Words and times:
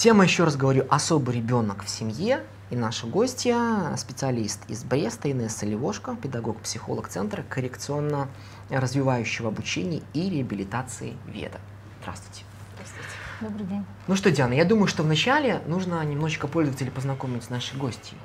Тема, 0.00 0.24
еще 0.24 0.44
раз 0.44 0.56
говорю, 0.56 0.86
особый 0.88 1.36
ребенок 1.36 1.84
в 1.84 1.90
семье. 1.90 2.42
И 2.70 2.74
наша 2.74 3.06
гостья, 3.06 3.94
специалист 3.98 4.58
из 4.66 4.82
Бреста, 4.82 5.30
Инесса 5.30 5.66
Левошко, 5.66 6.16
педагог-психолог 6.16 7.08
Центра 7.08 7.42
коррекционно-развивающего 7.42 9.48
обучения 9.48 10.00
и 10.14 10.30
реабилитации 10.30 11.18
ВЕДа. 11.26 11.60
Здравствуйте. 12.00 12.44
Здравствуйте. 12.76 13.08
Добрый 13.42 13.66
день. 13.66 13.84
Ну 14.06 14.16
что, 14.16 14.30
Диана, 14.30 14.54
я 14.54 14.64
думаю, 14.64 14.86
что 14.86 15.02
вначале 15.02 15.60
нужно 15.66 16.02
немножечко 16.02 16.48
пользователей 16.48 16.90
познакомить 16.90 17.44
с 17.44 17.50
нашей 17.50 17.76
гостьей. 17.76 18.16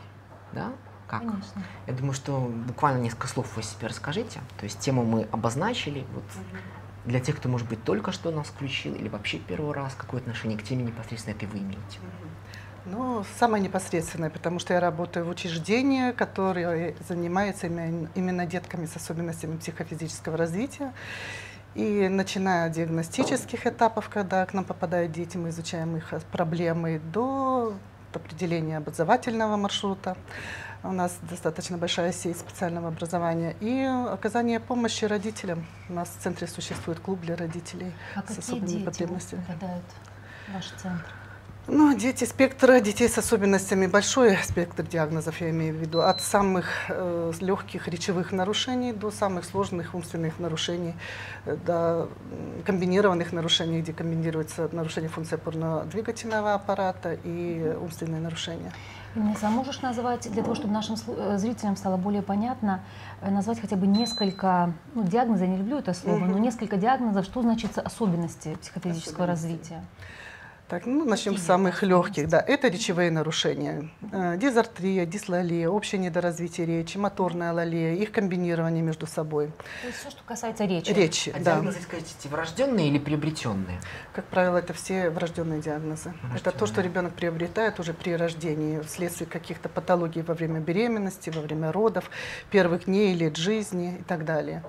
Да? 0.54 0.72
Как? 1.08 1.20
Конечно. 1.20 1.62
Я 1.88 1.94
думаю, 1.94 2.14
что 2.14 2.40
буквально 2.40 3.02
несколько 3.02 3.28
слов 3.28 3.48
вы 3.58 3.64
себе 3.64 3.88
расскажите. 3.88 4.40
То 4.58 4.64
есть 4.64 4.80
тему 4.80 5.04
мы 5.04 5.28
обозначили. 5.30 6.06
Вот 6.14 6.24
для 7.06 7.20
тех, 7.20 7.38
кто, 7.38 7.50
может 7.50 7.68
быть, 7.68 7.84
только 7.84 8.12
что 8.12 8.32
нас 8.32 8.48
включил 8.48 8.96
или 8.96 9.10
вообще 9.10 9.38
первый 9.38 9.74
раз, 9.74 9.96
какое 9.96 10.22
отношение 10.22 10.58
к 10.58 10.64
теме 10.64 10.84
непосредственно 10.84 11.36
это 11.36 11.46
вы 11.48 11.60
имеете? 11.60 12.00
Ну, 12.86 13.26
самое 13.40 13.64
непосредственное, 13.64 14.30
потому 14.30 14.60
что 14.60 14.74
я 14.74 14.80
работаю 14.80 15.26
в 15.26 15.30
учреждении, 15.30 16.12
которое 16.12 16.96
занимается 17.08 17.66
именно, 17.68 18.46
детками 18.46 18.86
с 18.86 18.96
особенностями 18.96 19.58
психофизического 19.58 20.38
развития. 20.38 20.94
И 21.74 22.08
начиная 22.08 22.68
от 22.68 22.74
диагностических 22.74 23.66
этапов, 23.66 24.10
когда 24.10 24.46
к 24.46 24.54
нам 24.54 24.64
попадают 24.66 25.12
дети, 25.12 25.36
мы 25.36 25.50
изучаем 25.50 25.98
их 25.98 26.14
проблемы, 26.32 27.02
до 27.12 27.74
определения 28.14 28.78
образовательного 28.78 29.58
маршрута. 29.58 30.16
У 30.88 30.92
нас 30.92 31.18
достаточно 31.30 31.78
большая 31.78 32.12
сеть 32.12 32.38
специального 32.38 32.90
образования. 32.90 33.56
И 33.60 33.82
оказание 33.84 34.60
помощи 34.60 35.06
родителям. 35.06 35.66
У 35.90 35.94
нас 35.94 36.10
в 36.10 36.22
центре 36.22 36.48
существует 36.48 37.00
клуб 37.00 37.22
для 37.22 37.36
родителей 37.36 37.92
а 38.16 38.22
с 38.32 38.38
особыми 38.38 38.86
потребностями. 38.86 39.42
попадают 39.48 39.86
в 40.48 40.54
ваш 40.54 40.66
центр? 40.82 41.14
Ну, 41.68 41.98
дети 41.98 42.26
спектра 42.26 42.80
детей 42.80 43.10
с 43.10 43.18
особенностями, 43.18 43.88
большой 43.88 44.38
спектр 44.44 44.84
диагнозов, 44.84 45.42
я 45.42 45.50
имею 45.50 45.74
в 45.74 45.78
виду, 45.78 46.02
от 46.02 46.22
самых 46.22 46.68
э, 46.90 47.32
легких 47.40 47.88
речевых 47.88 48.32
нарушений 48.32 48.94
до 48.94 49.10
самых 49.10 49.46
сложных 49.46 49.96
умственных 49.96 50.38
нарушений, 50.38 50.94
э, 51.46 51.58
до 51.66 52.08
комбинированных 52.66 53.34
нарушений, 53.34 53.82
где 53.82 53.94
комбинируется 53.94 54.70
нарушение 54.72 55.10
функции 55.10 55.38
опорно-двигательного 55.38 56.54
аппарата 56.54 57.18
и 57.24 57.76
умственные 57.82 58.22
нарушения. 58.22 58.72
Инесса, 59.18 59.48
а 59.48 59.50
можешь 59.50 59.82
назвать, 59.82 60.30
для 60.32 60.44
того, 60.44 60.56
чтобы 60.56 60.74
нашим 60.74 60.96
э, 61.08 61.38
зрителям 61.38 61.76
стало 61.76 61.98
более 61.98 62.22
понятно, 62.22 62.82
э, 63.22 63.30
назвать 63.30 63.60
хотя 63.60 63.76
бы 63.76 63.88
несколько, 63.88 64.74
ну, 64.94 65.04
диагнозов, 65.04 65.48
я 65.48 65.48
не 65.48 65.58
люблю 65.58 65.78
это 65.78 65.94
слово, 65.94 66.18
угу. 66.18 66.26
но 66.26 66.38
несколько 66.38 66.78
диагнозов, 66.78 67.26
что 67.26 67.42
значит 67.42 67.78
особенности 67.78 68.56
психофизического 68.62 69.26
особенности. 69.26 69.72
развития? 69.72 69.84
Так, 70.76 70.88
ну, 70.88 71.06
начнем 71.06 71.38
с 71.38 71.42
самых 71.42 71.84
легких. 71.84 72.28
Да, 72.28 72.44
это 72.46 72.68
речевые 72.68 73.10
нарушения. 73.10 73.90
Э, 74.12 74.36
дизартрия, 74.36 75.06
дислалия, 75.06 75.70
общее 75.70 76.02
недоразвитие 76.02 76.68
речи, 76.68 76.98
моторная 76.98 77.52
алалия, 77.52 77.94
их 77.94 78.12
комбинирование 78.12 78.84
между 78.84 79.08
собой. 79.08 79.54
То 79.82 79.88
есть 79.88 80.00
все, 80.00 80.10
что 80.10 80.22
касается 80.26 80.66
речи. 80.66 80.92
Речи, 80.92 81.30
а 81.30 81.40
да. 81.40 81.56
диагнозы, 81.56 81.78
скажите, 81.82 82.28
врожденные 82.28 82.90
или 82.90 83.00
приобретенные? 83.00 83.80
Как 84.12 84.26
правило, 84.26 84.58
это 84.58 84.74
все 84.74 85.10
врожденные 85.12 85.62
диагнозы. 85.62 86.10
Врожденные. 86.10 86.40
Это 86.40 86.52
то, 86.52 86.66
что 86.66 86.82
ребенок 86.82 87.14
приобретает 87.14 87.80
уже 87.80 87.94
при 87.94 88.12
рождении, 88.12 88.82
вследствие 88.82 89.30
каких-то 89.30 89.70
патологий 89.70 90.24
во 90.24 90.34
время 90.34 90.60
беременности, 90.60 91.30
во 91.30 91.40
время 91.40 91.72
родов, 91.72 92.12
первых 92.52 92.84
дней, 92.84 93.14
лет 93.14 93.38
жизни 93.38 94.00
и 94.02 94.04
так 94.04 94.26
далее. 94.26 94.62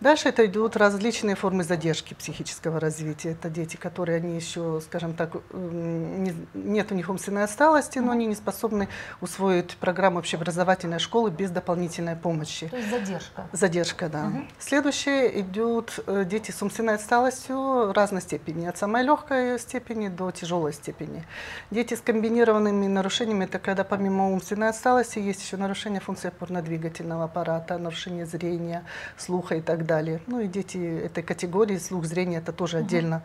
Дальше 0.00 0.28
это 0.28 0.44
идут 0.44 0.76
различные 0.76 1.36
формы 1.36 1.64
задержки 1.64 2.12
психического 2.12 2.78
развития. 2.78 3.30
Это 3.30 3.48
дети, 3.48 3.76
которые 3.76 4.18
они 4.18 4.36
еще, 4.36 4.82
скажем 4.84 5.14
так, 5.14 5.36
нет 5.54 6.90
у 6.90 6.94
них 6.94 7.08
умственной 7.08 7.44
отсталости, 7.44 7.98
но 7.98 8.12
они 8.12 8.26
не 8.26 8.34
способны 8.34 8.88
усвоить 9.20 9.76
программу 9.76 10.18
общеобразовательной 10.18 10.98
школы 10.98 11.30
без 11.30 11.50
дополнительной 11.50 12.16
помощи. 12.16 12.68
То 12.68 12.76
есть 12.76 12.90
задержка. 12.90 13.46
Задержка, 13.52 14.08
да. 14.08 14.26
Угу. 14.26 14.44
Следующие 14.58 15.40
идут 15.40 16.00
э, 16.06 16.24
дети 16.24 16.50
с 16.50 16.62
умственной 16.62 16.94
отсталостью 16.94 17.92
разной 17.92 18.22
степени, 18.22 18.66
от 18.66 18.76
самой 18.76 19.02
легкой 19.02 19.58
степени 19.58 20.08
до 20.08 20.30
тяжелой 20.30 20.72
степени. 20.72 21.24
Дети 21.70 21.94
с 21.94 22.00
комбинированными 22.00 22.86
нарушениями, 22.86 23.44
это 23.44 23.58
когда 23.58 23.84
помимо 23.84 24.30
умственной 24.30 24.68
отсталости 24.68 25.18
есть 25.18 25.42
еще 25.42 25.56
нарушение 25.56 26.00
функции 26.00 26.28
опорно-двигательного 26.28 27.24
аппарата, 27.24 27.78
нарушение 27.78 28.26
зрения, 28.26 28.84
слуха 29.16 29.56
и 29.56 29.60
так 29.60 29.86
далее. 29.86 30.20
Ну 30.26 30.40
и 30.40 30.48
дети 30.48 30.78
этой 31.04 31.22
категории, 31.22 31.78
слух, 31.78 32.04
зрение, 32.04 32.40
это 32.40 32.52
тоже 32.52 32.78
угу. 32.78 32.86
отдельно 32.86 33.22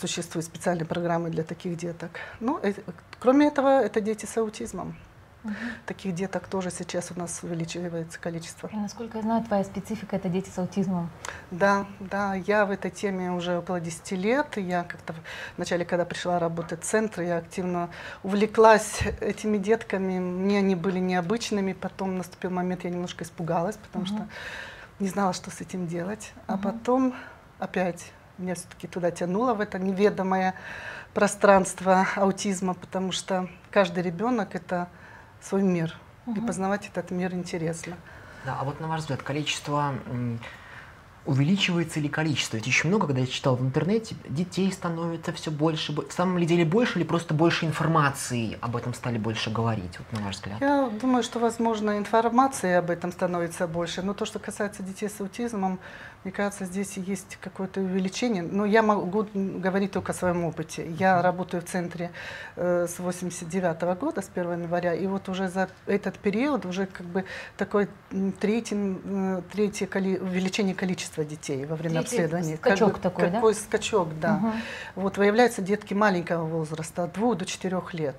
существуют 0.00 0.46
специальные 0.46 0.86
программы 0.86 1.30
для 1.30 1.44
таких 1.44 1.76
деток. 1.76 2.10
Ну, 2.40 2.58
э, 2.62 2.74
кроме 3.18 3.46
этого, 3.46 3.80
это 3.80 4.00
дети 4.00 4.26
с 4.26 4.36
аутизмом. 4.36 4.96
Угу. 5.44 5.54
Таких 5.86 6.14
деток 6.14 6.48
тоже 6.48 6.70
сейчас 6.70 7.12
у 7.14 7.18
нас 7.18 7.40
увеличивается 7.42 8.18
количество. 8.18 8.68
И, 8.72 8.76
насколько 8.76 9.18
я 9.18 9.22
знаю, 9.22 9.44
твоя 9.44 9.62
специфика– 9.64 10.16
это 10.16 10.28
дети 10.28 10.50
с 10.50 10.58
аутизмом. 10.58 11.10
Да, 11.50 11.86
да, 12.00 12.34
я 12.34 12.66
в 12.66 12.70
этой 12.70 12.90
теме 12.90 13.30
уже 13.30 13.58
около 13.58 13.80
10 13.80 14.12
лет. 14.12 14.56
Я 14.56 14.82
как-то 14.82 15.14
вначале, 15.56 15.84
когда 15.84 16.04
пришла 16.04 16.38
работать 16.38 16.82
в 16.82 16.84
центр, 16.84 17.22
я 17.22 17.38
активно 17.38 17.88
увлеклась 18.24 19.00
этими 19.20 19.58
детками. 19.58 20.18
Мне 20.18 20.58
они 20.58 20.74
были 20.74 20.98
необычными. 20.98 21.72
Потом 21.72 22.18
наступил 22.18 22.50
момент, 22.50 22.84
я 22.84 22.90
немножко 22.90 23.22
испугалась, 23.24 23.76
потому 23.76 24.04
угу. 24.04 24.14
что 24.14 24.28
не 24.98 25.08
знала, 25.08 25.32
что 25.32 25.50
с 25.50 25.60
этим 25.60 25.86
делать. 25.86 26.32
Угу. 26.34 26.44
А 26.48 26.58
потом 26.58 27.14
опять 27.60 28.12
меня 28.38 28.54
все-таки 28.54 28.86
туда 28.86 29.10
тянуло, 29.10 29.54
в 29.54 29.60
это 29.60 29.78
неведомое 29.78 30.54
пространство 31.14 32.06
аутизма, 32.16 32.74
потому 32.74 33.12
что 33.12 33.48
каждый 33.70 34.02
ребенок— 34.02 34.48
это 34.54 34.88
свой 35.40 35.62
мир, 35.62 35.96
угу. 36.26 36.40
и 36.40 36.46
познавать 36.46 36.88
этот 36.88 37.10
мир 37.10 37.34
интересно. 37.34 37.96
Да, 38.44 38.58
а 38.60 38.64
вот 38.64 38.80
на 38.80 38.88
ваш 38.88 39.00
взгляд, 39.00 39.22
количество 39.22 39.94
увеличивается 41.28 42.00
ли 42.00 42.08
количество? 42.08 42.56
Ведь 42.56 42.66
еще 42.66 42.88
много, 42.88 43.06
когда 43.06 43.20
я 43.20 43.26
читал 43.26 43.54
в 43.54 43.62
интернете, 43.62 44.16
детей 44.28 44.72
становится 44.72 45.32
все 45.32 45.50
больше. 45.50 45.92
В 45.92 46.10
самом 46.10 46.38
ли 46.38 46.46
деле 46.46 46.64
больше 46.64 46.98
или 46.98 47.04
просто 47.04 47.34
больше 47.34 47.66
информации 47.66 48.58
об 48.62 48.76
этом 48.76 48.94
стали 48.94 49.18
больше 49.18 49.50
говорить, 49.50 49.98
вот 49.98 50.18
на 50.18 50.24
ваш 50.24 50.36
взгляд? 50.36 50.60
Я 50.60 50.88
думаю, 51.00 51.22
что, 51.22 51.38
возможно, 51.38 51.98
информации 51.98 52.72
об 52.72 52.88
этом 52.88 53.12
становится 53.12 53.68
больше. 53.68 54.00
Но 54.00 54.14
то, 54.14 54.24
что 54.24 54.38
касается 54.38 54.82
детей 54.82 55.10
с 55.10 55.20
аутизмом, 55.20 55.78
мне 56.24 56.32
кажется, 56.32 56.64
здесь 56.64 56.96
есть 56.96 57.38
какое-то 57.40 57.80
увеличение. 57.80 58.42
Но 58.42 58.64
я 58.64 58.82
могу 58.82 59.26
говорить 59.34 59.92
только 59.92 60.12
о 60.12 60.14
своем 60.14 60.44
опыте. 60.44 60.86
Я 60.98 61.22
работаю 61.22 61.62
в 61.62 61.66
центре 61.66 62.10
э, 62.56 62.86
с 62.88 62.98
89 62.98 63.82
-го 63.82 63.98
года, 63.98 64.20
с 64.20 64.28
1 64.34 64.52
января, 64.52 64.94
и 64.94 65.06
вот 65.06 65.28
уже 65.28 65.48
за 65.48 65.68
этот 65.86 66.18
период 66.18 66.66
уже 66.66 66.86
как 66.86 67.06
бы 67.06 67.24
такое 67.56 67.88
третий, 68.40 68.98
третье 69.52 69.86
коли, 69.86 70.18
увеличение 70.18 70.74
количества 70.74 71.24
детей 71.24 71.64
во 71.66 71.76
время 71.76 72.02
Третий 72.02 72.16
обследования. 72.16 72.56
Скачок 72.56 72.92
как 72.94 73.02
такой, 73.02 73.30
какой 73.30 73.54
да? 73.54 73.60
скачок, 73.60 74.08
да. 74.20 74.34
Угу. 74.36 74.52
Вот 74.96 75.18
выявляются 75.18 75.62
детки 75.62 75.94
маленького 75.94 76.44
возраста, 76.44 77.04
от 77.04 77.12
2 77.12 77.34
до 77.36 77.44
4 77.44 77.80
лет. 77.92 78.16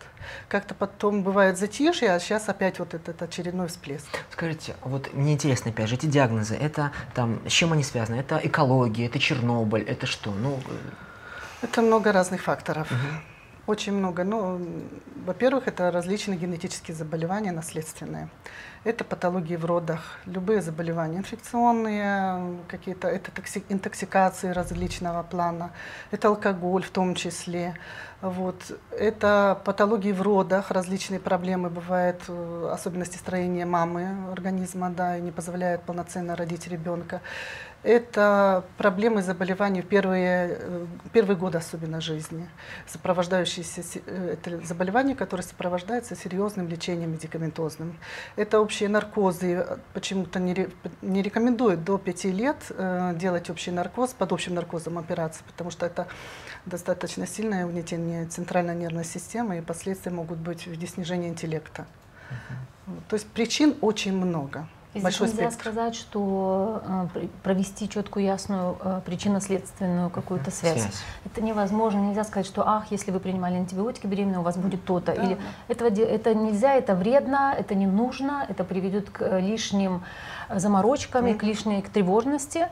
Как-то 0.47 0.73
потом 0.73 1.23
бывает 1.23 1.57
затишье, 1.57 2.11
а 2.11 2.19
сейчас 2.19 2.49
опять 2.49 2.79
вот 2.79 2.93
этот 2.93 3.21
очередной 3.21 3.67
всплеск. 3.67 4.07
Скажите, 4.31 4.75
вот 4.83 5.13
мне 5.13 5.33
интересно, 5.33 5.71
опять 5.71 5.89
же, 5.89 5.95
эти 5.95 6.05
диагнозы, 6.05 6.55
это 6.55 6.91
там, 7.13 7.41
с 7.47 7.51
чем 7.51 7.73
они 7.73 7.83
связано? 7.89 8.15
Это 8.15 8.39
экология, 8.43 9.05
это 9.07 9.19
Чернобыль, 9.19 9.83
это 9.83 10.05
что? 10.05 10.31
Ну, 10.31 10.59
э, 10.67 11.63
это 11.63 11.81
много 11.81 12.11
разных 12.11 12.41
факторов. 12.41 12.91
Угу. 12.91 13.07
Очень 13.67 13.93
много. 13.93 14.23
Ну, 14.23 14.59
во-первых, 15.25 15.67
это 15.67 15.91
различные 15.91 16.39
генетические 16.39 16.95
заболевания 16.95 17.51
наследственные. 17.51 18.29
Это 18.83 19.03
патологии 19.03 19.57
в 19.57 19.65
родах, 19.65 20.17
любые 20.25 20.61
заболевания, 20.61 21.17
инфекционные, 21.17 22.57
какие-то, 22.67 23.07
это 23.07 23.31
интоксикации 23.69 24.49
различного 24.49 25.21
плана, 25.21 25.71
это 26.11 26.29
алкоголь 26.29 26.81
в 26.81 26.89
том 26.89 27.13
числе. 27.13 27.75
Вот. 28.21 28.77
Это 28.91 29.61
патологии 29.63 30.11
в 30.11 30.21
родах, 30.21 30.71
различные 30.71 31.21
проблемы 31.21 31.69
бывают, 31.69 32.21
э, 32.27 32.69
особенности 32.73 33.15
строения 33.15 33.65
мамы 33.65 34.29
организма, 34.31 34.89
да, 34.89 35.17
и 35.17 35.21
не 35.21 35.31
позволяет 35.31 35.83
полноценно 35.83 36.35
родить 36.35 36.67
ребенка. 36.67 37.21
Это 37.81 38.65
проблемы 38.77 39.21
заболеваний 39.21 39.81
в 39.81 39.87
первые, 39.87 40.57
э, 40.59 40.85
первые 41.13 41.37
годы 41.37 41.59
особенно 41.59 42.01
жизни, 42.01 42.49
сопровождающиеся 42.87 44.01
э, 44.05 44.33
это 44.33 44.65
заболевания, 44.65 45.15
которые 45.15 45.45
сопровождаются 45.45 46.13
серьезным 46.17 46.67
лечением 46.67 47.13
медикаментозным. 47.13 47.97
Это 48.35 48.59
общие 48.59 48.89
наркозы, 48.89 49.65
почему-то 49.93 50.39
не, 50.39 50.67
не 51.01 51.21
рекомендуют 51.21 51.85
до 51.85 51.97
5 51.97 52.25
лет 52.25 52.57
делать 53.15 53.49
общий 53.49 53.71
наркоз, 53.71 54.11
под 54.11 54.33
общим 54.33 54.55
наркозом 54.55 54.97
операции, 54.97 55.43
потому 55.47 55.71
что 55.71 55.85
это 55.85 56.07
достаточно 56.65 57.25
сильное 57.25 57.65
угнетение 57.65 58.08
центральной 58.29 58.75
нервной 58.75 59.05
системы, 59.05 59.57
и 59.57 59.61
последствия 59.61 60.11
могут 60.11 60.39
быть 60.39 60.63
в 60.63 60.67
виде 60.67 60.87
снижения 60.87 61.29
интеллекта. 61.29 61.81
Uh 61.81 62.35
-huh. 62.35 63.01
То 63.09 63.15
есть 63.15 63.27
причин 63.27 63.75
очень 63.81 64.15
много. 64.15 64.67
Здесь 64.91 65.03
большой 65.03 65.27
нельзя 65.27 65.51
спектр. 65.51 65.69
сказать, 65.69 65.95
что 65.95 66.81
э, 66.83 67.07
пр- 67.13 67.27
провести 67.43 67.87
четкую, 67.87 68.25
ясную 68.25 68.75
э, 68.81 69.01
причинно-следственную 69.05 70.09
какую-то 70.09 70.49
связь. 70.49 70.81
Связь. 70.81 71.03
Это 71.25 71.41
невозможно. 71.41 71.99
Нельзя 71.99 72.23
сказать, 72.23 72.47
что, 72.47 72.67
ах, 72.67 72.85
если 72.89 73.11
вы 73.11 73.19
принимали 73.19 73.55
антибиотики 73.55 74.07
беременные, 74.07 74.39
у 74.39 74.41
вас 74.41 74.57
будет 74.57 74.83
то-то. 74.85 75.13
Да, 75.15 75.23
Или 75.23 75.37
этого, 75.67 75.89
это 75.89 76.33
нельзя, 76.33 76.73
это 76.73 76.95
вредно, 76.95 77.53
это 77.55 77.75
не 77.75 77.85
нужно, 77.85 78.45
это 78.49 78.63
приведет 78.63 79.11
к 79.11 79.21
э, 79.21 79.39
лишним 79.39 80.01
заморочкам 80.53 81.27
и 81.27 81.35
к 81.35 81.43
лишней 81.43 81.83
к 81.83 81.89
тревожности. 81.89 82.69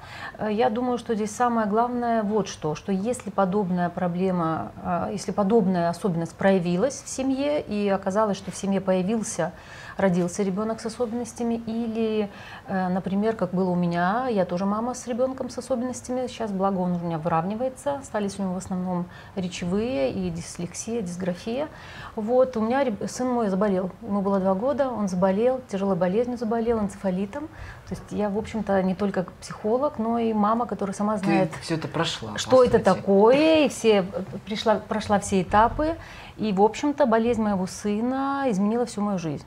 Я 0.50 0.72
думаю, 0.72 0.98
что 0.98 1.14
здесь 1.14 1.30
самое 1.30 1.68
главное 1.68 2.24
вот 2.24 2.48
что, 2.48 2.74
что 2.74 2.92
если 2.92 3.30
подобная 3.30 3.90
проблема, 3.90 4.72
если 5.12 5.32
подобная 5.32 5.90
особенность 5.90 6.34
проявилась 6.34 7.04
в 7.06 7.08
семье 7.08 7.62
и 7.62 7.88
оказалось, 7.90 8.36
что 8.36 8.50
в 8.50 8.56
семье 8.56 8.82
появился 8.82 9.52
родился 9.98 10.44
ребенок 10.44 10.80
с 10.80 10.86
особенностями, 10.86 11.56
или, 11.66 12.30
э, 12.68 12.88
например, 12.90 13.36
как 13.36 13.52
было 13.52 13.72
у 13.72 13.76
меня, 13.76 14.28
я 14.28 14.46
тоже 14.46 14.66
мама 14.66 14.94
с 14.94 15.08
ребенком 15.08 15.50
с 15.50 15.58
особенностями, 15.58 16.28
сейчас, 16.28 16.52
благо, 16.52 16.80
он 16.80 16.94
у 16.94 17.00
меня 17.00 17.18
выравнивается, 17.18 17.96
остались 17.96 18.40
у 18.40 18.44
него 18.44 18.54
в 18.54 18.58
основном 18.58 19.06
речевые 19.36 20.12
и 20.12 20.30
дислексия, 20.30 21.02
дисграфия. 21.02 21.68
Вот, 22.16 22.56
у 22.58 22.62
меня 22.62 22.86
сын 23.08 23.28
мой 23.28 23.50
заболел, 23.50 23.92
ему 24.02 24.22
было 24.22 24.40
два 24.40 24.54
года, 24.54 24.90
он 24.90 25.08
заболел, 25.08 25.62
тяжелой 25.70 25.96
болезнью 25.96 26.38
заболел, 26.38 26.80
энцефалитом. 26.80 27.48
То 27.88 27.96
есть 27.96 28.04
я, 28.12 28.30
в 28.30 28.38
общем-то, 28.38 28.82
не 28.84 28.96
только 28.96 29.26
психолог, 29.42 29.98
но 29.98 30.20
и 30.20 30.34
мама, 30.34 30.66
которая 30.66 30.94
сама 30.94 31.18
знает, 31.18 31.52
Ты 31.52 31.60
все 31.62 31.76
это 31.76 31.88
прошла. 31.88 32.38
что 32.38 32.64
это 32.64 32.80
такое, 32.80 33.66
и 33.66 33.70
все 33.70 34.04
пришла, 34.46 34.76
прошла 34.76 35.20
все 35.20 35.42
этапы, 35.42 35.96
и, 36.38 36.54
в 36.54 36.62
общем-то, 36.62 37.06
болезнь 37.06 37.42
моего 37.42 37.66
сына 37.66 38.46
изменила 38.48 38.86
всю 38.86 39.02
мою 39.02 39.18
жизнь. 39.18 39.46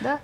Да? 0.00 0.20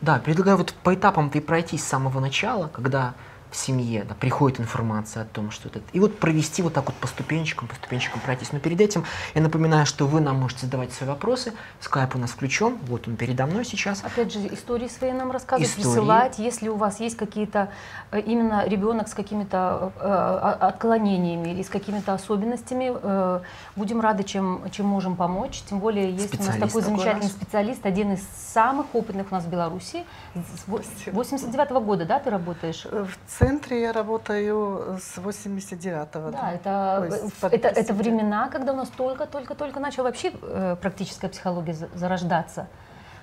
Да, 0.00 0.18
предлагаю 0.18 0.56
вот 0.56 0.72
по 0.82 0.94
этапам 0.94 1.30
ты 1.30 1.40
пройтись 1.40 1.84
с 1.84 1.88
самого 1.88 2.20
начала, 2.20 2.68
когда 2.68 3.14
в 3.50 3.56
семье 3.56 4.04
да, 4.04 4.14
приходит 4.14 4.60
информация 4.60 5.22
о 5.22 5.26
том, 5.26 5.50
что 5.50 5.68
это... 5.68 5.80
И 5.92 6.00
вот 6.00 6.18
провести 6.18 6.62
вот 6.62 6.72
так 6.74 6.86
вот 6.86 6.94
по 6.96 7.06
ступенчикам, 7.06 7.68
по 7.68 7.74
ступенчикам 7.74 8.20
пройтись. 8.20 8.52
Но 8.52 8.60
перед 8.60 8.80
этим 8.80 9.04
я 9.34 9.42
напоминаю, 9.42 9.86
что 9.86 10.06
вы 10.06 10.20
нам 10.20 10.36
можете 10.36 10.66
задавать 10.66 10.92
свои 10.92 11.08
вопросы. 11.08 11.52
Скайп 11.80 12.14
у 12.14 12.18
нас 12.18 12.30
включен, 12.30 12.76
вот 12.86 13.08
он 13.08 13.16
передо 13.16 13.46
мной 13.46 13.64
сейчас. 13.64 14.04
Опять 14.04 14.32
же, 14.32 14.38
истории 14.54 14.88
свои 14.88 15.12
нам 15.12 15.30
рассказывать, 15.30 15.68
Истории. 15.70 15.84
присылать. 15.84 16.38
Если 16.38 16.68
у 16.68 16.76
вас 16.76 17.00
есть 17.00 17.16
какие-то, 17.16 17.70
э, 18.12 18.20
именно 18.20 18.66
ребенок 18.66 19.08
с 19.08 19.14
какими-то 19.14 19.92
э, 19.98 20.00
о- 20.06 20.68
отклонениями 20.68 21.48
или 21.48 21.62
с 21.62 21.68
какими-то 21.68 22.14
особенностями, 22.14 22.92
э, 22.94 23.40
будем 23.76 24.00
рады, 24.00 24.22
чем, 24.22 24.62
чем 24.70 24.86
можем 24.86 25.16
помочь. 25.16 25.62
Тем 25.68 25.80
более, 25.80 26.10
есть 26.12 26.34
у 26.34 26.38
нас 26.42 26.54
такой 26.56 26.68
такой 26.68 26.82
замечательный 26.82 27.22
раз. 27.22 27.32
специалист, 27.32 27.84
один 27.84 28.12
из 28.12 28.22
самых 28.52 28.86
опытных 28.94 29.26
у 29.30 29.34
нас 29.34 29.44
в 29.44 29.48
Беларуси. 29.48 30.04
С 30.34 30.68
во- 30.68 30.82
Спасибо. 30.82 31.16
89 31.16 31.70
года, 31.84 32.04
да, 32.04 32.18
ты 32.20 32.30
работаешь? 32.30 32.84
В 32.84 33.08
центре 33.40 33.80
я 33.80 33.92
работаю 33.92 34.98
с 35.00 35.16
89-го. 35.18 36.30
Да, 36.30 36.52
это, 36.52 36.98
Ой, 37.02 37.10
с 37.10 37.44
это, 37.44 37.68
это 37.68 37.94
59. 37.94 37.96
времена, 37.96 38.48
когда 38.48 38.72
у 38.72 38.76
нас 38.76 38.88
только-только-только 38.90 39.80
начала 39.80 40.04
вообще 40.04 40.32
э, 40.42 40.76
практическая 40.80 41.28
психология 41.28 41.72
за- 41.72 41.88
зарождаться 41.94 42.66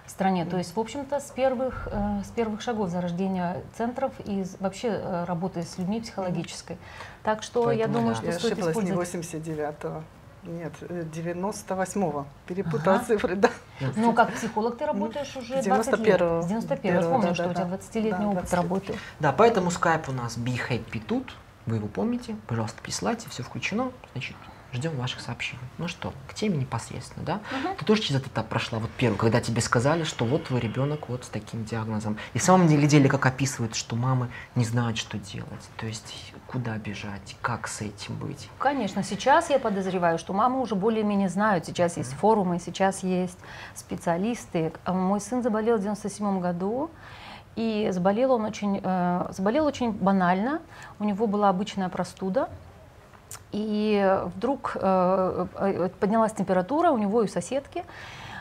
в 0.06 0.10
стране. 0.10 0.46
То 0.46 0.58
есть, 0.58 0.76
в 0.76 0.80
общем-то, 0.80 1.20
с 1.20 1.30
первых, 1.32 1.88
э, 1.92 2.22
с 2.26 2.30
первых 2.32 2.62
шагов 2.62 2.90
зарождения 2.90 3.62
центров 3.78 4.12
и 4.26 4.44
вообще 4.60 4.88
э, 4.90 5.26
работы 5.26 5.62
с 5.62 5.78
людьми 5.78 6.02
психологической. 6.02 6.78
Так 7.24 7.44
что 7.44 7.72
я 7.72 7.86
Поэтому 7.86 7.94
думаю, 8.00 8.16
да. 8.16 8.22
что 8.22 8.26
Я 8.26 8.34
стоит 8.34 8.54
ошиблась, 8.54 8.76
не 8.76 8.92
использовать. 8.92 9.26
89-го. 9.46 10.04
Нет, 10.44 10.74
э, 10.82 11.04
98-го. 11.14 12.26
Перепутала 12.46 12.96
Ага. 12.98 13.06
цифры, 13.06 13.36
да. 13.36 13.50
Ну, 13.96 14.14
как 14.14 14.34
психолог 14.34 14.78
ты 14.78 14.86
работаешь 14.86 15.36
уже 15.36 15.62
20 15.62 16.00
лет. 16.00 16.22
91-го. 16.22 16.42
С 16.42 16.46
91 16.48 16.82
Первого, 16.94 17.12
Помню, 17.14 17.28
да, 17.30 17.34
что 17.34 17.44
да, 17.44 17.50
у 17.50 17.54
тебя 17.54 17.66
да. 17.66 17.76
20-летний 17.76 18.26
Да, 18.26 18.28
опыт 18.32 18.34
20 18.40 18.52
лет. 18.52 18.54
работы. 18.62 18.96
Да, 19.20 19.32
поэтому 19.34 19.72
скайп 19.72 20.10
у 20.10 20.12
нас 20.14 20.38
Be 20.38 20.58
Happy 20.70 21.02
тут. 21.06 21.36
Вы 21.66 21.76
его 21.78 21.88
помните? 21.88 22.36
Пожалуйста, 22.48 22.82
присылайте, 22.82 23.30
все 23.30 23.44
включено. 23.44 23.92
Значит, 24.14 24.36
ждем 24.74 24.96
ваших 24.98 25.22
сообщений. 25.22 25.62
Ну 25.78 25.88
что, 25.88 26.14
к 26.28 26.34
теме 26.34 26.58
непосредственно, 26.58 27.26
да? 27.26 27.42
Ты 27.78 27.86
тоже 27.86 28.02
через 28.02 28.20
этот 28.22 28.34
этап 28.34 28.48
прошла, 28.48 28.80
вот 28.80 28.90
первый, 28.98 29.18
когда 29.18 29.42
тебе 29.42 29.62
сказали, 29.62 30.04
что 30.04 30.26
вот 30.26 30.46
твой 30.46 30.60
ребенок 30.60 31.10
вот 31.10 31.26
с 31.26 31.30
таким 31.30 31.64
диагнозом. 31.66 32.18
И 32.34 32.40
в 32.40 32.44
самом 32.44 32.68
деле, 32.68 32.88
деле 32.88 33.10
как 33.10 33.26
описывают, 33.26 33.76
что 33.76 33.96
мамы 33.96 34.30
не 34.56 34.66
знают, 34.66 34.98
что 34.98 35.18
делать. 35.18 35.70
То 35.78 35.86
есть, 35.86 36.34
куда 36.48 36.78
бежать, 36.78 37.36
как 37.42 37.68
с 37.68 37.82
этим 37.82 38.16
быть. 38.18 38.50
Конечно, 38.60 39.04
сейчас 39.04 39.50
я 39.50 39.60
подозреваю, 39.60 40.18
что 40.18 40.34
мамы 40.34 40.62
уже 40.62 40.76
более-менее 40.76 41.30
знают. 41.30 41.66
Сейчас 41.66 41.98
есть 41.98 42.14
форумы, 42.14 42.60
сейчас 42.60 43.04
есть 43.04 43.38
специалисты. 43.76 44.74
А 44.84 44.94
Мой 44.94 45.22
сын 45.22 45.42
заболел 45.44 45.78
в 45.78 45.82
97 45.82 46.40
году, 46.40 46.92
и 47.56 47.90
заболел 47.92 48.34
он 48.34 48.46
очень, 48.46 48.80
э, 48.84 49.28
заболел 49.32 49.66
очень 49.66 49.92
банально. 49.92 50.62
У 51.00 51.04
него 51.04 51.26
была 51.26 51.50
обычная 51.50 51.90
простуда. 51.90 52.50
И 53.52 54.20
вдруг 54.36 54.76
э, 54.76 55.46
э, 55.56 55.90
поднялась 56.00 56.34
температура 56.34 56.92
у 56.92 56.98
него 56.98 57.22
и 57.22 57.26
у 57.26 57.28
соседки. 57.28 57.84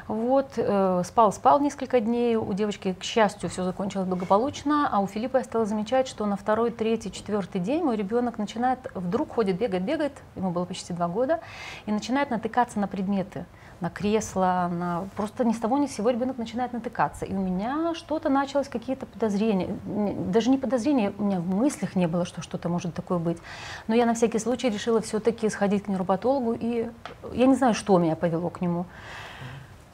Вот, 0.09 0.53
э, 0.57 1.03
спал, 1.05 1.33
спал 1.33 1.61
несколько 1.61 2.01
дней. 2.01 2.37
У 2.37 2.53
девочки, 2.53 2.95
к 2.95 3.03
счастью, 3.03 3.51
все 3.51 3.65
закончилось 3.65 4.07
благополучно. 4.07 4.89
А 4.91 5.01
у 5.01 5.07
Филиппа 5.07 5.39
я 5.39 5.45
стала 5.45 5.67
замечать, 5.67 6.07
что 6.07 6.27
на 6.27 6.37
второй, 6.37 6.71
третий, 6.71 7.11
четвертый 7.11 7.61
день 7.61 7.83
мой 7.83 7.97
ребенок 7.97 8.39
начинает, 8.39 8.79
вдруг 8.95 9.35
ходит, 9.35 9.59
бегает, 9.59 9.83
бегает, 9.83 10.13
ему 10.37 10.51
было 10.51 10.65
почти 10.65 10.93
два 10.93 11.09
года, 11.09 11.41
и 11.87 11.93
начинает 11.93 12.31
натыкаться 12.31 12.79
на 12.79 12.87
предметы 12.87 13.47
на 13.81 13.91
кресло, 13.91 14.71
на... 14.73 15.09
просто 15.17 15.45
ни 15.45 15.53
с 15.53 15.59
того 15.59 15.79
ни 15.79 15.87
с 15.87 15.95
сего 15.95 16.11
ребенок 16.11 16.39
начинает 16.39 16.73
натыкаться. 16.73 17.25
И 17.27 17.35
у 17.35 17.39
меня 17.39 17.95
что-то 17.95 18.29
началось, 18.29 18.69
какие-то 18.69 19.07
подозрения. 19.07 19.77
Даже 19.85 20.51
не 20.51 20.59
подозрения, 20.59 21.13
у 21.19 21.25
меня 21.25 21.41
в 21.41 21.55
мыслях 21.55 21.95
не 21.95 22.07
было, 22.07 22.25
что 22.25 22.43
что-то 22.43 22.69
может 22.69 22.95
такое 22.95 23.19
быть. 23.19 23.39
Но 23.87 23.95
я 23.95 24.07
на 24.07 24.15
всякий 24.15 24.39
случай 24.39 24.71
решила 24.71 25.01
все-таки 25.01 25.49
сходить 25.51 25.85
к 25.85 25.89
невропатологу, 25.89 26.57
и 26.59 26.89
я 27.33 27.47
не 27.47 27.55
знаю, 27.55 27.75
что 27.75 27.99
меня 27.99 28.17
повело 28.17 28.49
к 28.49 28.61
нему. 28.61 28.87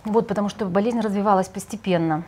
Вот, 0.04 0.28
потому 0.28 0.48
что 0.48 0.66
болезнь 0.66 1.00
развивалась 1.00 1.48
постепенно. 1.48 2.24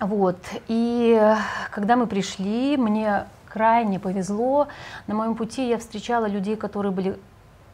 Вот. 0.00 0.38
И 0.66 1.34
когда 1.70 1.96
мы 1.96 2.06
пришли, 2.06 2.76
мне 2.76 3.26
крайне 3.48 4.00
повезло. 4.00 4.66
На 5.06 5.14
моем 5.14 5.36
пути 5.36 5.68
я 5.68 5.78
встречала 5.78 6.26
людей, 6.26 6.56
которые 6.56 6.90
были 6.90 7.16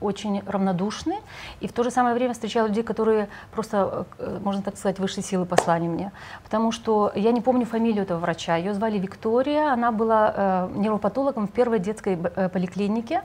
очень 0.00 0.42
равнодушны, 0.46 1.16
и 1.60 1.68
в 1.68 1.72
то 1.72 1.82
же 1.82 1.90
самое 1.90 2.14
время 2.14 2.34
встречала 2.34 2.66
людей, 2.66 2.82
которые 2.82 3.28
просто, 3.52 4.06
э, 4.18 4.38
можно 4.42 4.62
так 4.62 4.76
сказать, 4.76 4.98
высшей 4.98 5.22
силы 5.22 5.46
послали 5.46 5.86
мне. 5.86 6.12
Потому 6.42 6.72
что 6.72 7.12
я 7.14 7.32
не 7.32 7.40
помню 7.40 7.66
фамилию 7.66 8.02
этого 8.02 8.18
врача. 8.18 8.56
Ее 8.56 8.74
звали 8.74 8.98
Виктория, 8.98 9.72
она 9.72 9.92
была 9.92 10.32
э, 10.34 10.68
невропатологом 10.76 11.48
в 11.48 11.52
первой 11.52 11.78
детской 11.78 12.18
э, 12.22 12.48
поликлинике 12.48 13.22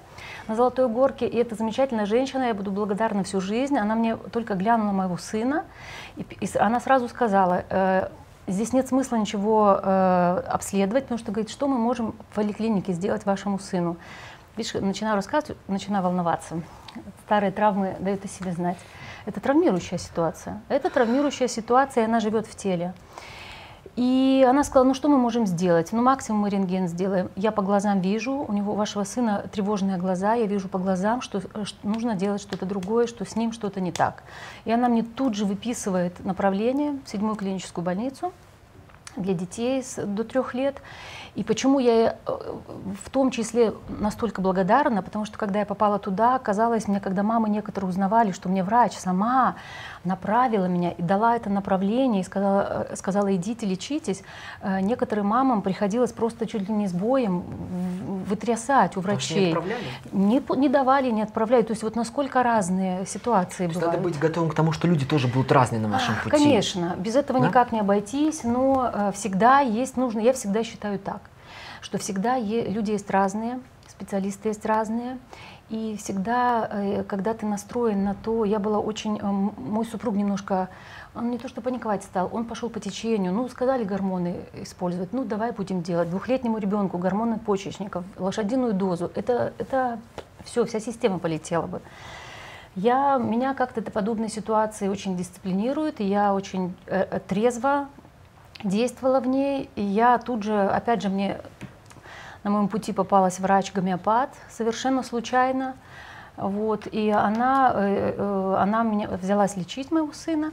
на 0.48 0.55
Золотой 0.55 0.88
Горке. 0.88 1.27
И 1.27 1.38
это 1.38 1.55
замечательная 1.55 2.05
женщина, 2.05 2.44
я 2.44 2.53
буду 2.53 2.72
благодарна 2.72 3.24
всю 3.24 3.41
жизнь. 3.41 3.77
Она 3.77 3.96
мне 3.96 4.15
только 4.15 4.55
глянула 4.55 4.91
моего 4.91 5.17
сына, 5.17 5.65
и, 6.17 6.25
и 6.39 6.58
она 6.58 6.79
сразу 6.79 7.08
сказала, 7.08 7.63
э, 7.70 8.10
Здесь 8.48 8.74
нет 8.74 8.88
смысла 8.88 9.15
ничего 9.15 9.79
э, 9.82 10.44
обследовать, 10.48 11.05
потому 11.05 11.17
что 11.17 11.32
говорит, 11.32 11.50
что 11.50 11.67
мы 11.67 11.77
можем 11.77 12.13
в 12.29 12.36
поликлинике 12.36 12.94
сделать 12.94 13.25
вашему 13.25 13.58
сыну. 13.58 13.98
Видишь, 14.57 14.74
начинаю 14.74 15.15
рассказывать, 15.15 15.57
начинаю 15.67 16.03
волноваться. 16.03 16.62
Старые 17.25 17.51
травмы 17.51 17.97
дают 18.00 18.24
о 18.24 18.27
себе 18.27 18.53
знать. 18.53 18.77
Это 19.25 19.41
травмирующая 19.41 19.97
ситуация. 19.97 20.62
Это 20.69 20.89
травмирующая 20.89 21.47
ситуация, 21.47 22.03
и 22.03 22.07
она 22.07 22.19
живет 22.19 22.47
в 22.47 22.55
теле. 22.55 22.93
И 23.95 24.45
она 24.47 24.63
сказала, 24.63 24.88
ну 24.88 24.93
что 24.93 25.07
мы 25.07 25.17
можем 25.17 25.45
сделать? 25.45 25.91
Ну 25.93 26.01
максимум 26.01 26.41
мы 26.41 26.50
рентген 26.50 26.88
сделаем. 26.88 27.29
Я 27.35 27.51
по 27.51 27.62
глазам 27.62 28.01
вижу, 28.01 28.33
у 28.33 28.51
него 28.51 28.74
у 28.74 28.75
вашего 28.75 29.03
сына 29.03 29.45
тревожные 29.51 29.97
глаза, 29.97 30.33
я 30.33 30.45
вижу 30.47 30.67
по 30.67 30.79
глазам, 30.79 31.21
что, 31.21 31.41
э, 31.53 31.63
что 31.63 31.88
нужно 31.88 32.15
делать 32.15 32.41
что-то 32.41 32.65
другое, 32.65 33.07
что 33.07 33.25
с 33.25 33.38
ним 33.38 33.53
что-то 33.53 33.79
не 33.79 33.93
так. 33.93 34.24
И 34.65 34.71
она 34.71 34.89
мне 34.89 35.03
тут 35.03 35.35
же 35.35 35.45
выписывает 35.45 36.24
направление 36.25 37.00
в 37.05 37.09
седьмую 37.09 37.35
клиническую 37.35 37.85
больницу 37.85 38.33
для 39.15 39.33
детей 39.33 39.81
с, 39.81 40.05
до 40.05 40.25
трех 40.25 40.53
лет. 40.53 40.81
И 41.36 41.44
почему 41.44 41.80
я 41.80 42.15
э, 42.25 42.32
в 43.04 43.10
том 43.10 43.30
числе 43.30 43.74
настолько 44.00 44.42
благодарна, 44.42 45.01
потому 45.01 45.25
что 45.25 45.38
когда 45.38 45.60
я 45.60 45.65
попала 45.65 46.00
туда, 46.00 46.36
оказалось 46.36 46.88
мне, 46.88 47.01
когда 47.01 47.24
мамы 47.24 47.50
некоторые 47.50 47.89
узнавали, 47.89 48.32
что 48.32 48.48
мне 48.48 48.63
врач 48.63 48.94
сама 48.94 49.56
направила 50.06 50.65
меня 50.65 50.92
и 50.92 51.01
дала 51.01 51.36
это 51.36 51.50
направление, 51.50 52.22
и 52.22 52.24
сказала, 52.24 52.88
э, 52.92 52.96
сказала 52.96 53.36
идите 53.36 53.65
лечитесь, 53.65 54.24
э, 54.62 54.80
некоторым 54.80 55.27
мамам 55.27 55.62
приходилось 55.62 56.13
просто 56.13 56.46
чуть 56.48 56.70
ли 56.70 56.74
не 56.74 56.88
с 56.88 56.94
боем 56.94 57.44
вытрясать 58.27 58.96
у 58.96 59.01
не 59.01 59.04
врачей. 59.04 59.48
отправляли? 59.50 59.84
Не, 60.13 60.39
п- 60.39 60.56
не 60.56 60.70
давали, 60.70 61.12
не 61.12 61.22
отправляли. 61.22 61.63
То 61.63 61.74
есть 61.74 61.84
вот 61.84 61.96
насколько 61.98 62.44
разные 62.44 63.06
ситуации 63.06 63.68
То 63.68 63.74
бывают. 63.74 63.94
надо 63.94 64.04
быть 64.04 64.20
готовым 64.20 64.50
к 64.51 64.56
тому, 64.56 64.72
что 64.72 64.88
люди 64.88 65.06
тоже 65.06 65.27
будут 65.27 65.51
разные 65.51 65.82
на 65.82 65.89
вашем 65.89 66.13
Ах, 66.18 66.24
пути. 66.24 66.38
Конечно, 66.38 66.96
без 66.98 67.15
этого 67.15 67.39
Да? 67.39 67.48
никак 67.48 67.72
не 67.74 67.82
обойтись, 67.82 68.44
но 68.46 69.12
всегда 69.13 69.60
есть 69.60 69.98
нужно, 69.98 70.20
я 70.22 70.32
всегда 70.34 70.63
считаю 70.63 70.98
так, 71.00 71.20
что 71.86 72.00
всегда 72.00 72.39
люди 72.39 72.92
есть 72.92 73.12
разные, 73.12 73.60
специалисты 73.88 74.50
есть 74.50 74.65
разные, 74.65 75.20
и 75.70 75.96
всегда, 75.98 76.68
э, 76.72 77.04
когда 77.04 77.36
ты 77.36 77.46
настроен 77.46 78.04
на 78.04 78.15
то, 78.15 78.44
я 78.44 78.58
была 78.58 78.80
очень, 78.80 79.20
э, 79.20 79.22
мой 79.22 79.86
супруг 79.86 80.15
немножко 80.15 80.70
он 81.13 81.30
не 81.30 81.38
то 81.38 81.48
что 81.48 81.62
паниковать 81.62 82.04
стал, 82.04 82.30
он 82.34 82.46
пошел 82.46 82.70
по 82.70 82.80
течению. 82.80 83.34
Ну, 83.34 83.48
сказали 83.48 83.84
гормоны 83.84 84.42
использовать, 84.56 85.13
ну, 85.13 85.24
давай 85.24 85.51
будем 85.51 85.82
делать. 85.82 86.10
Двухлетнему 86.10 86.58
ребенку 86.58 86.98
гормоны 86.98 87.38
почечников, 87.38 88.04
лошадиную 88.18 88.74
дозу. 88.74 89.12
Это, 89.15 89.54
это 89.60 90.00
все, 90.44 90.65
вся 90.65 90.80
система 90.80 91.20
полетела 91.20 91.68
бы. 91.68 91.82
Я, 92.75 93.18
меня 93.18 93.54
как-то 93.54 93.82
подобные 93.84 94.30
ситуации 94.30 94.88
очень 94.88 95.15
дисциплинируют, 95.15 96.01
и 96.01 96.04
я 96.04 96.34
очень 96.34 96.75
э, 96.88 97.08
э, 97.10 97.20
трезво 97.20 97.88
действовала 98.63 99.20
в 99.22 99.27
ней. 99.27 99.70
И 99.75 99.82
я 99.82 100.18
тут 100.18 100.44
же, 100.44 100.60
опять 100.60 101.01
же, 101.01 101.10
мне 101.10 101.38
на 102.45 102.51
моем 102.51 102.67
пути 102.67 102.93
попалась 102.93 103.39
врач-гомеопат 103.39 104.29
совершенно 104.49 105.01
случайно. 105.01 105.75
Вот, 106.37 106.87
и 106.91 107.09
она, 107.09 107.71
э, 107.73 108.13
э, 108.15 108.55
она 108.59 108.83
меня 108.83 109.07
взялась 109.07 109.57
лечить 109.57 109.89
моего 109.89 110.13
сына. 110.13 110.51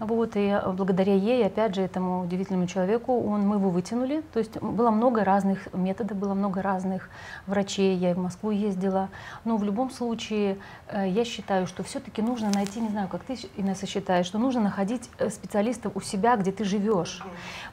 Вот, 0.00 0.32
и 0.34 0.56
благодаря 0.74 1.14
ей, 1.14 1.44
опять 1.44 1.74
же, 1.74 1.82
этому 1.82 2.22
удивительному 2.22 2.66
человеку, 2.66 3.20
он, 3.20 3.46
мы 3.46 3.56
его 3.56 3.70
вытянули. 3.70 4.22
То 4.32 4.38
есть 4.38 4.60
было 4.60 4.90
много 4.90 5.24
разных 5.24 5.72
методов, 5.74 6.16
было 6.16 6.34
много 6.34 6.62
разных 6.62 7.10
врачей. 7.46 7.96
Я 7.96 8.12
и 8.12 8.14
в 8.14 8.18
Москву 8.18 8.50
ездила. 8.50 9.08
Но 9.44 9.56
в 9.56 9.64
любом 9.64 9.90
случае, 9.90 10.58
э, 10.88 11.08
я 11.08 11.24
считаю, 11.24 11.66
что 11.66 11.82
все-таки 11.82 12.22
нужно 12.22 12.50
найти, 12.52 12.80
не 12.80 12.88
знаю, 12.88 13.08
как 13.08 13.24
ты, 13.24 13.36
Инесса, 13.56 13.86
считаешь, 13.86 14.26
что 14.26 14.38
нужно 14.38 14.60
находить 14.60 15.10
специалистов 15.30 15.92
у 15.96 16.00
себя, 16.00 16.36
где 16.36 16.52
ты 16.52 16.64
живешь. 16.64 17.24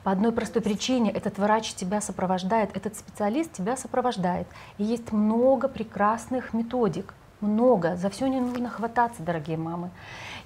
По 0.03 0.11
одной 0.11 0.31
простой 0.31 0.61
причине, 0.61 1.11
этот 1.11 1.37
врач 1.37 1.73
тебя 1.75 2.01
сопровождает, 2.01 2.75
этот 2.75 2.95
специалист 2.95 3.51
тебя 3.51 3.77
сопровождает. 3.77 4.47
И 4.77 4.83
есть 4.83 5.11
много 5.11 5.67
прекрасных 5.67 6.53
методик 6.53 7.13
много, 7.41 7.95
за 7.95 8.09
все 8.09 8.27
не 8.27 8.39
нужно 8.39 8.69
хвататься, 8.69 9.21
дорогие 9.21 9.57
мамы. 9.57 9.91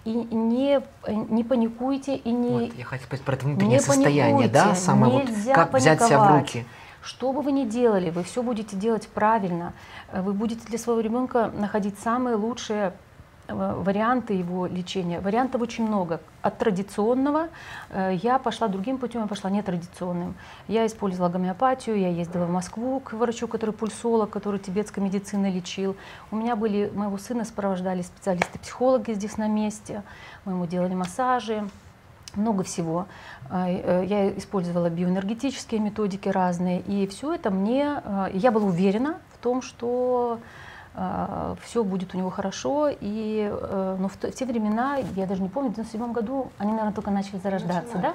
И 0.09 0.35
не, 0.35 0.81
не 1.07 1.43
паникуйте, 1.43 2.15
и 2.15 2.31
не... 2.31 2.49
Вот, 2.49 2.73
я 2.73 2.83
хотела 2.83 3.05
сказать 3.05 3.25
про 3.25 3.35
это 3.35 3.45
внутреннее 3.45 3.79
состояние, 3.79 4.47
да, 4.47 4.73
самое 4.73 5.13
вот, 5.13 5.29
как 5.53 5.73
взять 5.73 6.01
себя 6.01 6.19
в 6.19 6.39
руки. 6.39 6.65
Что 7.01 7.31
бы 7.31 7.41
вы 7.41 7.51
ни 7.51 7.65
делали, 7.65 8.09
вы 8.09 8.23
все 8.23 8.41
будете 8.41 8.75
делать 8.75 9.07
правильно. 9.07 9.73
Вы 10.11 10.33
будете 10.33 10.65
для 10.67 10.77
своего 10.77 10.99
ребенка 10.99 11.51
находить 11.55 11.97
самые 11.99 12.35
лучшие 12.35 12.87
Э, 12.87 13.08
варианты 13.49 14.33
его 14.33 14.67
лечения. 14.67 15.19
Вариантов 15.19 15.61
очень 15.61 15.85
много. 15.87 16.21
От 16.41 16.57
традиционного 16.57 17.49
э, 17.89 18.17
я 18.21 18.39
пошла 18.39 18.67
другим 18.67 18.97
путем, 18.97 19.21
я 19.21 19.27
пошла 19.27 19.49
нетрадиционным. 19.49 20.35
Я 20.67 20.85
использовала 20.85 21.29
гомеопатию, 21.29 21.99
я 21.99 22.09
ездила 22.09 22.45
в 22.45 22.51
Москву 22.51 22.99
к 22.99 23.13
врачу, 23.13 23.47
который 23.47 23.71
пульсолог, 23.71 24.29
который 24.29 24.59
тибетской 24.59 25.03
медициной 25.03 25.51
лечил. 25.51 25.95
У 26.31 26.35
меня 26.35 26.55
были, 26.55 26.91
моего 26.93 27.17
сына 27.17 27.45
сопровождали 27.45 28.01
специалисты-психологи 28.01 29.13
здесь 29.13 29.37
на 29.37 29.47
месте, 29.47 30.03
мы 30.45 30.53
ему 30.53 30.65
делали 30.65 30.93
массажи 30.93 31.67
много 32.35 32.63
всего. 32.63 33.07
Э, 33.49 34.03
я 34.05 34.29
использовала 34.37 34.89
биоэнергетические 34.89 35.81
методики 35.81 36.29
разные, 36.29 36.81
и 36.81 37.07
все 37.07 37.33
это 37.33 37.49
мне, 37.49 38.01
я 38.33 38.51
была 38.51 38.67
уверена 38.67 39.17
в 39.33 39.39
том, 39.39 39.61
что 39.61 40.39
все 41.63 41.83
будет 41.83 42.13
у 42.13 42.17
него 42.17 42.29
хорошо. 42.29 42.89
И, 42.89 43.49
э, 43.51 43.95
но 43.99 44.07
в, 44.07 44.15
в 44.15 44.31
те 44.31 44.45
времена, 44.45 44.97
я 45.15 45.25
даже 45.25 45.41
не 45.41 45.49
помню, 45.49 45.69
в 45.69 45.73
97 45.73 46.11
году 46.11 46.51
они, 46.57 46.71
наверное, 46.71 46.93
только 46.93 47.11
начали 47.11 47.37
зарождаться, 47.37 47.97
да? 47.97 48.13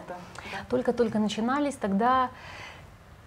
Только-только 0.69 1.19
начинались, 1.19 1.75
тогда 1.77 2.31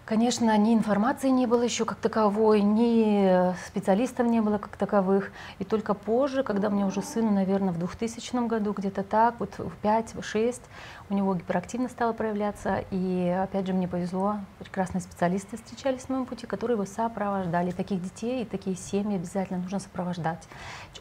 Конечно, 0.08 0.58
ни 0.58 0.74
информации 0.74 1.28
не 1.28 1.48
было 1.48 1.64
еще 1.64 1.84
как 1.84 1.98
таковой, 1.98 2.62
ни 2.62 3.54
специалистов 3.68 4.26
не 4.26 4.40
было 4.40 4.58
как 4.58 4.78
таковых. 4.78 5.34
И 5.60 5.66
только 5.66 5.94
позже, 5.94 6.44
когда 6.44 6.70
мне 6.70 6.86
уже 6.86 7.02
сыну, 7.02 7.30
наверное, 7.30 7.74
в 7.74 7.78
2000 7.78 8.48
году, 8.48 8.72
где-то 8.72 9.04
так, 9.04 9.36
вот 9.40 9.58
в 9.58 9.74
5-6, 9.84 10.62
у 11.10 11.14
него 11.14 11.36
гиперактивность 11.36 11.94
стала 11.94 12.14
проявляться. 12.14 12.86
И 12.90 13.28
опять 13.28 13.68
же 13.68 13.74
мне 13.74 13.90
повезло, 13.90 14.38
прекрасные 14.60 15.02
специалисты 15.02 15.58
встречались 15.58 16.08
на 16.08 16.16
моем 16.16 16.26
пути, 16.26 16.48
которые 16.48 16.76
его 16.76 16.86
сопровождали. 16.86 17.72
Таких 17.72 18.02
детей 18.02 18.44
и 18.44 18.46
такие 18.46 18.78
семьи 18.78 19.18
обязательно 19.18 19.60
нужно 19.60 19.80
сопровождать. 19.80 20.48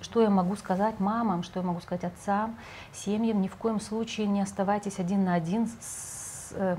Что 0.01 0.21
я 0.21 0.31
могу 0.31 0.57
сказать 0.57 0.99
мамам, 0.99 1.45
что 1.45 1.61
я 1.61 1.65
могу 1.65 1.79
сказать 1.79 2.03
отцам, 2.03 2.57
семьям, 2.93 3.41
ни 3.41 3.47
в 3.47 3.55
коем 3.55 3.81
случае 3.81 4.27
не 4.27 4.41
оставайтесь 4.41 4.99
один 4.99 5.25
на 5.25 5.35
один 5.35 5.69
с 5.69 6.16
э, 6.53 6.76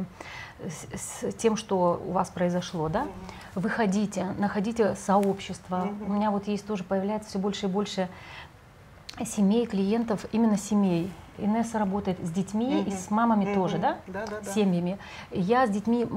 с, 0.94 1.34
тем, 1.38 1.58
что 1.58 2.02
у 2.06 2.12
вас 2.12 2.30
произошло, 2.30 2.90
да, 2.90 3.08
выходите, 3.56 4.36
находите 4.38 4.96
сообщество. 4.96 5.90
У 6.06 6.12
меня 6.12 6.32
вот 6.32 6.48
есть 6.48 6.66
тоже 6.66 6.84
появляется 6.84 7.30
все 7.30 7.40
больше 7.40 7.66
и 7.68 7.70
больше 7.70 8.10
семей, 9.26 9.66
клиентов, 9.66 10.26
именно 10.32 10.58
семей. 10.58 11.12
Инесса 11.38 11.80
работает 11.80 12.18
с 12.24 12.30
детьми 12.30 12.78
угу. 12.82 12.90
и 12.90 12.92
с 12.92 13.10
мамами 13.10 13.46
угу. 13.46 13.56
тоже, 13.56 13.78
да? 13.78 13.98
Да, 14.08 14.26
да, 14.26 14.38
да. 14.44 14.52
Семьями. 14.52 14.98
Я 15.32 15.68
с 15.68 15.70
детьми 15.70 16.08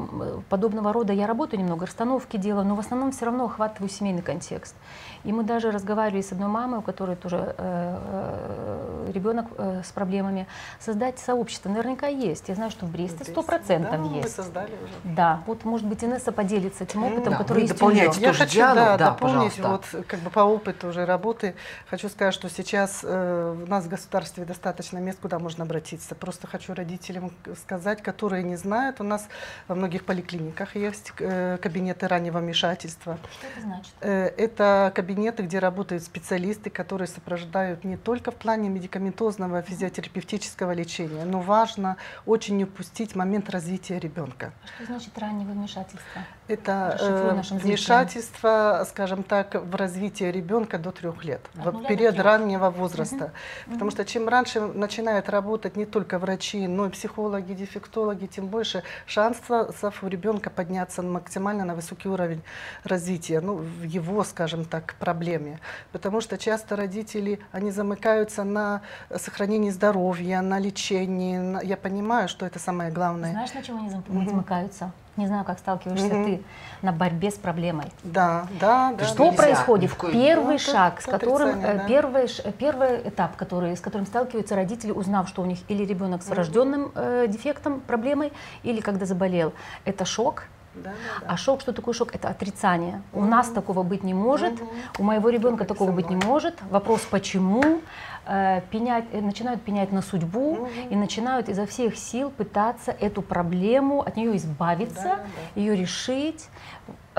подобного 0.48 0.92
рода, 0.92 1.12
я 1.12 1.26
работаю 1.26 1.60
немного, 1.60 1.86
расстановки 1.86 2.36
делаю, 2.36 2.66
но 2.66 2.74
в 2.74 2.80
основном 2.80 3.12
все 3.12 3.26
равно 3.26 3.44
охватываю 3.44 3.90
семейный 3.90 4.22
контекст. 4.22 4.74
И 5.24 5.32
мы 5.32 5.42
даже 5.42 5.70
разговаривали 5.70 6.22
с 6.22 6.32
одной 6.32 6.48
мамой, 6.48 6.78
у 6.78 6.82
которой 6.82 7.16
тоже 7.16 7.36
э, 7.36 7.52
э, 7.58 9.10
ребенок 9.12 9.46
э, 9.58 9.82
с 9.84 9.92
проблемами, 9.92 10.46
создать 10.78 11.18
сообщество. 11.18 11.68
Наверняка 11.68 12.06
есть. 12.06 12.48
Я 12.48 12.54
знаю, 12.54 12.70
что 12.70 12.86
в 12.86 12.90
Бресте 12.90 13.24
сто 13.24 13.42
процентов 13.42 13.90
да, 13.90 14.16
есть. 14.16 14.38
Мы 14.38 14.44
создали 14.44 14.72
уже. 14.72 15.14
Да, 15.14 15.42
вот 15.46 15.64
может 15.64 15.86
быть 15.86 16.02
Инесса 16.02 16.32
поделится 16.32 16.86
тем 16.86 17.04
опытом, 17.04 17.32
да, 17.32 17.38
который 17.38 17.62
есть 17.62 17.80
у 17.80 17.90
нее. 17.90 18.10
Я 18.18 18.32
хочу 18.32 18.54
Диану, 18.54 18.74
да, 18.74 18.96
да, 18.96 19.10
дополнить 19.10 19.58
вот 19.58 19.84
как 20.06 20.20
бы 20.20 20.30
по 20.30 20.40
опыту 20.40 20.88
уже 20.88 21.04
работы. 21.04 21.54
Хочу 21.88 22.08
сказать, 22.08 22.34
что 22.34 22.48
сейчас 22.48 23.00
э, 23.02 23.56
у 23.62 23.68
нас 23.68 23.84
в 23.84 23.88
государстве 23.88 24.44
достаточно 24.44 24.98
мест, 25.10 25.18
куда 25.20 25.38
можно 25.38 25.64
обратиться. 25.64 26.14
Просто 26.14 26.46
хочу 26.46 26.74
родителям 26.74 27.30
сказать, 27.62 28.02
которые 28.02 28.42
не 28.42 28.56
знают, 28.56 29.00
у 29.00 29.04
нас 29.04 29.28
во 29.68 29.74
многих 29.74 30.04
поликлиниках 30.04 30.76
есть 30.76 31.12
э, 31.18 31.58
кабинеты 31.60 32.08
раннего 32.08 32.38
вмешательства. 32.38 33.18
Что 33.38 33.46
это 33.46 33.60
значит? 33.60 33.92
Э, 34.00 34.26
это 34.36 34.92
кабинет 34.94 35.20
кабинеты, 35.20 35.42
где 35.42 35.58
работают 35.58 36.02
специалисты, 36.02 36.70
которые 36.70 37.08
сопровождают 37.08 37.84
не 37.84 37.96
только 37.96 38.30
в 38.30 38.36
плане 38.36 38.68
медикаментозного 38.68 39.62
физиотерапевтического 39.62 40.72
лечения, 40.72 41.24
но 41.24 41.40
важно 41.40 41.96
очень 42.26 42.56
не 42.56 42.64
упустить 42.64 43.14
момент 43.14 43.50
развития 43.50 43.98
ребенка. 43.98 44.52
Что 44.76 44.86
значит 44.86 45.18
раннего 45.18 45.50
вмешательства? 45.50 46.22
Это 46.48 46.96
э, 47.00 47.42
вмешательство, 47.58 48.86
скажем 48.88 49.22
так, 49.22 49.54
в 49.54 49.74
развитие 49.74 50.32
ребенка 50.32 50.78
до 50.78 50.90
трех 50.90 51.24
лет, 51.24 51.40
От 51.64 51.74
в 51.74 51.86
период 51.86 52.18
раннего 52.18 52.70
возраста. 52.70 53.32
Угу. 53.66 53.72
Потому 53.72 53.90
что 53.90 54.04
чем 54.04 54.28
раньше 54.28 54.60
начинают 55.00 55.28
работать 55.28 55.76
не 55.76 55.86
только 55.86 56.18
врачи, 56.18 56.66
но 56.68 56.86
и 56.86 56.90
психологи, 56.90 57.54
дефектологи, 57.54 58.26
тем 58.26 58.46
больше 58.48 58.82
шансов 59.06 60.02
у 60.02 60.06
ребенка 60.06 60.50
подняться 60.50 61.02
максимально 61.02 61.64
на 61.64 61.74
высокий 61.74 62.08
уровень 62.08 62.42
развития, 62.84 63.40
ну, 63.40 63.54
в 63.54 63.82
его, 63.82 64.24
скажем 64.24 64.64
так, 64.64 64.94
проблеме. 64.98 65.58
Потому 65.92 66.20
что 66.20 66.36
часто 66.36 66.76
родители, 66.76 67.40
они 67.52 67.70
замыкаются 67.70 68.44
на 68.44 68.82
сохранении 69.16 69.70
здоровья, 69.70 70.42
на 70.42 70.58
лечении. 70.58 71.64
Я 71.66 71.76
понимаю, 71.76 72.28
что 72.28 72.46
это 72.46 72.58
самое 72.58 72.92
главное. 72.92 73.30
Знаешь, 73.30 73.54
на 73.54 73.62
чем 73.62 73.78
они 73.78 73.90
замыкаются? 73.90 74.92
Не 75.20 75.26
знаю, 75.26 75.44
как 75.44 75.58
сталкиваешься 75.58 76.06
mm-hmm. 76.06 76.24
ты 76.24 76.42
на 76.80 76.92
борьбе 76.92 77.30
с 77.30 77.34
проблемой. 77.34 77.92
Да, 78.02 78.46
да, 78.58 78.94
да. 78.96 79.04
Что 79.04 79.26
нельзя, 79.26 79.36
происходит? 79.36 79.94
Первый 80.12 80.54
ну, 80.54 80.58
шаг, 80.58 81.02
с 81.02 81.04
которым 81.04 81.62
э, 81.62 81.76
да. 81.76 81.84
первый, 81.86 82.26
первый 82.58 83.06
этап, 83.06 83.36
который, 83.36 83.76
с 83.76 83.80
которым 83.80 84.06
сталкиваются 84.06 84.56
родители, 84.56 84.92
узнав, 84.92 85.28
что 85.28 85.42
у 85.42 85.44
них 85.44 85.58
или 85.68 85.84
ребенок 85.84 86.22
с 86.22 86.28
врожденным 86.28 86.90
э, 86.94 87.26
дефектом, 87.28 87.80
проблемой, 87.82 88.32
или 88.62 88.80
когда 88.80 89.04
заболел, 89.04 89.52
это 89.84 90.06
шок, 90.06 90.44
да, 90.74 90.90
да, 90.90 90.90
да. 91.20 91.26
А 91.26 91.36
шок, 91.36 91.60
что 91.60 91.72
такое 91.72 91.94
шок? 91.94 92.14
Это 92.14 92.28
отрицание. 92.28 93.02
Угу. 93.12 93.22
У 93.22 93.26
нас 93.26 93.48
такого 93.48 93.82
быть 93.82 94.02
не 94.02 94.14
может, 94.14 94.60
угу. 94.60 94.70
у 94.98 95.02
моего 95.02 95.28
ребенка 95.28 95.64
такого 95.64 95.90
быть 95.90 96.10
не 96.10 96.16
может. 96.16 96.54
Вопрос 96.70 97.06
почему? 97.10 97.80
Э, 98.26 98.60
пенять, 98.70 99.06
э, 99.12 99.20
начинают 99.20 99.62
пенять 99.62 99.90
на 99.90 100.02
судьбу 100.02 100.52
угу. 100.52 100.68
и 100.90 100.94
начинают 100.94 101.48
изо 101.48 101.66
всех 101.66 101.96
сил 101.96 102.30
пытаться 102.30 102.92
эту 102.92 103.22
проблему, 103.22 104.02
от 104.02 104.16
нее 104.16 104.36
избавиться, 104.36 105.02
да, 105.02 105.16
да. 105.16 105.60
ее 105.60 105.74
решить. 105.74 106.48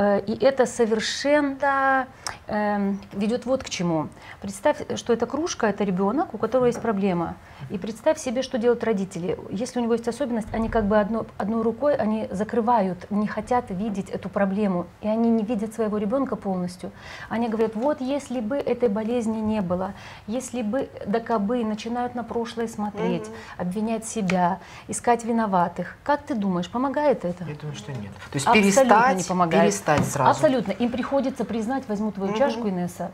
Э, 0.02 0.20
и 0.26 0.34
это 0.44 0.66
совершенно 0.66 2.08
э, 2.48 2.94
ведет 3.14 3.46
вот 3.46 3.64
к 3.64 3.70
чему. 3.70 4.08
Представь, 4.42 4.78
что 4.96 5.14
эта 5.14 5.28
кружка, 5.28 5.68
это 5.68 5.84
ребенок, 5.84 6.34
у 6.34 6.40
которого 6.40 6.66
есть 6.66 6.82
проблема. 6.82 7.36
И 7.70 7.78
представь 7.78 8.18
себе, 8.18 8.42
что 8.42 8.58
делают 8.58 8.84
родители. 8.84 9.38
Если 9.52 9.80
у 9.80 9.84
него 9.84 9.94
есть 9.94 10.08
особенность, 10.08 10.48
они 10.54 10.70
как 10.70 10.86
бы 10.86 11.00
одно, 11.00 11.28
одной 11.38 11.62
рукой 11.62 11.96
они 11.96 12.28
закрывают, 12.32 13.10
не 13.12 13.28
хотят 13.28 13.66
видеть 13.70 14.10
эту 14.10 14.28
проблему. 14.30 14.88
И 15.02 15.08
они 15.08 15.30
не 15.30 15.44
видят 15.44 15.76
своего 15.76 16.00
ребенка 16.00 16.36
полностью. 16.36 16.92
Они 17.30 17.48
говорят, 17.48 17.76
вот 17.76 18.02
если 18.02 18.40
бы 18.40 18.56
этой 18.56 18.90
болезни 18.90 19.38
не 19.38 19.62
было, 19.62 19.94
если 20.26 20.64
бы, 20.64 20.90
да 21.06 21.20
кабы, 21.20 21.64
начинают 21.64 22.16
на 22.16 22.24
прошлое 22.24 22.68
смотреть, 22.68 23.28
угу. 23.28 23.36
обвинять 23.58 24.06
себя, 24.06 24.60
искать 24.88 25.24
виноватых. 25.26 25.96
Как 26.04 26.24
ты 26.24 26.34
думаешь, 26.34 26.70
помогает 26.70 27.24
это? 27.24 27.44
Я 27.44 27.56
думаю, 27.56 27.76
что 27.76 27.92
нет. 27.92 28.12
То 28.32 28.36
есть 28.36 28.48
Абсолютно 28.48 28.72
перестать, 28.72 29.18
не 29.18 29.24
помогает. 29.24 29.64
перестать 29.64 29.91
сразу. 30.00 30.30
Абсолютно. 30.32 30.72
Им 30.72 30.92
приходится 30.92 31.46
признать, 31.46 31.88
возьму 31.88 32.12
твою 32.12 32.32
угу. 32.32 32.40
чашку, 32.40 32.70
Инесса, 32.70 33.12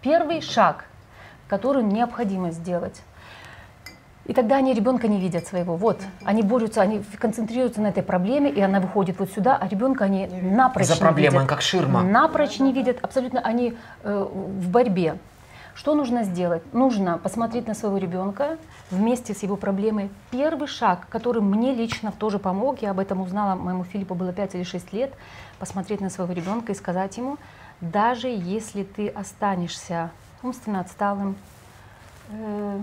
первый 0.00 0.40
шаг, 0.40 0.84
который 1.48 1.82
необходимо 1.82 2.50
сделать 2.50 3.02
И 4.26 4.34
тогда 4.34 4.56
они 4.56 4.74
ребенка 4.74 5.08
не 5.08 5.18
видят 5.18 5.46
своего. 5.46 5.76
Вот, 5.76 6.00
они 6.24 6.42
борются, 6.42 6.82
они 6.82 7.02
концентрируются 7.18 7.80
на 7.80 7.88
этой 7.88 8.02
проблеме, 8.02 8.50
и 8.50 8.60
она 8.60 8.80
выходит 8.80 9.18
вот 9.18 9.30
сюда, 9.30 9.56
а 9.56 9.66
ребенка 9.68 10.04
они 10.04 10.26
напрочь 10.26 10.86
За 10.86 10.94
не 10.94 11.00
проблемой, 11.00 11.38
видят. 11.40 11.48
как 11.48 11.62
ширма. 11.62 12.02
Напрочь 12.02 12.58
не 12.58 12.72
видят, 12.72 12.98
абсолютно 13.02 13.40
они 13.40 13.76
э, 14.02 14.26
в 14.30 14.68
борьбе. 14.68 15.18
Что 15.78 15.94
нужно 15.94 16.24
сделать? 16.24 16.74
Нужно 16.74 17.18
посмотреть 17.18 17.68
на 17.68 17.74
своего 17.74 17.98
ребенка 17.98 18.58
вместе 18.90 19.32
с 19.32 19.44
его 19.44 19.54
проблемой. 19.54 20.10
Первый 20.32 20.66
шаг, 20.66 21.06
который 21.08 21.40
мне 21.40 21.72
лично 21.72 22.10
тоже 22.10 22.40
помог, 22.40 22.82
я 22.82 22.90
об 22.90 22.98
этом 22.98 23.20
узнала, 23.20 23.54
моему 23.54 23.84
Филиппу 23.84 24.16
было 24.16 24.32
5 24.32 24.56
или 24.56 24.64
6 24.64 24.92
лет, 24.92 25.14
посмотреть 25.60 26.00
на 26.00 26.10
своего 26.10 26.32
ребенка 26.32 26.72
и 26.72 26.74
сказать 26.74 27.16
ему, 27.16 27.38
даже 27.80 28.26
если 28.26 28.82
ты 28.82 29.06
останешься 29.06 30.10
умственно 30.42 30.80
отсталым, 30.80 31.36
э, 32.30 32.80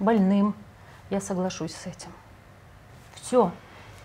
больным, 0.00 0.56
я 1.10 1.20
соглашусь 1.20 1.72
с 1.72 1.86
этим. 1.86 2.10
Все, 3.14 3.52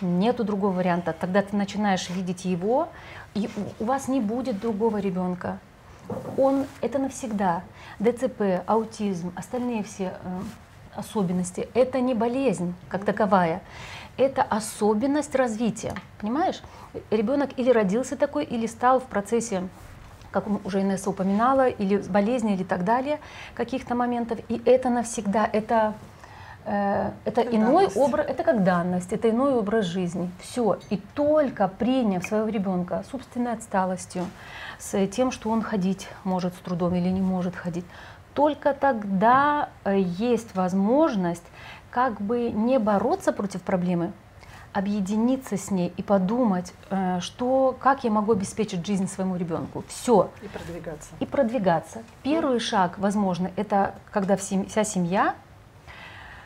нету 0.01 0.43
другого 0.43 0.73
варианта. 0.73 1.15
Тогда 1.19 1.41
ты 1.41 1.55
начинаешь 1.55 2.11
видеть 2.11 2.45
его, 2.45 2.89
и 3.33 3.49
у- 3.79 3.85
вас 3.85 4.07
не 4.07 4.21
будет 4.21 4.59
другого 4.59 4.97
ребенка. 4.99 5.57
Он 6.37 6.65
это 6.81 6.99
навсегда. 6.99 7.63
ДЦП, 7.99 8.63
аутизм, 8.65 9.31
остальные 9.35 9.83
все 9.83 10.13
э, 10.23 10.41
особенности 10.95 11.69
это 11.73 11.99
не 11.99 12.13
болезнь 12.13 12.73
как 12.89 13.05
таковая. 13.05 13.61
Это 14.17 14.43
особенность 14.43 15.33
развития. 15.35 15.95
Понимаешь? 16.19 16.61
Ребенок 17.09 17.57
или 17.57 17.71
родился 17.71 18.15
такой, 18.15 18.43
или 18.43 18.67
стал 18.67 18.99
в 18.99 19.05
процессе 19.05 19.63
как 20.33 20.45
уже 20.65 20.81
Инесса 20.81 21.11
упоминала, 21.11 21.69
или 21.69 21.97
болезни, 21.97 22.55
или 22.55 22.63
так 22.63 22.83
далее, 22.83 23.19
каких-то 23.53 23.95
моментов. 23.95 24.39
И 24.49 24.59
это 24.65 24.89
навсегда, 24.89 25.47
это, 25.53 25.93
это 26.65 27.13
Это 27.41 27.41
иной 27.41 27.85
данность. 27.85 27.97
образ, 27.97 28.25
это 28.27 28.43
как 28.43 28.63
данность, 28.63 29.13
это 29.13 29.29
иной 29.29 29.53
образ 29.55 29.85
жизни. 29.85 30.29
Все. 30.41 30.79
И 30.89 30.97
только 31.13 31.67
приняв 31.67 32.25
своего 32.25 32.47
ребенка 32.49 33.03
с 33.09 33.13
умственной 33.13 33.53
отсталостью, 33.53 34.25
с 34.79 35.07
тем, 35.07 35.31
что 35.31 35.49
он 35.49 35.61
ходить 35.61 36.07
может 36.23 36.53
с 36.55 36.57
трудом 36.57 36.95
или 36.95 37.09
не 37.09 37.21
может 37.21 37.55
ходить, 37.55 37.85
только 38.33 38.73
тогда 38.73 39.69
э, 39.83 39.99
есть 39.99 40.55
возможность 40.55 41.43
как 41.91 42.19
бы 42.19 42.49
не 42.49 42.79
бороться 42.79 43.31
против 43.31 43.61
проблемы, 43.61 44.11
объединиться 44.73 45.55
с 45.55 45.69
ней 45.69 45.93
и 45.95 46.01
подумать, 46.01 46.73
э, 46.89 47.19
что, 47.21 47.77
как 47.79 48.03
я 48.03 48.09
могу 48.09 48.31
обеспечить 48.31 48.85
жизнь 48.85 49.07
своему 49.07 49.35
ребенку. 49.35 49.83
Все. 49.87 50.31
И 50.41 50.47
продвигаться. 50.47 51.09
И 51.19 51.25
продвигаться. 51.27 52.03
Первый 52.23 52.59
шаг, 52.59 52.97
возможно, 52.97 53.51
это 53.55 53.93
когда 54.11 54.35
вся 54.35 54.83
семья 54.83 55.35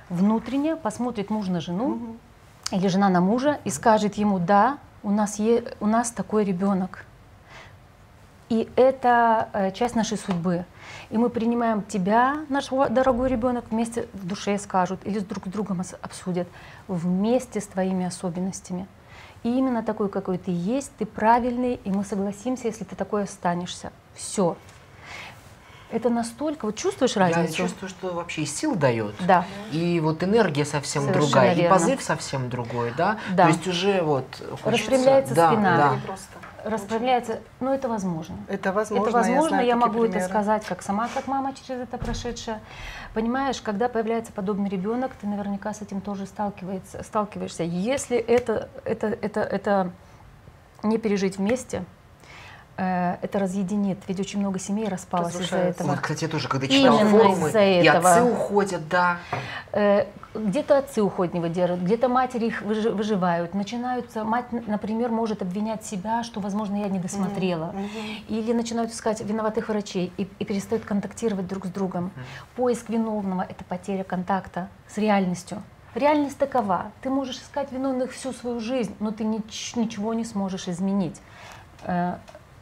внутренне 0.09 0.75
посмотрит 0.75 1.29
муж 1.29 1.47
на 1.47 1.59
жену 1.59 2.17
или 2.71 2.87
жена 2.87 3.09
на 3.09 3.21
мужа 3.21 3.59
и 3.63 3.69
скажет 3.69 4.15
ему, 4.15 4.39
да, 4.39 4.77
у 5.03 5.11
нас, 5.11 5.39
е- 5.39 5.63
у 5.79 5.87
нас 5.87 6.11
такой 6.11 6.43
ребенок. 6.43 7.05
И 8.49 8.69
это 8.77 9.49
э, 9.51 9.71
часть 9.71 9.95
нашей 9.95 10.17
судьбы. 10.17 10.65
И 11.09 11.17
мы 11.17 11.29
принимаем 11.29 11.81
тебя, 11.83 12.45
наш 12.47 12.69
дорогой 12.69 13.29
ребенок, 13.29 13.65
вместе 13.69 14.07
в 14.13 14.25
душе 14.25 14.57
скажут 14.57 14.99
или 15.05 15.19
друг 15.19 15.47
с 15.47 15.49
другом 15.49 15.81
обсудят, 16.01 16.47
вместе 16.87 17.59
с 17.59 17.67
твоими 17.67 18.05
особенностями. 18.05 18.87
И 19.43 19.49
именно 19.49 19.83
такой, 19.83 20.09
какой 20.09 20.37
ты 20.37 20.51
есть, 20.51 20.91
ты 20.97 21.05
правильный, 21.05 21.79
и 21.83 21.91
мы 21.91 22.03
согласимся, 22.03 22.67
если 22.67 22.85
ты 22.85 22.95
такой 22.95 23.23
останешься. 23.23 23.91
Все. 24.13 24.55
Это 25.89 26.09
настолько, 26.09 26.65
вот 26.65 26.75
чувствуешь 26.75 27.15
Я 27.15 27.21
разницу? 27.21 27.55
чувствую, 27.55 27.89
что 27.89 28.13
вообще 28.13 28.41
и 28.41 28.45
сил 28.45 28.75
дает. 28.75 29.15
Да. 29.25 29.45
И 29.71 29.99
вот 30.01 30.21
энергия 30.21 30.65
совсем 30.65 31.03
Совершенно 31.03 31.25
другая, 31.27 31.53
и 31.53 31.61
верно. 31.61 31.75
позыв 31.75 32.01
совсем 32.01 32.49
другой, 32.49 32.93
да? 32.97 33.17
Да. 33.31 33.43
То 33.43 33.49
есть 33.49 33.67
уже 33.67 34.01
вот 34.01 34.25
хочется- 34.63 34.69
Распрямляется 34.91 35.33
да, 35.33 35.51
спина. 35.51 35.77
Да. 35.77 35.99
Просто. 36.05 36.27
Расправляется, 36.65 37.39
но 37.61 37.73
это 37.73 37.87
возможно. 37.87 38.35
Это 38.49 38.73
возможно. 38.73 39.03
это 39.07 39.13
возможно, 39.13 39.49
знаю 39.49 39.67
я, 39.67 39.75
могу 39.77 40.03
это 40.03 40.11
примеры. 40.13 40.29
сказать 40.29 40.65
как 40.65 40.81
сама, 40.81 41.07
как 41.13 41.27
мама 41.27 41.53
через 41.53 41.81
это 41.81 41.97
прошедшая. 41.97 42.59
Понимаешь, 43.13 43.61
когда 43.61 43.87
появляется 43.87 44.33
подобный 44.33 44.69
ребенок, 44.69 45.11
ты 45.21 45.27
наверняка 45.27 45.73
с 45.73 45.81
этим 45.81 46.01
тоже 46.01 46.25
сталкивается, 46.25 47.01
сталкиваешься. 47.03 47.63
Если 47.63 48.17
это, 48.17 48.67
это, 48.83 49.07
это, 49.07 49.39
это 49.39 49.91
не 50.83 50.97
пережить 50.97 51.37
вместе, 51.37 51.85
это 52.77 53.39
разъединит. 53.39 53.97
Ведь 54.07 54.19
очень 54.19 54.39
много 54.39 54.59
семей 54.59 54.87
распалось 54.87 55.33
из-за 55.35 55.57
этого. 55.57 55.87
Вот, 55.89 55.99
кстати, 55.99 56.23
я 56.25 56.29
тоже, 56.29 56.47
когда 56.47 56.67
читал 56.67 56.99
Именно 56.99 57.09
форумы, 57.09 57.49
и 57.81 57.83
отцы 57.87 58.23
уходят, 58.31 58.87
да. 58.87 59.17
Э, 59.71 60.05
Где-то 60.35 60.77
отцы 60.77 61.01
уходят, 61.01 61.33
не 61.33 61.39
выдерживают, 61.39 61.83
где-то 61.83 62.07
матери 62.09 62.45
их 62.45 62.61
выжи- 62.61 62.91
выживают. 62.91 63.55
Начинаются, 63.55 64.23
мать, 64.23 64.45
например, 64.51 65.09
может 65.09 65.41
обвинять 65.41 65.83
себя, 65.85 66.23
что, 66.23 66.39
возможно, 66.39 66.75
я 66.75 66.87
не 66.89 66.99
досмотрела. 66.99 67.73
Или 68.27 68.53
начинают 68.53 68.91
искать 68.91 69.21
виноватых 69.21 69.69
врачей 69.69 70.13
и, 70.17 70.27
и 70.39 70.45
перестают 70.45 70.85
контактировать 70.85 71.47
друг 71.47 71.65
с 71.65 71.69
другом. 71.69 72.11
Поиск 72.55 72.89
виновного– 72.89 73.41
это 73.49 73.63
потеря 73.63 74.03
контакта 74.03 74.67
с 74.87 74.97
реальностью. 74.99 75.63
Реальность 75.95 76.37
такова. 76.37 76.91
Ты 77.01 77.09
можешь 77.09 77.37
искать 77.37 77.71
виновных 77.71 78.11
всю 78.11 78.31
свою 78.31 78.59
жизнь, 78.59 78.93
но 78.99 79.09
ты 79.09 79.23
нич- 79.23 79.79
ничего 79.79 80.13
не 80.13 80.25
сможешь 80.25 80.67
изменить. 80.67 81.19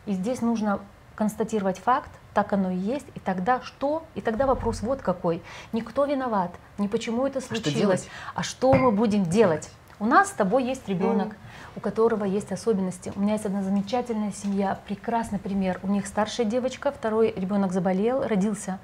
И 0.05 0.13
здесь 0.13 0.41
нужно 0.41 0.79
констатировать 1.15 1.79
факт, 1.79 2.09
так 2.33 2.51
оно 2.53 2.69
и 2.69 2.77
есть, 2.77 3.05
и 3.15 3.19
тогда 3.19 3.61
что? 3.61 4.03
И 4.15 4.21
тогда 4.21 4.45
вопрос 4.45 4.81
вот 4.81 5.01
какой. 5.01 5.41
Никто 5.71 6.05
виноват, 6.05 6.51
не 6.77 6.87
почему 6.87 7.25
это 7.25 7.39
что 7.39 7.55
случилось, 7.55 7.75
делать? 8.01 8.09
а 8.35 8.43
что 8.43 8.73
мы 8.73 8.91
будем 8.91 9.23
делать. 9.23 9.69
У 9.97 10.05
нас 10.05 10.27
с 10.27 10.31
тобой 10.31 10.65
есть 10.65 10.89
ребенок, 10.89 11.37
у 11.77 11.79
которого 11.79 12.25
есть 12.25 12.51
особенности. 12.51 13.13
У 13.15 13.21
меня 13.21 13.33
есть 13.33 13.45
одна 13.45 13.63
замечательная 13.63 14.33
семья, 14.33 14.77
прекрасный 14.85 15.39
пример. 15.39 15.79
У 15.83 15.87
них 15.87 16.05
старшая 16.05 16.45
девочка, 16.45 16.91
второй 16.91 17.33
ребенок 17.33 17.71
заболел, 17.71 18.21
родился 18.27 18.79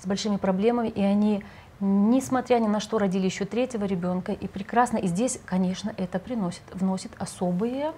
с 0.00 0.06
большими 0.06 0.36
проблемами, 0.36 0.88
и 0.88 1.02
они, 1.02 1.44
несмотря 1.80 2.58
ни 2.58 2.68
на 2.68 2.80
что, 2.80 2.98
родили 2.98 3.26
еще 3.26 3.44
третьего 3.44 3.84
ребенка, 3.84 4.32
и 4.32 4.46
прекрасно. 4.46 4.96
И 4.96 5.08
здесь, 5.08 5.38
конечно, 5.44 5.92
это 5.98 6.18
приносит, 6.18 6.62
вносит 6.72 7.12
особые 7.18 7.92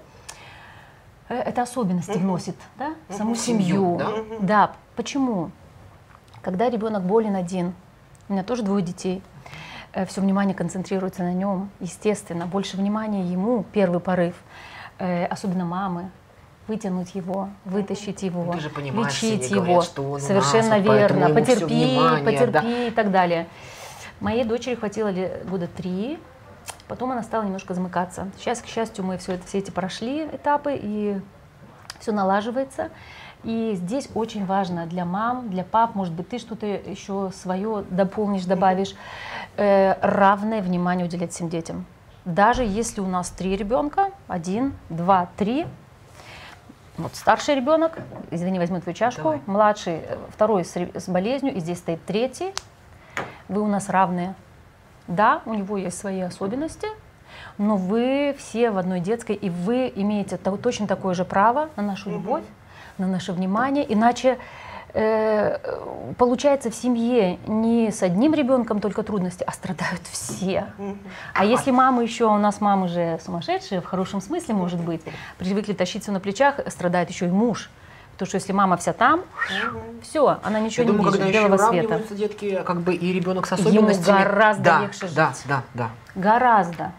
это 1.35 1.63
особенности 1.63 2.19
вносит, 2.19 2.57
да, 2.79 2.95
в 3.09 3.15
саму 3.15 3.35
Семью, 3.35 3.99
семью. 3.99 4.01
Да, 4.41 4.73
почему? 4.97 5.51
Когда 6.43 6.71
ребенок 6.71 7.03
болен 7.03 7.37
один, 7.37 7.75
у 8.29 8.33
меня 8.33 8.43
тоже 8.43 8.63
двое 8.63 8.83
детей, 8.83 9.23
все 10.07 10.21
внимание 10.21 10.55
концентрируется 10.55 11.23
на 11.23 11.33
нем, 11.33 11.71
естественно, 11.81 12.47
больше 12.47 12.77
внимания 12.77 13.25
ему, 13.25 13.65
первый 13.73 14.01
порыв, 14.01 14.35
э, 14.99 15.25
особенно 15.27 15.65
мамы, 15.65 16.11
вытянуть 16.67 17.15
его, 17.15 17.49
вытащить 17.65 18.23
его, 18.23 18.45
Ну, 18.45 18.53
ты 18.53 18.61
же 18.61 18.69
лечить 18.69 19.51
говорят, 19.51 19.69
его. 19.69 19.83
что 19.83 20.03
он 20.03 20.13
нас, 20.13 20.25
Совершенно 20.25 20.71
поэтому 20.71 21.21
верно. 21.21 21.35
Потерпи, 21.35 21.65
внимание, 21.65 22.25
потерпи 22.25 22.53
да. 22.53 22.87
и 22.87 22.91
так 22.91 23.11
далее. 23.11 23.47
Моей 24.21 24.45
дочери 24.45 24.75
хватило 24.75 25.13
года 25.49 25.67
три, 25.67 26.19
потом 26.89 27.13
она 27.13 27.23
стала 27.23 27.45
немножко 27.45 27.75
замыкаться. 27.75 28.29
Сейчас, 28.39 28.61
к 28.61 28.67
счастью, 28.67 29.05
мы 29.05 29.19
все, 29.19 29.35
это, 29.35 29.47
все 29.47 29.59
эти 29.59 29.71
прошли 29.71 30.27
этапы, 30.27 30.79
и 30.81 31.21
все 32.01 32.13
налаживается. 32.13 32.91
И 33.45 33.75
здесь 33.77 34.09
очень 34.15 34.45
важно 34.47 34.87
для 34.87 35.05
мам, 35.05 35.49
для 35.49 35.63
пап, 35.63 35.95
может 35.95 36.13
быть, 36.13 36.29
ты 36.29 36.39
что-то 36.39 36.67
еще 36.67 37.31
свое 37.33 37.85
дополнишь, 37.89 38.45
добавишь, 38.45 38.95
э, 39.57 39.95
равное 40.01 40.61
внимание 40.61 41.07
уделять 41.07 41.33
всем 41.33 41.49
детям. 41.49 41.87
Даже 42.25 42.65
если 42.65 43.01
у 43.01 43.07
нас 43.07 43.31
три 43.31 43.57
ребенка, 43.57 44.11
один, 44.27 44.75
два, 44.89 45.29
три, 45.37 45.67
вот 46.97 47.15
старший 47.15 47.55
ребенок, 47.55 47.97
извини, 48.33 48.59
возьму 48.59 48.81
твою 48.81 48.97
чашку, 48.97 49.23
Давай. 49.23 49.41
младший, 49.47 50.01
э, 50.03 50.19
второй 50.31 50.65
с, 50.65 50.77
с 50.77 51.09
болезнью, 51.09 51.55
и 51.55 51.61
здесь 51.61 51.79
стоит 51.79 52.05
третий, 52.05 52.53
вы 53.49 53.63
у 53.63 53.69
нас 53.69 53.89
равные. 53.89 54.35
Да, 55.09 55.41
у 55.47 55.55
него 55.55 55.77
есть 55.79 55.99
свои 55.99 56.21
особенности, 56.21 56.87
но 57.57 57.77
вы 57.77 58.37
все 58.39 58.71
в 58.71 58.79
одной 58.79 59.01
детской, 59.01 59.35
и 59.35 59.49
вы 59.51 59.91
имеете 59.95 60.37
то- 60.37 60.57
точно 60.57 60.87
такое 60.87 61.15
же 61.15 61.25
право 61.25 61.71
на 61.77 61.83
нашу 61.83 62.11
любовь, 62.11 62.45
на 62.99 63.07
наше 63.07 63.33
внимание, 63.33 63.91
иначе 63.93 64.39
э, 64.93 65.59
получается 66.19 66.71
в 66.71 66.75
семье 66.75 67.39
не 67.47 67.91
с 67.91 68.03
одним 68.03 68.35
ребенком 68.35 68.81
только 68.81 69.03
трудности, 69.03 69.45
а 69.47 69.53
страдают 69.53 70.03
все. 70.11 70.67
А 71.35 71.45
если 71.45 71.71
мамы 71.71 72.03
еще, 72.03 72.25
у 72.27 72.37
нас 72.39 72.61
мамы 72.61 72.89
же 72.89 73.19
сумасшедшие, 73.25 73.81
в 73.81 73.87
хорошем 73.87 74.21
смысле, 74.21 74.55
может 74.55 74.81
быть, 74.81 75.03
привыкли 75.39 75.73
тащить 75.73 76.03
все 76.03 76.13
на 76.13 76.21
плечах, 76.21 76.61
страдает 76.69 77.09
еще 77.11 77.27
и 77.27 77.31
муж. 77.31 77.71
Потому 78.19 78.31
что 78.31 78.37
если 78.39 78.53
мама 78.53 78.77
вся 78.77 78.93
там, 78.93 79.21
все, 80.03 80.41
она 80.43 80.59
ничего 80.59 80.83
Я 80.83 80.91
не 80.91 80.97
думаю, 80.97 81.13
видит, 81.13 81.41
когда 81.41 81.55
еще 81.55 81.87
света. 81.87 82.15
детки, 82.17 82.63
как 82.67 82.81
бы 82.81 82.93
и 82.93 83.13
ребенок 83.13 83.47
с 83.47 83.53
Ему 83.53 83.69
особенностями. 83.69 84.17
гораздо 84.25 84.65
да, 84.65 84.81
легче 84.81 85.07
жить. 85.07 85.15
Да, 85.15 85.33
да, 85.47 85.63
да. 85.75 85.91
Гораздо. 86.17 86.91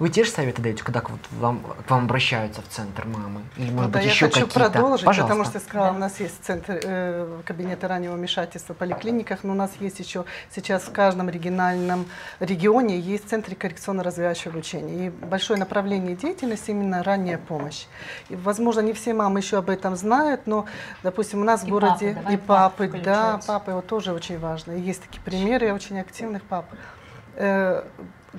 Вы 0.00 0.08
те 0.08 0.24
же 0.24 0.30
советы 0.30 0.62
даете, 0.62 0.82
когда 0.82 1.02
к, 1.02 1.10
вот 1.10 1.20
вам, 1.30 1.62
к 1.86 1.90
вам 1.90 2.04
обращаются 2.04 2.62
в 2.62 2.68
центр 2.68 3.06
мамы? 3.06 3.42
Или, 3.58 3.70
может 3.70 3.92
да, 3.92 3.98
быть, 3.98 4.06
я 4.06 4.12
еще 4.12 4.26
хочу 4.26 4.46
какие-то? 4.46 4.70
продолжить, 4.72 5.04
Пожалуйста. 5.04 5.34
потому 5.34 5.44
что 5.44 5.58
я 5.58 5.64
сказала, 5.64 5.90
Да. 5.90 5.96
у 5.96 5.98
нас 5.98 6.20
есть 6.20 6.42
центр 6.42 6.80
э, 6.82 7.40
кабинета 7.44 7.86
раннего 7.86 8.14
вмешательства 8.14 8.72
в 8.72 8.78
поликлиниках, 8.78 9.44
но 9.44 9.52
у 9.52 9.54
нас 9.54 9.70
есть 9.78 10.00
еще 10.00 10.24
сейчас 10.54 10.84
в 10.84 10.92
каждом 10.92 11.28
региональном 11.28 12.06
регионе 12.40 12.98
есть 12.98 13.28
центры 13.28 13.54
коррекционно-развивающего 13.54 14.52
обучения. 14.52 15.08
И 15.08 15.10
большое 15.10 15.58
направление 15.58 16.16
деятельности 16.16 16.70
именно 16.70 17.02
ранняя 17.02 17.36
помощь. 17.36 17.84
И, 18.30 18.36
возможно, 18.36 18.80
не 18.80 18.94
все 18.94 19.12
мамы 19.12 19.40
еще 19.40 19.58
об 19.58 19.68
этом 19.68 19.96
знают, 19.96 20.46
но, 20.46 20.64
допустим, 21.02 21.42
у 21.42 21.44
нас 21.44 21.62
И 21.62 21.66
в 21.66 21.68
городе 21.68 22.14
папы, 22.14 22.32
и 22.32 22.36
папы, 22.38 22.88
пап 22.88 23.02
да, 23.02 23.40
папы, 23.46 23.72
вот 23.72 23.86
тоже 23.86 24.14
очень 24.14 24.38
важно. 24.38 24.72
И 24.72 24.80
есть 24.80 25.02
такие 25.02 25.20
примеры 25.22 25.74
очень 25.74 26.00
активных 26.00 26.42
пап. 26.44 26.64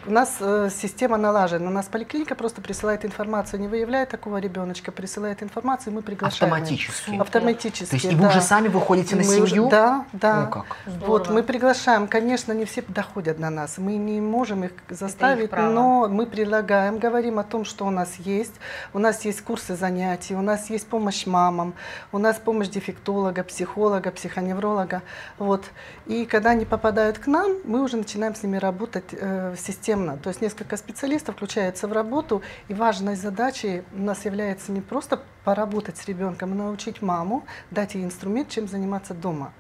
У 0.08 0.12
нас 0.12 0.38
э, 0.40 0.70
система 0.74 1.18
налажена. 1.18 1.68
У 1.68 1.74
нас 1.74 1.88
поликлиника 1.88 2.34
просто 2.34 2.62
присылает 2.62 3.04
информацию, 3.04 3.60
не 3.60 3.68
выявляет 3.68 4.08
такого 4.10 4.38
ребеночка, 4.38 4.90
присылает 4.90 5.44
информацию, 5.44 5.92
и 5.92 5.96
мы 5.98 6.02
приглашаем. 6.02 6.50
его. 6.50 6.56
Автоматически. 6.56 7.16
Автоматически. 7.20 7.90
То 7.90 7.96
есть 7.98 8.06
и 8.06 8.16
вы 8.16 8.22
да. 8.22 8.30
уже 8.30 8.42
сами 8.42 8.70
выходите 8.70 9.16
И 9.16 9.20
на 9.20 9.26
мы 9.26 9.38
уже- 9.42 9.48
семью? 9.48 9.70
да, 9.70 10.06
да. 10.14 10.46
Ну 10.46 10.50
как? 10.50 10.78
Вот 11.06 11.30
мы 11.30 11.44
приглашаем, 11.44 12.08
конечно, 12.08 12.54
не 12.54 12.64
все 12.64 12.84
доходят 12.88 13.38
на 13.38 13.50
нас, 13.50 13.78
мы 13.78 13.98
не 13.98 14.22
можем 14.22 14.64
их 14.64 14.72
заставить, 14.90 15.50
право. 15.50 15.70
но 15.70 16.08
мы 16.08 16.26
предлагаем, 16.26 16.98
говорим 16.98 17.38
о 17.38 17.44
том, 17.44 17.66
что 17.66 17.86
у 17.86 17.90
нас 17.90 18.16
есть. 18.16 18.54
У 18.94 19.00
нас 19.00 19.26
есть 19.26 19.42
курсы 19.42 19.76
занятий, 19.76 20.36
у 20.36 20.42
нас 20.42 20.70
есть 20.70 20.88
помощь 20.88 21.26
мамам, 21.26 21.74
у 22.14 22.18
нас 22.18 22.38
помощь 22.38 22.70
дефектолога, 22.70 23.44
психолога, 23.44 24.12
психоневролога. 24.12 25.02
Вот. 25.38 25.66
И 26.06 26.26
когда 26.26 26.52
они 26.52 26.64
попадают 26.64 27.20
к 27.20 27.28
нам, 27.28 27.58
мы 27.66 27.82
уже 27.84 27.98
начинаем 27.98 28.36
с 28.36 28.44
ними 28.44 28.56
работать 28.56 29.06
э, 29.12 29.54
системно. 29.82 30.18
То 30.18 30.30
есть 30.30 30.42
несколько 30.42 30.78
специалистов 30.78 31.36
включаются 31.36 31.88
в 31.88 31.94
работу, 31.94 32.42
и 32.68 32.74
важной 32.74 33.16
задачей 33.16 33.84
у 33.94 34.02
нас 34.02 34.26
является 34.26 34.72
не 34.72 34.82
просто 34.82 35.20
поработать 35.44 35.98
с 35.98 36.06
ребенком, 36.06 36.52
а 36.54 36.56
научить 36.56 37.02
маму, 37.02 37.44
дать 37.72 37.96
ей 37.96 38.06
инструмент, 38.06 38.50
чем 38.50 38.68
заниматься 38.68 39.14
дома. 39.14 39.54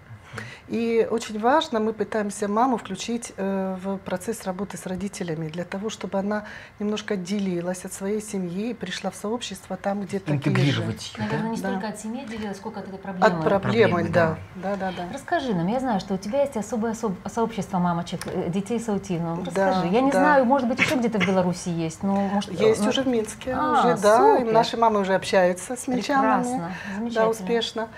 И 0.67 1.07
очень 1.09 1.39
важно, 1.39 1.79
мы 1.79 1.91
пытаемся 1.93 2.47
маму 2.47 2.77
включить 2.77 3.33
э, 3.35 3.75
в 3.83 3.97
процесс 3.97 4.45
работы 4.45 4.77
с 4.77 4.85
родителями, 4.85 5.49
для 5.49 5.65
того, 5.65 5.89
чтобы 5.89 6.17
она 6.19 6.45
немножко 6.79 7.15
отделилась 7.15 7.83
от 7.83 7.91
своей 7.91 8.21
семьи 8.21 8.69
и 8.69 8.73
пришла 8.73 9.11
в 9.11 9.15
сообщество 9.15 9.75
там, 9.75 10.01
где 10.01 10.19
такие 10.19 10.39
же. 10.41 10.49
Интегрировать. 10.49 11.13
ее, 11.17 11.23
Наверное, 11.25 11.43
да? 11.43 11.49
не 11.55 11.61
Да. 11.61 11.67
столько 11.69 11.87
от 11.89 11.99
семьи 11.99 12.25
делилась, 12.25 12.57
сколько 12.57 12.79
от 12.79 12.87
этой 12.87 12.99
проблемы. 12.99 13.25
От 13.25 13.43
проблемы, 13.43 13.91
Проблемы, 13.93 14.09
да. 14.09 14.37
Да, 14.55 14.75
да, 14.77 14.93
да. 14.95 15.09
Расскажи 15.13 15.53
нам, 15.53 15.67
я 15.67 15.79
знаю, 15.81 15.99
что 15.99 16.13
у 16.13 16.17
тебя 16.17 16.41
есть 16.41 16.55
особое 16.55 16.93
особ- 16.93 17.29
сообщество 17.29 17.79
мамочек, 17.79 18.21
э, 18.27 18.49
детей 18.49 18.79
с 18.79 18.87
аутизмом. 18.87 19.43
Да, 19.43 19.67
Расскажи. 19.71 19.87
я 19.93 20.01
не 20.01 20.11
да. 20.11 20.19
знаю, 20.19 20.45
может 20.45 20.67
быть, 20.69 20.79
еще 20.79 20.95
где-то 20.95 21.19
в 21.19 21.27
Беларуси 21.27 21.69
есть, 21.69 22.03
но 22.03 22.15
может 22.15 22.51
Есть 22.51 22.81
ну, 22.83 22.89
уже 22.89 23.01
в 23.03 23.07
Минске, 23.07 23.53
А, 23.57 23.81
уже, 23.81 23.97
да, 24.01 24.37
супер. 24.37 24.51
наши 24.53 24.77
мамы 24.77 25.01
уже 25.01 25.15
общаются 25.15 25.75
с 25.75 25.87
минчанами. 25.87 26.43
Прекрасно, 26.43 26.71
Да, 27.13 27.27
успешно. 27.29 27.89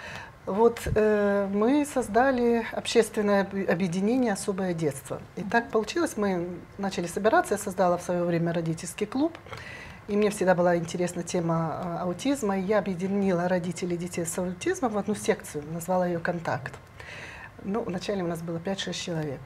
Вот 0.46 0.82
э, 0.94 1.48
мы 1.54 1.86
создали 1.86 2.66
общественное 2.74 3.44
об- 3.44 3.70
объединение 3.70 4.34
«Особое 4.34 4.74
детство». 4.74 5.22
И 5.38 5.42
так 5.42 5.70
получилось, 5.70 6.18
мы 6.18 6.50
начали 6.78 7.08
собираться, 7.08 7.54
я 7.54 7.58
создала 7.58 7.98
в 7.98 8.02
свое 8.02 8.26
время 8.26 8.52
родительский 8.52 9.08
клуб. 9.08 9.38
И 10.10 10.18
мне 10.18 10.30
всегда 10.32 10.54
была 10.54 10.76
интересна 10.76 11.24
тема 11.24 11.82
э, 11.82 11.98
аутизма, 12.02 12.60
и 12.60 12.62
я 12.62 12.80
объединила 12.80 13.48
родителей 13.48 13.96
детей 13.96 14.26
с 14.26 14.38
аутизмом 14.38 14.92
в 14.92 14.98
одну 14.98 15.16
секцию, 15.16 15.64
назвала 15.72 16.08
ее 16.08 16.20
«Контакт». 16.20 16.74
Ну, 17.64 17.82
вначале 17.82 18.22
у 18.22 18.28
нас 18.28 18.42
было 18.42 18.58
5-6 18.58 18.94
человек. 18.94 19.40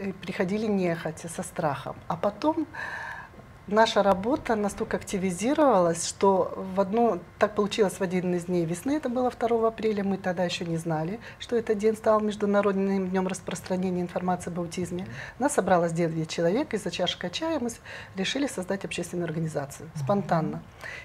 И 0.00 0.12
приходили 0.12 0.66
нехотя, 0.66 1.28
со 1.28 1.42
страхом. 1.42 1.96
А 2.06 2.16
потом 2.16 2.68
наша 3.68 4.02
работа 4.02 4.54
настолько 4.54 4.96
активизировалась, 4.96 6.06
что 6.06 6.52
в 6.74 6.80
одно, 6.80 7.18
так 7.38 7.54
получилось 7.54 7.94
в 7.94 8.00
один 8.00 8.34
из 8.34 8.46
дней 8.46 8.64
весны, 8.64 8.92
это 8.96 9.08
было 9.08 9.30
2 9.30 9.68
апреля, 9.68 10.04
мы 10.04 10.16
тогда 10.16 10.44
еще 10.44 10.64
не 10.64 10.76
знали, 10.76 11.20
что 11.38 11.56
этот 11.56 11.78
день 11.78 11.96
стал 11.96 12.20
Международным 12.20 13.08
днем 13.08 13.26
распространения 13.28 14.00
информации 14.00 14.50
об 14.50 14.60
аутизме. 14.60 15.06
Нас 15.38 15.54
собралось 15.54 15.92
9 15.92 16.28
человек, 16.28 16.74
и 16.74 16.78
за 16.78 16.90
чашкой 16.90 17.30
чая 17.30 17.60
мы 17.60 17.70
решили 18.16 18.46
создать 18.46 18.84
общественную 18.84 19.26
организацию, 19.26 19.90
спонтанно. 19.94 20.62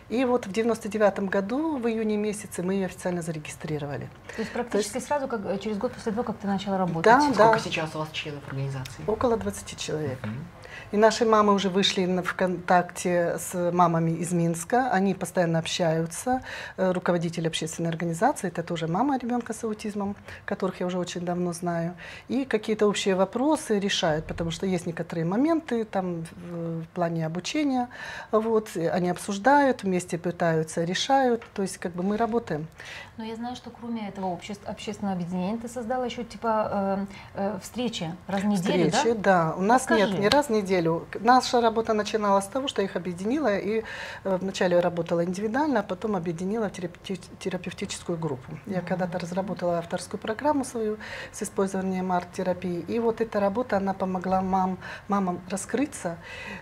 И 0.09 0.25
вот 0.25 0.47
в 0.47 0.51
99 0.51 1.19
году, 1.29 1.77
в 1.77 1.87
июне 1.87 2.17
месяце, 2.17 2.63
мы 2.63 2.75
ее 2.75 2.85
официально 2.85 3.21
зарегистрировали. 3.21 4.09
То 4.35 4.41
есть 4.41 4.51
практически 4.51 4.99
сразу, 4.99 5.27
как, 5.27 5.45
э, 5.45 5.57
через 5.59 5.77
год 5.77 5.91
после 5.93 6.11
того, 6.11 6.23
как 6.23 6.37
ты 6.37 6.47
начала 6.47 6.77
работать. 6.77 7.03
Да, 7.03 7.21
Сколько 7.21 7.37
да. 7.37 7.59
сейчас 7.59 7.95
у 7.95 7.99
вас 7.99 8.09
членов 8.11 8.45
организации? 8.47 9.03
Около 9.07 9.37
20 9.37 9.77
человек. 9.77 10.19
Мгм. 10.23 10.45
И 10.93 10.97
наши 10.97 11.25
мамы 11.25 11.55
уже 11.55 11.69
вышли 11.69 12.05
в 12.21 12.35
контакте 12.35 13.39
с 13.39 13.71
мамами 13.71 14.11
из 14.11 14.31
Минска. 14.31 14.91
Они 14.91 15.15
постоянно 15.15 15.57
общаются. 15.57 16.43
Э, 16.77 16.91
Руководитель 16.91 17.47
общественной 17.47 17.89
организации, 17.89 18.49
это 18.49 18.61
тоже 18.61 18.87
мама 18.87 19.17
ребенка 19.17 19.53
с 19.53 19.63
аутизмом, 19.63 20.15
которых 20.45 20.81
я 20.81 20.85
уже 20.85 20.99
очень 20.99 21.21
давно 21.21 21.51
знаю. 21.51 21.95
И 22.27 22.45
какие-то 22.45 22.85
общие 22.85 23.15
вопросы 23.15 23.79
решают, 23.79 24.27
потому 24.27 24.51
что 24.51 24.67
есть 24.67 24.85
некоторые 24.85 25.25
моменты 25.25 25.83
там 25.83 26.27
в, 26.45 26.85
плане 26.93 27.25
обучения. 27.25 27.89
Вот, 28.31 28.69
они 28.77 29.09
обсуждают, 29.09 29.81
вместе 29.81 30.19
пытаются, 30.19 30.83
решают. 30.83 31.41
То 31.55 31.63
есть 31.63 31.79
как 31.79 31.93
бы 31.93 32.03
мы 32.03 32.17
работаем. 32.17 32.67
Но 33.15 33.23
я 33.23 33.35
знаю, 33.35 33.55
что 33.55 33.69
кроме 33.69 34.09
этого 34.09 34.25
обществ- 34.25 34.65
общественного 34.65 35.15
объединения 35.15 35.57
ты 35.57 35.67
создала 35.67 36.03
еще 36.05 36.23
типа 36.23 36.69
э, 36.71 37.05
э, 37.35 37.59
встречи 37.61 38.11
раз 38.25 38.41
в 38.41 38.45
неделю, 38.47 38.89
Встречи, 38.89 39.15
да? 39.19 39.49
да? 39.51 39.55
У 39.55 39.61
нас 39.61 39.83
Расскажи. 39.83 40.09
нет, 40.11 40.19
не 40.19 40.29
раз 40.29 40.47
в 40.47 40.49
неделю. 40.49 41.05
Наша 41.19 41.61
работа 41.61 41.93
начиналась 41.93 42.45
с 42.45 42.47
того, 42.47 42.67
что 42.67 42.81
я 42.81 42.87
их 42.87 42.95
объединила, 42.95 43.55
и 43.55 43.83
э, 44.23 44.37
вначале 44.37 44.79
работала 44.79 45.23
индивидуально, 45.23 45.81
а 45.81 45.83
потом 45.83 46.15
объединила 46.15 46.69
в 46.69 46.71
терапевти- 46.71 47.21
терапевтическую 47.37 48.17
группу. 48.17 48.57
Я 48.65 48.81
когда-то 48.81 49.19
разработала 49.19 49.77
авторскую 49.77 50.19
программу 50.19 50.65
свою 50.65 50.97
с 51.31 51.43
использованием 51.43 52.11
арт-терапии, 52.11 52.79
и 52.87 52.97
вот 52.97 53.21
эта 53.21 53.39
работа, 53.39 53.77
она 53.77 53.93
помогла 53.93 54.41
мам, 54.41 54.79
мамам 55.07 55.39
раскрыться, 55.49 56.17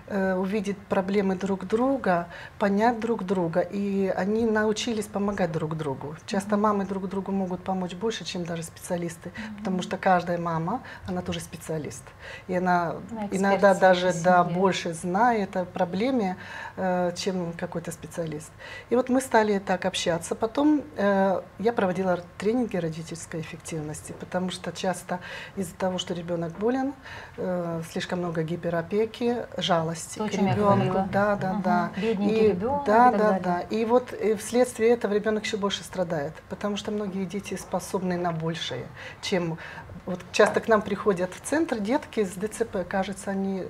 э, 0.07 0.35
увидеть 0.35 0.77
проблемы 0.77 1.35
друг 1.35 1.65
друга, 1.65 2.27
понять 2.59 2.99
друг 2.99 3.23
друга, 3.23 3.61
и 3.61 4.07
они 4.17 4.45
научились 4.45 5.05
помогать 5.05 5.53
друг 5.53 5.77
другу. 5.77 6.17
Часто 6.25 6.40
мамы 6.49 6.85
друг 6.85 7.07
другу 7.09 7.31
могут 7.31 7.63
помочь 7.63 7.93
больше, 7.93 8.23
чем 8.25 8.43
даже 8.43 8.63
специалисты, 8.63 9.31
потому 9.57 9.81
что 9.81 9.97
каждая 9.97 10.37
мама, 10.37 10.81
она 11.07 11.21
тоже 11.21 11.39
специалист. 11.39 12.03
И 12.47 12.55
она 12.55 12.95
иногда 13.31 13.73
даже 13.73 14.13
да, 14.23 14.43
больше 14.43 14.93
знает 14.93 15.55
о 15.57 15.65
проблеме, 15.65 16.37
э, 16.77 17.11
чем 17.15 17.53
какой-то 17.53 17.91
специалист. 17.91 18.51
И 18.89 18.95
вот 18.95 19.09
мы 19.09 19.21
стали 19.21 19.59
так 19.59 19.85
общаться. 19.85 20.35
Потом 20.35 20.83
э, 20.97 21.41
я 21.59 21.73
проводила 21.73 22.19
тренинги 22.37 22.77
родительской 22.77 23.41
эффективности, 23.41 24.13
потому 24.19 24.51
что 24.51 24.71
часто 24.71 25.19
из-за 25.55 25.75
того, 25.75 25.97
что 25.97 26.13
ребенок 26.13 26.51
болен, 26.57 26.93
э, 27.37 27.81
слишком 27.91 28.19
много 28.19 28.43
гиперопеки, 28.43 29.45
жалости 29.57 30.17
То, 30.17 30.27
к 30.27 30.33
ребенку. 30.33 31.07
Да, 31.11 31.35
да, 31.35 31.53
Мгм. 31.53 31.61
да. 31.61 31.91
Бедненький 31.97 32.49
ребенок 32.49 32.85
да, 32.85 33.09
и 33.09 33.11
да, 33.11 33.17
далее. 33.17 33.41
да. 33.43 33.59
И 33.61 33.85
вот 33.85 34.13
э, 34.13 34.35
вследствие 34.35 34.91
этого 34.91 35.13
ребенок 35.13 35.43
еще 35.45 35.57
больше 35.57 35.83
страдает, 35.83 36.30
потому 36.49 36.77
что 36.77 36.91
многие 36.91 37.25
дети 37.25 37.55
способны 37.55 38.17
на 38.17 38.31
большее, 38.31 38.87
чем 39.21 39.57
вот 40.05 40.19
часто 40.31 40.59
к 40.59 40.67
нам 40.67 40.81
приходят 40.81 41.33
в 41.33 41.41
центр 41.41 41.79
детки 41.79 42.23
с 42.23 42.31
ДЦП, 42.31 42.87
кажется, 42.87 43.31
они 43.31 43.65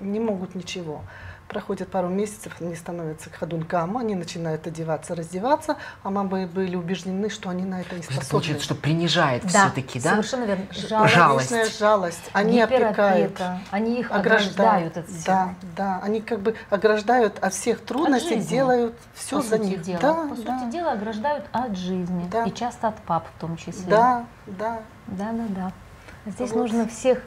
не 0.00 0.20
могут 0.20 0.54
ничего. 0.54 1.02
Проходит 1.48 1.88
пару 1.88 2.08
месяцев, 2.08 2.52
они 2.60 2.74
становятся 2.76 3.30
ходункам, 3.30 3.96
они 3.96 4.14
начинают 4.14 4.66
одеваться, 4.66 5.14
раздеваться, 5.14 5.76
а 6.02 6.10
мамы 6.10 6.46
были 6.46 6.76
убеждены, 6.76 7.30
что 7.30 7.48
они 7.48 7.64
на 7.64 7.80
это 7.80 7.92
не 7.94 8.02
есть 8.02 8.10
это 8.10 8.16
способны. 8.16 8.30
получается, 8.30 8.64
что 8.64 8.74
принижает 8.74 9.42
Да, 9.44 9.48
все-таки, 9.48 9.98
да? 9.98 10.10
совершенно 10.10 10.44
верно. 10.44 10.66
Жалость, 10.72 11.50
жалость. 11.50 11.78
Жалость. 11.78 12.30
Они 12.34 12.60
опекают. 12.60 13.40
Они 13.70 13.98
их 14.00 14.10
ограждают. 14.12 14.94
ограждают 14.94 14.96
от 14.98 15.06
всего. 15.08 15.22
Да, 15.26 15.54
да, 15.74 16.00
они 16.02 16.20
как 16.20 16.40
бы 16.40 16.54
ограждают 16.68 17.38
от 17.38 17.54
всех 17.54 17.80
трудностей, 17.80 18.36
жизни, 18.36 18.50
делают 18.50 18.94
все 19.14 19.36
по 19.36 19.42
за 19.42 19.58
них. 19.58 19.80
дела. 19.80 19.98
Да, 20.02 20.14
по 20.28 20.36
да, 20.42 20.58
сути 20.60 20.70
дела 20.70 20.92
ограждают 20.92 21.46
от 21.52 21.76
жизни. 21.78 22.28
Да. 22.30 22.44
И 22.44 22.52
часто 22.52 22.88
от 22.88 22.96
пап 22.98 23.26
в 23.36 23.40
том 23.40 23.56
числе. 23.56 23.84
да, 23.86 24.26
да. 24.46 24.80
Да, 25.06 25.32
да, 25.32 25.44
да. 25.48 25.72
Здесь 26.26 26.50
Вот. 26.50 26.58
нужно 26.60 26.86
всех 26.88 27.22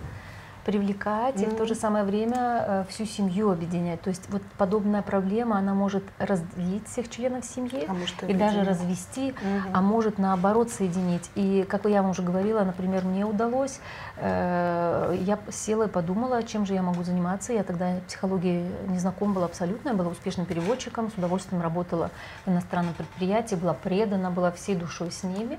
привлекать 0.65 1.41
и 1.41 1.45
в 1.45 1.55
то 1.55 1.65
же 1.65 1.75
самое 1.75 2.03
время 2.03 2.65
э, 2.67 2.85
всю 2.89 3.05
семью 3.05 3.51
объединять. 3.51 4.01
То 4.01 4.09
есть 4.09 4.29
вот 4.29 4.41
подобная 4.57 5.01
проблема, 5.01 5.57
она 5.57 5.73
может 5.73 6.03
разделить 6.19 6.87
всех 6.87 7.09
членов 7.09 7.45
семьи 7.45 7.85
А 7.87 7.93
может, 7.93 8.23
и 8.23 8.33
даже 8.33 8.59
объединить. 8.59 8.67
развести, 8.67 9.33
Мгм. 9.41 9.71
а 9.73 9.81
может 9.81 10.17
наоборот 10.17 10.69
соединить. 10.69 11.29
И 11.35 11.65
как 11.67 11.85
я 11.85 12.01
вам 12.01 12.11
уже 12.11 12.21
говорила, 12.21 12.63
например, 12.63 13.03
мне 13.05 13.25
удалось, 13.25 13.79
э, 14.17 15.17
я 15.21 15.39
села 15.49 15.83
и 15.83 15.87
подумала, 15.87 16.43
чем 16.43 16.65
же 16.65 16.73
я 16.73 16.81
могу 16.83 17.03
заниматься. 17.03 17.53
Я 17.53 17.63
тогда 17.63 17.95
психологией 18.07 18.69
не 18.87 18.99
знаком 18.99 19.33
была 19.33 19.45
абсолютно, 19.45 19.89
я 19.89 19.95
была 19.95 20.09
успешным 20.09 20.45
переводчиком, 20.45 21.11
с 21.11 21.17
удовольствием 21.17 21.61
работала 21.61 22.11
в 22.45 22.51
иностранном 22.51 22.93
предприятии, 22.93 23.55
была 23.55 23.73
предана, 23.73 24.29
была 24.29 24.51
всей 24.51 24.75
душой 24.75 25.11
с 25.11 25.23
ними. 25.23 25.57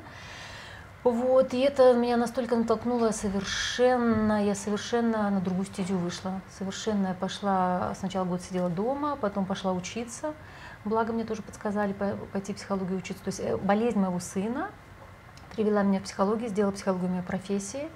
Вот, 1.04 1.52
и 1.52 1.58
это 1.58 1.94
меня 1.94 2.16
настолько 2.16 2.54
натолкнуло 2.54 3.10
совершенно, 3.10 4.44
я 4.44 4.54
совершенно 4.54 5.30
на 5.30 5.40
другую 5.40 5.66
стезю 5.66 5.96
вышла. 5.96 6.40
Совершенно 6.56 7.08
я 7.08 7.14
пошла, 7.14 7.92
сначала 7.98 8.24
год 8.24 8.40
сидела 8.40 8.70
дома, 8.70 9.16
потом 9.16 9.44
пошла 9.44 9.72
учиться. 9.72 10.32
Благо 10.84 11.12
мне 11.12 11.24
тоже 11.24 11.42
подсказали 11.42 11.92
пойти 12.32 12.52
в 12.52 12.56
психологию 12.56 12.98
учиться. 12.98 13.22
То 13.24 13.28
есть 13.28 13.40
э, 13.40 13.56
болезнь 13.56 13.98
моего 13.98 14.20
сына, 14.20 14.70
привела 15.52 15.82
меня 15.82 16.00
в 16.00 16.04
психологию, 16.04 16.48
сделала 16.48 16.72
психологию 16.72 17.10
моей 17.10 17.22
профессии 17.22 17.88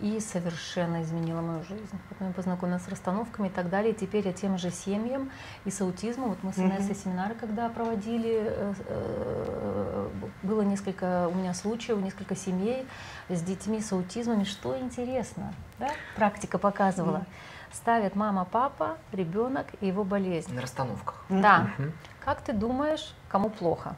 и 0.00 0.20
совершенно 0.20 1.02
изменила 1.02 1.40
мою 1.40 1.62
жизнь. 1.64 1.98
Потом 2.08 2.28
я 2.28 2.34
познакомилась 2.34 2.84
с 2.84 2.88
расстановками 2.88 3.48
и 3.48 3.50
так 3.50 3.68
далее. 3.68 3.92
И 3.92 3.96
теперь 3.96 4.26
я 4.26 4.32
тем 4.32 4.56
же 4.58 4.70
семьям 4.70 5.30
и 5.64 5.70
с 5.70 5.80
аутизмом. 5.80 6.30
Вот 6.30 6.38
мы 6.42 6.52
с 6.52 6.58
Инессой 6.58 6.90
mm-hmm. 6.90 7.04
семинары, 7.04 7.34
когда 7.34 7.68
проводили, 7.68 8.40
э, 8.42 8.74
э, 8.86 10.08
было 10.42 10.62
несколько 10.62 11.28
у 11.28 11.34
меня 11.34 11.52
случаев, 11.52 11.98
несколько 11.98 12.36
семей 12.36 12.86
с 13.28 13.42
детьми 13.42 13.80
с 13.80 13.92
аутизмом. 13.92 14.42
И 14.42 14.44
что 14.44 14.78
интересно, 14.78 15.52
да? 15.78 15.88
практика 16.16 16.58
показывала. 16.58 17.18
Mm-hmm. 17.18 17.74
Ставят 17.74 18.16
мама, 18.16 18.46
папа, 18.50 18.98
ребенок 19.12 19.66
и 19.80 19.86
его 19.86 20.04
болезнь. 20.04 20.54
На 20.54 20.62
расстановках. 20.62 21.24
Да. 21.28 21.70
Mm-hmm. 21.78 21.92
Как 22.24 22.40
ты 22.40 22.52
думаешь, 22.52 23.14
кому 23.28 23.50
плохо 23.50 23.96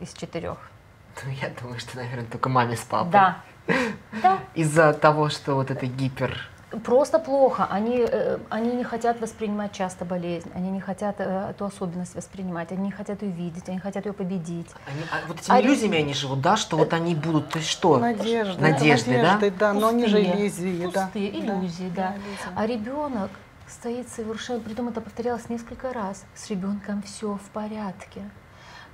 из 0.00 0.12
четырех? 0.12 0.71
Ну, 1.24 1.30
я 1.40 1.50
думаю, 1.60 1.78
что, 1.78 1.96
наверное, 1.96 2.26
только 2.26 2.48
маме 2.48 2.76
с 2.76 2.80
папой. 2.80 3.10
Да. 3.12 3.36
да. 4.22 4.38
Из-за 4.54 4.92
того, 4.92 5.28
что 5.28 5.54
вот 5.54 5.70
это 5.70 5.86
гипер... 5.86 6.48
Просто 6.84 7.18
плохо. 7.18 7.68
Они, 7.70 7.98
э, 7.98 8.38
они 8.48 8.72
не 8.72 8.82
хотят 8.82 9.20
воспринимать 9.20 9.72
часто 9.72 10.06
болезнь, 10.06 10.50
они 10.54 10.70
не 10.70 10.80
хотят 10.80 11.16
э, 11.18 11.50
эту 11.50 11.66
особенность 11.66 12.14
воспринимать, 12.14 12.72
они 12.72 12.84
не 12.84 12.90
хотят 12.90 13.20
ее 13.20 13.30
видеть, 13.30 13.68
они 13.68 13.78
хотят 13.78 14.06
ее 14.06 14.14
победить. 14.14 14.70
Они, 14.86 15.02
а 15.10 15.28
вот 15.28 15.38
этими 15.38 15.54
а 15.54 15.60
иллюзиями 15.60 15.98
они 15.98 16.14
живут, 16.14 16.40
да, 16.40 16.56
что 16.56 16.78
вот 16.78 16.94
они 16.94 17.14
будут, 17.14 17.50
то 17.50 17.58
есть 17.58 17.68
что? 17.68 17.98
Надежды. 17.98 18.58
Надежды, 18.58 19.20
да? 19.20 19.36
да, 19.38 19.50
да 19.50 19.72
но 19.74 19.88
они 19.88 20.06
же 20.06 20.22
иллюзии. 20.22 20.86
Пустые 20.86 21.30
да. 21.30 21.38
иллюзии, 21.38 21.92
да. 21.94 22.14
да. 22.16 22.52
А 22.56 22.66
ребенок 22.66 23.30
стоит 23.68 24.08
совершенно, 24.08 24.60
притом 24.60 24.88
это 24.88 25.02
повторялось 25.02 25.50
несколько 25.50 25.92
раз, 25.92 26.24
с 26.34 26.48
ребенком 26.48 27.02
все 27.02 27.34
в 27.34 27.50
порядке 27.50 28.22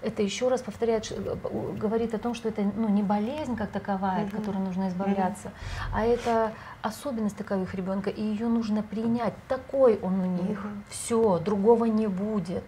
это 0.02 0.22
еще 0.22 0.48
раз 0.48 0.62
повторяет, 0.62 1.10
э, 1.10 1.36
говорит 1.76 2.14
о 2.14 2.18
том, 2.18 2.34
что 2.34 2.48
это 2.48 2.62
ну, 2.62 2.88
не 2.88 3.02
болезнь 3.02 3.56
как 3.56 3.70
таковая, 3.70 4.24
от 4.24 4.30
которой 4.30 4.58
нужно 4.58 4.88
избавляться, 4.88 5.52
а 5.92 6.04
это 6.04 6.52
особенность 6.82 7.36
таковых 7.36 7.74
ребенка, 7.74 8.10
и 8.10 8.22
ее 8.22 8.46
нужно 8.48 8.82
принять. 8.82 9.34
Такой 9.48 9.98
он 10.00 10.20
у 10.20 10.26
них. 10.26 10.64
Все, 10.88 11.38
другого 11.38 11.86
не 11.86 12.06
будет. 12.06 12.64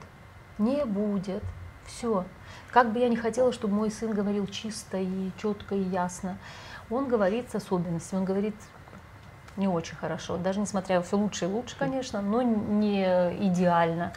Не 0.58 0.84
будет. 0.84 1.42
Все. 1.86 2.24
Как 2.70 2.92
бы 2.92 2.98
я 2.98 3.08
ни 3.08 3.16
хотела, 3.16 3.52
чтобы 3.52 3.74
мой 3.74 3.90
сын 3.90 4.12
говорил 4.12 4.46
чисто 4.46 4.98
и 4.98 5.30
четко 5.40 5.74
и 5.74 5.82
ясно, 5.82 6.38
он 6.88 7.08
говорит 7.08 7.50
с 7.50 7.54
особенностями, 7.54 8.20
он 8.20 8.24
говорит 8.24 8.54
не 9.56 9.68
очень 9.68 9.96
хорошо, 9.96 10.36
даже 10.36 10.60
несмотря 10.60 11.00
все 11.02 11.16
лучше 11.16 11.44
и 11.44 11.48
лучше, 11.48 11.76
конечно, 11.78 12.22
но 12.22 12.42
не 12.42 13.04
идеально. 13.04 14.12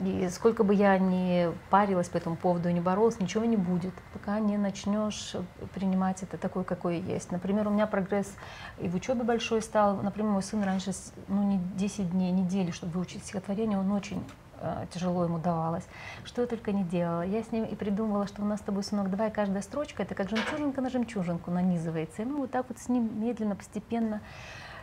И 0.00 0.28
сколько 0.30 0.62
бы 0.62 0.74
я 0.74 0.96
ни 0.98 1.52
парилась 1.70 2.08
по 2.08 2.18
этому 2.18 2.36
поводу 2.36 2.70
не 2.70 2.80
боролась, 2.80 3.18
ничего 3.18 3.44
не 3.44 3.56
будет, 3.56 3.92
пока 4.12 4.38
не 4.38 4.56
начнешь 4.56 5.34
принимать 5.74 6.22
это 6.22 6.38
такое, 6.38 6.62
какое 6.62 6.98
есть. 6.98 7.32
Например, 7.32 7.66
у 7.66 7.70
меня 7.70 7.86
прогресс 7.88 8.32
и 8.78 8.88
в 8.88 8.94
учебе 8.94 9.24
большой 9.24 9.60
стал. 9.60 9.96
Например, 9.96 10.30
мой 10.30 10.42
сын 10.42 10.62
раньше, 10.62 10.92
ну, 11.26 11.42
не 11.42 11.58
10 11.76 12.12
дней, 12.12 12.30
недели, 12.30 12.70
чтобы 12.70 12.92
выучить 12.92 13.24
стихотворение, 13.24 13.76
он 13.76 13.90
очень 13.90 14.22
э, 14.60 14.86
тяжело 14.94 15.24
ему 15.24 15.38
давалось. 15.38 15.84
Что 16.24 16.42
я 16.42 16.46
только 16.46 16.70
не 16.70 16.84
делала. 16.84 17.22
Я 17.22 17.42
с 17.42 17.50
ним 17.50 17.64
и 17.64 17.74
придумывала, 17.74 18.28
что 18.28 18.42
у 18.42 18.44
нас 18.44 18.60
с 18.60 18.62
тобой, 18.62 18.84
сынок, 18.84 19.10
давай 19.10 19.32
каждая 19.32 19.62
строчка, 19.62 20.04
это 20.04 20.14
как 20.14 20.30
жемчужинка 20.30 20.80
на 20.80 20.90
жемчужинку 20.90 21.50
нанизывается. 21.50 22.22
И 22.22 22.24
мы 22.24 22.36
вот 22.36 22.52
так 22.52 22.66
вот 22.68 22.78
с 22.78 22.88
ним 22.88 23.20
медленно, 23.20 23.56
постепенно. 23.56 24.20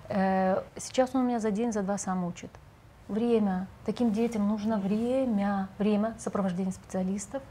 Э, 0.09 0.63
сейчас 0.75 1.15
он 1.15 1.21
у 1.21 1.23
меня 1.25 1.39
за 1.39 1.51
день, 1.51 1.71
за 1.71 1.83
два 1.83 1.97
сам 1.97 2.25
учит 2.25 2.51
время. 3.07 3.67
Таким 3.85 4.11
детям 4.11 4.47
нужно 4.47 4.77
время, 4.77 5.69
время 5.77 6.15
сопровождения 6.17 6.71
специалистов, 6.71 7.41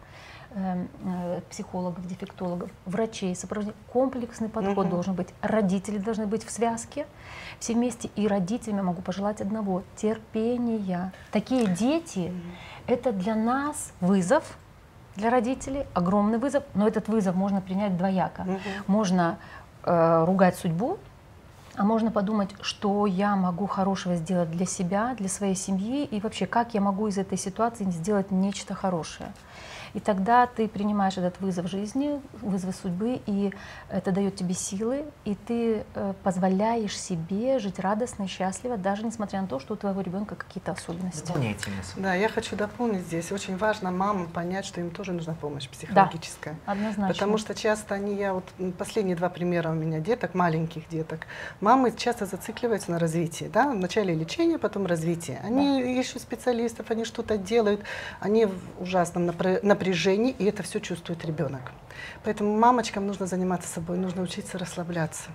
э, 0.50 0.86
э, 1.04 1.40
психологов, 1.50 2.06
дефектологов, 2.06 2.70
врачей, 2.86 3.34
сопровождение. 3.36 3.78
Комплексный 3.92 4.48
подход 4.48 4.86
угу. 4.86 4.96
должен 4.96 5.14
быть. 5.14 5.28
Родители 5.42 5.98
должны 5.98 6.26
быть 6.26 6.44
в 6.44 6.50
связке, 6.50 7.06
все 7.58 7.74
вместе. 7.74 8.10
И 8.16 8.26
родителям 8.26 8.78
я 8.78 8.82
могу 8.82 9.02
пожелать 9.02 9.40
одного– 9.40 9.82
терпения. 9.96 11.12
Такие 11.30 11.66
дети– 11.66 12.32
это 12.86 13.12
для 13.12 13.34
нас 13.34 13.92
вызов, 14.00 14.58
для 15.16 15.30
родителей 15.30 15.86
огромный 15.94 16.38
вызов, 16.38 16.64
но 16.74 16.88
этот 16.88 17.08
вызов 17.08 17.36
можно 17.36 17.60
принять 17.60 17.96
двояко. 17.96 18.42
Угу. 18.42 18.58
Можно 18.88 19.38
э, 19.84 20.24
ругать 20.24 20.56
судьбу, 20.56 20.98
а 21.76 21.84
можно 21.84 22.10
подумать, 22.10 22.50
что 22.60 23.06
я 23.06 23.34
могу 23.36 23.66
хорошего 23.66 24.16
сделать 24.16 24.50
для 24.50 24.66
себя, 24.66 25.14
для 25.18 25.28
своей 25.28 25.56
семьи, 25.56 26.04
и 26.04 26.20
вообще, 26.20 26.46
как 26.46 26.74
я 26.74 26.80
могу 26.80 27.08
из 27.08 27.18
этой 27.18 27.36
ситуации 27.36 27.84
сделать 27.84 28.30
нечто 28.30 28.74
хорошее. 28.74 29.32
И 29.94 30.00
тогда 30.00 30.46
ты 30.46 30.68
принимаешь 30.68 31.16
этот 31.16 31.40
вызов 31.40 31.68
жизни, 31.68 32.20
вызов 32.42 32.74
судьбы, 32.74 33.20
и 33.26 33.52
это 33.88 34.10
дает 34.10 34.34
тебе 34.34 34.52
силы, 34.52 35.04
и 35.24 35.36
ты 35.36 35.84
э, 35.94 36.14
позволяешь 36.24 36.98
себе 36.98 37.60
жить 37.60 37.78
радостно 37.78 38.24
и 38.24 38.26
счастливо, 38.26 38.76
даже 38.76 39.04
несмотря 39.04 39.40
на 39.40 39.46
то, 39.46 39.60
что 39.60 39.74
у 39.74 39.76
твоего 39.76 40.00
ребенка 40.00 40.34
какие-то 40.34 40.72
особенности. 40.72 41.32
Да, 41.96 42.14
я 42.14 42.28
хочу 42.28 42.56
дополнить 42.56 43.02
здесь. 43.02 43.30
Очень 43.30 43.56
важно 43.56 43.92
мамам 43.92 44.26
понять, 44.26 44.64
что 44.66 44.80
им 44.80 44.90
тоже 44.90 45.12
нужна 45.12 45.34
помощь 45.34 45.68
психологическая. 45.68 46.56
Да, 46.66 46.72
однозначно. 46.72 47.08
Потому 47.08 47.38
что 47.38 47.54
часто 47.54 47.94
они, 47.94 48.16
я 48.16 48.34
вот 48.34 48.44
последние 48.76 49.14
два 49.14 49.28
примера 49.28 49.70
у 49.70 49.74
меня 49.74 50.00
деток, 50.00 50.34
маленьких 50.34 50.88
деток, 50.88 51.28
мамы 51.60 51.92
часто 51.96 52.26
зацикливаются 52.26 52.90
на 52.90 52.98
развитии, 52.98 53.48
да, 53.52 53.70
вначале 53.70 54.12
лечение, 54.12 54.58
потом 54.58 54.86
развитие. 54.86 55.40
Они 55.44 55.80
да. 55.80 55.88
ищут 55.88 56.22
специалистов, 56.22 56.90
они 56.90 57.04
что-то 57.04 57.38
делают, 57.38 57.80
они 58.18 58.46
в 58.46 58.54
ужасном 58.80 59.26
напряжении 59.26 59.83
напряжении, 59.84 60.34
и 60.38 60.44
это 60.46 60.62
все 60.62 60.80
чувствует 60.80 61.24
ребенок. 61.24 61.72
Поэтому 62.24 62.56
мамочкам 62.56 63.06
нужно 63.06 63.26
заниматься 63.26 63.68
собой, 63.68 63.98
нужно 63.98 64.22
учиться 64.22 64.58
расслабляться. 64.58 65.30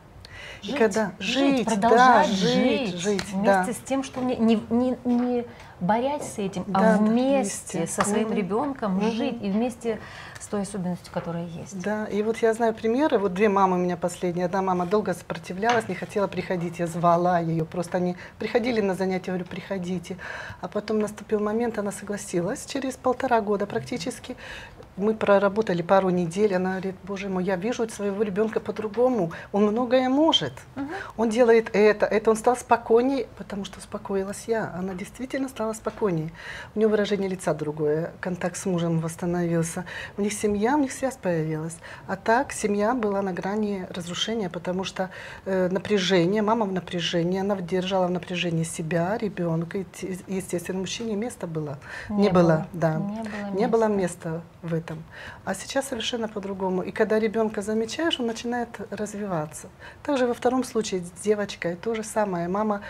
Жить, 0.62 0.74
и 0.74 0.78
когда 0.78 1.12
жить, 1.20 1.70
жить 1.70 1.80
да, 1.80 2.24
жить, 2.24 2.96
жить, 2.96 3.24
вместе 3.26 3.44
да. 3.44 3.74
с 3.74 3.78
тем, 3.86 4.04
что 4.04 4.22
не, 4.22 4.38
не, 4.38 4.64
не, 4.70 4.98
не 5.04 5.46
борясь 5.80 6.34
с 6.34 6.38
этим, 6.38 6.66
а 6.74 6.80
да, 6.80 6.96
а 6.96 6.98
вместе, 6.98 7.80
вместе 7.80 7.88
со 7.88 8.08
своим 8.08 8.32
ребенком 8.34 8.98
угу. 8.98 9.12
жить 9.12 9.38
и 9.42 9.50
вместе 9.50 10.00
с 10.40 10.48
той 10.48 10.62
особенностью, 10.62 11.12
которая 11.14 11.46
есть. 11.46 11.82
Да, 11.82 12.06
и 12.06 12.22
вот 12.24 12.38
я 12.38 12.54
знаю 12.54 12.74
примеры, 12.74 13.18
вот 13.18 13.34
две 13.34 13.50
мамы 13.50 13.76
у 13.76 13.80
меня 13.80 13.98
последние. 13.98 14.46
Одна 14.46 14.62
мама 14.62 14.86
долго 14.86 15.14
сопротивлялась, 15.14 15.88
не 15.88 15.96
хотела 15.96 16.28
приходить, 16.28 16.80
я 16.80 16.88
звала 16.88 17.40
ее, 17.40 17.66
просто 17.66 17.98
они 17.98 18.16
приходили 18.38 18.82
на 18.82 18.96
занятия, 18.96 19.32
говорю, 19.32 19.46
приходите. 19.46 20.18
А 20.62 20.68
потом 20.68 21.00
наступил 21.00 21.40
момент, 21.40 21.78
она 21.78 21.92
согласилась, 21.92 22.66
через 22.66 22.96
полтора 22.96 23.42
года 23.42 23.66
практически, 23.66 24.36
мы 25.00 25.14
проработали 25.14 25.82
пару 25.82 26.10
недель, 26.10 26.56
она 26.56 26.72
говорит, 26.72 26.96
боже 27.04 27.30
мой, 27.30 27.44
я 27.44 27.56
вижу 27.56 27.88
своего 27.90 28.22
ребенка 28.22 28.60
по-другому, 28.60 29.32
он 29.52 29.64
многое 29.64 30.10
может, 30.10 30.54
угу. 30.76 30.88
он 31.18 31.30
делает 31.30 31.70
это, 31.74 32.06
это 32.06 32.30
он 32.30 32.36
стал 32.36 32.58
спокойнее, 32.58 33.28
потому 33.38 33.66
что 33.66 33.80
успокоилась 33.80 34.44
я, 34.48 34.74
она 34.78 34.94
действительно 34.94 35.48
стала 35.48 35.69
спокойнее, 35.74 36.32
у 36.76 36.80
нее 36.80 36.88
выражение 36.88 37.30
лица 37.30 37.54
другое, 37.54 38.12
контакт 38.20 38.58
с 38.58 38.66
мужем 38.66 39.00
восстановился, 39.00 39.86
у 40.18 40.22
них 40.22 40.34
семья, 40.34 40.76
у 40.76 40.80
них 40.80 40.92
связь 40.92 41.16
появилась, 41.16 41.78
а 42.08 42.16
так 42.16 42.52
семья 42.52 42.94
была 42.94 43.22
на 43.22 43.32
грани 43.32 43.88
разрушения, 43.90 44.50
потому 44.50 44.84
что 44.84 45.10
э, 45.46 45.70
напряжение, 45.70 46.42
мама 46.42 46.66
в 46.66 46.74
напряжении, 46.74 47.40
она 47.40 47.56
держала 47.56 48.08
в 48.08 48.12
напряжении 48.12 48.64
себя, 48.64 49.18
ребенка, 49.18 49.80
и, 49.80 49.86
естественно, 50.28 50.80
мужчине 50.80 51.16
места 51.16 51.48
было, 51.48 51.80
не, 52.10 52.24
не 52.24 52.30
было, 52.30 52.42
было, 52.42 52.68
да, 52.74 52.96
не 52.96 53.22
было, 53.22 53.60
не 53.60 53.68
было 53.68 53.88
места 53.88 54.42
в 54.62 54.74
этом 54.74 54.90
этом. 54.90 55.04
А 55.46 55.54
сейчас 55.54 55.90
совершенно 55.90 56.28
по-другому. 56.28 56.82
И 56.82 56.92
когда 56.92 57.20
ребенка 57.20 57.62
замечаешь, 57.62 58.20
он 58.20 58.28
начинает 58.28 58.70
развиваться. 58.92 59.68
Также 60.04 60.26
во 60.26 60.34
втором 60.34 60.64
случае 60.64 61.02
с 61.02 61.12
девочкой 61.24 61.76
то 61.76 61.96
же 61.96 62.04
самое. 62.04 62.48
Мама, 62.48 62.82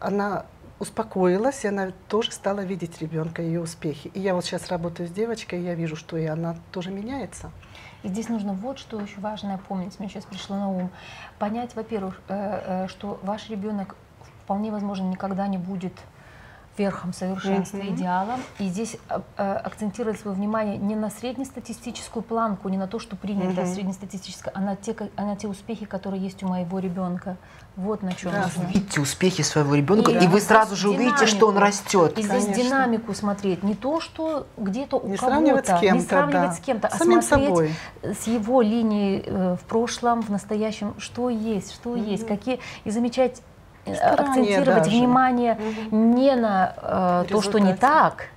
она 0.00 0.46
успокоилась, 0.78 1.64
и 1.64 1.68
она 1.68 1.92
тоже 2.08 2.32
стала 2.32 2.60
видеть 2.60 3.00
ребенка, 3.00 3.42
ее 3.42 3.60
успехи. 3.60 4.08
И 4.14 4.20
я 4.20 4.34
вот 4.34 4.44
сейчас 4.44 4.68
работаю 4.68 5.08
с 5.08 5.12
девочкой, 5.12 5.60
и 5.60 5.64
я 5.64 5.74
вижу, 5.74 5.96
что 5.96 6.16
и 6.16 6.24
она 6.26 6.56
тоже 6.72 6.90
меняется. 6.90 7.50
И 8.02 8.08
здесь 8.08 8.28
нужно 8.28 8.52
вот 8.52 8.78
что 8.78 9.00
еще 9.00 9.20
важное 9.20 9.58
помнить, 9.58 9.98
мне 9.98 10.08
сейчас 10.08 10.24
пришло 10.24 10.56
на 10.56 10.68
ум. 10.68 10.90
Понять, 11.38 11.74
во-первых, 11.74 12.20
э, 12.28 12.84
э, 12.84 12.88
что 12.88 13.18
ваш 13.22 13.48
ребенок 13.48 13.96
вполне 14.44 14.70
возможно 14.70 15.08
никогда 15.08 15.46
не 15.46 15.58
будет 15.58 15.94
верхом 16.76 17.12
совершенства, 17.12 17.76
Мгм. 17.78 17.94
идеалом. 17.94 18.40
И 18.58 18.68
здесь 18.68 18.96
а, 19.08 19.22
а, 19.36 19.56
акцентировать 19.64 20.20
свое 20.20 20.36
внимание 20.36 20.76
не 20.76 20.96
на 20.96 21.10
среднестатистическую 21.10 22.22
планку, 22.22 22.68
не 22.68 22.76
на 22.78 22.86
то, 22.88 22.98
что 22.98 23.16
принято 23.16 23.62
Мгм. 23.62 23.66
среднестатистическое, 23.74 24.52
а 24.54 24.60
на, 24.60 24.76
те, 24.76 24.96
а 25.16 25.24
на 25.24 25.36
те 25.36 25.46
успехи, 25.48 25.84
которые 25.86 26.22
есть 26.22 26.42
у 26.42 26.48
моего 26.48 26.78
ребенка. 26.78 27.36
Вот 27.76 28.02
на 28.02 28.12
чем 28.12 28.30
Да. 28.30 28.42
нужно. 28.44 28.68
Видите 28.72 29.00
успехи 29.00 29.42
своего 29.42 29.74
ребенка, 29.74 30.12
И 30.12 30.24
и, 30.24 30.28
вы 30.28 30.40
сразу 30.40 30.76
же 30.76 30.90
увидите, 30.90 31.26
что 31.26 31.48
он 31.48 31.54
Динамику. 31.54 31.60
растет. 31.76 32.18
И 32.18 32.22
здесь 32.22 32.44
Конечно. 32.44 32.64
динамику 32.64 33.14
смотреть, 33.14 33.62
не 33.64 33.74
то, 33.74 34.00
что 34.00 34.46
где-то 34.56 34.96
у 34.98 35.08
Не 35.08 35.16
кого-то, 35.16 35.26
сравнивать 35.34 35.66
с 35.66 35.80
кем-то, 35.80 35.94
не 35.96 36.00
сравнивать 36.00 36.50
да. 36.50 36.52
с 36.52 36.60
кем-то, 36.60 36.88
а 36.88 36.96
Самим 36.96 37.22
смотреть 37.22 37.48
собой. 37.48 37.74
с 38.02 38.26
его 38.28 38.62
линией 38.62 39.24
э, 39.26 39.56
в 39.60 39.64
прошлом, 39.66 40.22
в 40.22 40.28
настоящем, 40.30 40.94
что 40.98 41.28
есть, 41.30 41.72
что 41.72 41.96
есть, 41.96 42.26
какие 42.28 42.60
и 42.84 42.90
замечать, 42.90 43.42
э, 43.86 43.94
акцентировать 43.94 44.84
даже. 44.84 44.96
внимание 44.96 45.54
Мгм. 45.90 46.14
не 46.16 46.34
на 46.36 46.74
э, 46.76 47.24
то, 47.28 47.42
что 47.42 47.58
не 47.58 47.74
так, 47.74 48.28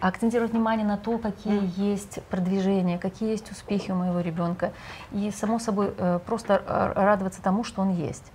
а 0.00 0.08
акцентировать 0.08 0.52
внимание 0.52 0.86
на 0.86 0.96
то, 0.96 1.18
какие 1.18 1.58
Мгм. 1.58 1.72
есть 1.76 2.22
продвижения, 2.24 2.98
какие 2.98 3.30
есть 3.30 3.50
успехи 3.50 3.90
у 3.90 3.94
моего 3.96 4.20
ребенка, 4.20 4.72
и 5.12 5.30
само 5.30 5.58
собой 5.58 5.92
э, 5.96 6.20
просто 6.24 6.62
э, 6.64 6.92
радоваться 6.94 7.42
тому, 7.42 7.64
что 7.64 7.82
он 7.82 7.90
есть. 7.90 8.32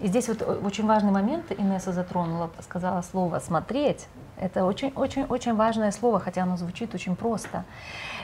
И 0.00 0.08
здесь 0.08 0.28
вот 0.28 0.42
э, 0.42 0.44
очень 0.64 0.86
важный 0.86 1.12
момент 1.12 1.52
Инесса 1.52 1.92
затронула, 1.92 2.50
сказала 2.60 3.02
слово 3.02 3.38
«смотреть». 3.38 4.08
Это 4.36 4.64
очень-очень-очень 4.64 5.54
важное 5.54 5.92
слово, 5.92 6.18
хотя 6.18 6.42
оно 6.44 6.56
звучит 6.56 6.94
очень 6.94 7.14
просто. 7.14 7.64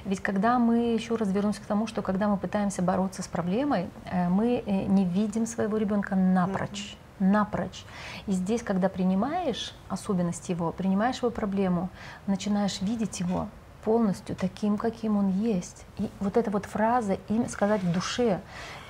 Ведь 0.07 0.21
когда 0.23 0.59
мы, 0.59 0.95
еще 0.95 1.15
раз 1.15 1.29
вернусь 1.29 1.59
к 1.59 1.67
тому, 1.67 1.87
что 1.87 2.01
когда 2.01 2.27
мы 2.27 2.39
пытаемся 2.39 2.81
бороться 2.81 3.23
с 3.23 3.29
проблемой, 3.29 3.91
мы 4.31 4.63
не 4.67 5.05
видим 5.05 5.45
своего 5.47 5.77
ребенка 5.77 6.15
напрочь. 6.17 6.97
Напрочь. 7.19 7.85
И 8.27 8.33
здесь, 8.33 8.63
когда 8.63 8.89
принимаешь 8.89 9.75
особенность 9.89 10.49
его, 10.49 10.73
принимаешь 10.73 11.19
его 11.19 11.31
проблему, 11.31 11.89
начинаешь 12.27 12.81
видеть 12.83 13.21
его 13.21 13.49
полностью 13.87 14.35
таким, 14.35 14.77
каким 14.79 15.17
он 15.17 15.31
есть. 15.31 15.87
И 15.99 16.11
вот 16.19 16.37
эта 16.37 16.51
вот 16.51 16.67
фраза 16.67 17.19
им 17.29 17.49
сказать 17.49 17.83
в 17.83 17.93
душе, 17.93 18.41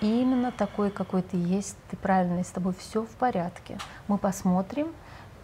именно 0.00 0.50
такой, 0.50 0.90
какой 0.90 1.20
ты 1.20 1.36
есть, 1.36 1.76
ты 1.90 1.98
правильный, 1.98 2.44
с 2.44 2.48
тобой 2.48 2.74
все 2.78 3.02
в 3.02 3.10
порядке. 3.10 3.78
Мы 4.08 4.16
посмотрим, 4.16 4.88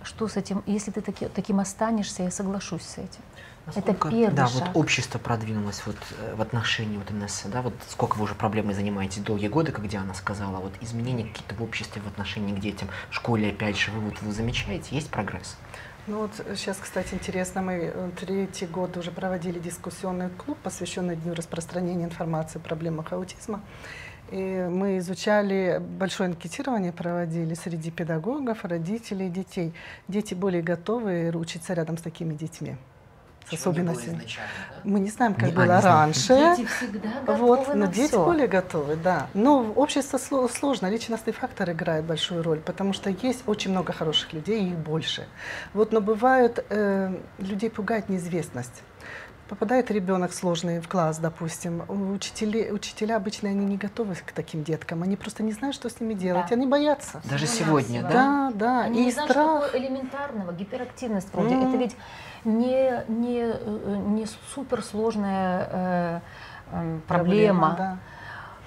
что 0.04 0.28
с 0.28 0.36
этим, 0.36 0.62
если 0.66 0.90
ты 0.90 1.00
таки- 1.00 1.28
таким 1.28 1.60
останешься, 1.60 2.22
я 2.22 2.30
соглашусь 2.30 2.82
с 2.82 2.98
этим. 2.98 3.20
Это 3.64 3.76
Насколько, 3.76 4.10
первый 4.10 4.34
да, 4.34 4.48
шаг. 4.48 4.68
вот 4.68 4.76
общество 4.76 5.18
продвинулось 5.20 5.82
вот 5.86 5.96
э, 6.18 6.34
в 6.34 6.42
отношении 6.42 6.96
вот 6.96 7.12
Инессы, 7.12 7.46
да, 7.48 7.62
вот 7.62 7.74
сколько 7.88 8.16
вы 8.16 8.24
уже 8.24 8.34
проблемой 8.34 8.74
занимаетесь 8.74 9.22
долгие 9.22 9.46
годы, 9.46 9.70
как 9.70 9.86
Диана 9.86 10.14
сказала, 10.14 10.56
вот 10.58 10.72
изменения 10.80 11.24
какие-то 11.24 11.54
в 11.54 11.62
обществе 11.62 12.02
в 12.02 12.08
отношении 12.08 12.52
к 12.56 12.58
детям, 12.58 12.88
в 13.10 13.14
школе, 13.14 13.50
опять 13.50 13.78
же, 13.78 13.92
вы 13.92 14.00
вот 14.00 14.20
вы 14.20 14.32
замечаете, 14.32 14.94
есть 14.96 15.10
прогресс? 15.10 15.56
Ну 16.08 16.18
вот 16.18 16.32
сейчас, 16.56 16.78
кстати, 16.78 17.14
интересно, 17.14 17.62
мы 17.62 17.74
э, 17.74 18.10
третий 18.18 18.66
год 18.66 18.96
уже 18.96 19.12
проводили 19.12 19.60
дискуссионный 19.60 20.30
клуб, 20.30 20.58
посвященный 20.60 21.14
Дню 21.14 21.32
распространения 21.34 22.04
информации 22.04 22.58
о 22.58 22.62
проблемах 22.62 23.12
аутизма. 23.12 23.60
И 24.32 24.66
мы 24.70 24.96
изучали, 24.98 25.78
большое 25.78 26.28
анкетирование 26.30 26.90
проводили 26.92 27.52
среди 27.54 27.90
педагогов, 27.90 28.64
родителей, 28.64 29.28
детей. 29.28 29.74
Дети 30.08 30.32
более 30.32 30.62
готовы 30.62 31.30
учиться 31.34 31.74
рядом 31.74 31.98
с 31.98 32.00
такими 32.02 32.32
детьми. 32.32 32.76
С 33.50 33.54
особенностями. 33.54 34.22
Мы 34.84 35.00
не 35.00 35.10
знаем, 35.10 35.34
как 35.34 35.44
Не- 35.48 35.50
а, 35.50 35.54
было 35.54 35.64
знаем. 35.80 35.84
раньше. 35.84 36.28
Дети 36.56 36.66
всегда 36.66 37.08
готовы 37.26 37.38
Вот, 37.46 37.68
на 37.68 37.74
но 37.74 37.86
дети 37.86 38.08
всё. 38.08 38.24
более 38.24 38.46
готовы, 38.46 38.96
да. 38.96 39.26
Но 39.34 39.72
общество 39.76 40.16
сло- 40.16 40.48
сложно, 40.48 40.86
личностный 40.88 41.32
фактор 41.34 41.70
играет 41.72 42.04
большую 42.04 42.42
роль, 42.42 42.60
потому 42.60 42.94
что 42.94 43.10
есть 43.10 43.42
очень 43.46 43.72
много 43.72 43.92
хороших 43.92 44.32
людей, 44.32 44.62
и 44.64 44.68
их 44.70 44.78
больше. 44.78 45.26
Вот, 45.74 45.92
но 45.92 46.00
бывает, 46.00 46.64
э, 46.70 47.14
людей 47.38 47.68
пугает 47.68 48.08
неизвестность. 48.08 48.82
Попадает 49.52 49.90
ребенок 49.90 50.32
сложный 50.32 50.80
в 50.80 50.88
класс, 50.88 51.18
допустим, 51.18 51.82
у 51.86 52.12
учителей, 52.12 52.72
учителя 52.72 53.16
обычно 53.16 53.50
они 53.50 53.66
не 53.66 53.76
готовы 53.76 54.14
к 54.14 54.32
таким 54.32 54.64
деткам, 54.64 55.02
они 55.02 55.14
просто 55.14 55.42
не 55.42 55.52
знают, 55.52 55.74
что 55.76 55.90
с 55.90 56.00
ними 56.00 56.14
делать, 56.14 56.46
Да. 56.48 56.54
они 56.54 56.66
боятся. 56.66 57.20
Даже 57.24 57.46
сегодня, 57.46 58.00
да? 58.00 58.08
Да, 58.08 58.50
да, 58.54 58.80
Они 58.84 59.02
и 59.02 59.04
не 59.04 59.12
знают, 59.12 59.30
страх. 59.30 59.46
что 59.58 59.66
такое 59.66 59.80
элементарного, 59.82 60.52
гиперактивность 60.52 61.28
вроде. 61.34 61.54
Мгм. 61.56 61.68
Это 61.68 61.76
ведь 61.76 61.96
не, 62.44 63.04
не, 63.08 63.40
э, 63.42 63.96
не 64.06 64.26
суперсложная 64.54 65.68
э, 65.70 66.20
э, 66.72 66.98
проблема. 67.06 67.74
да. 67.76 67.98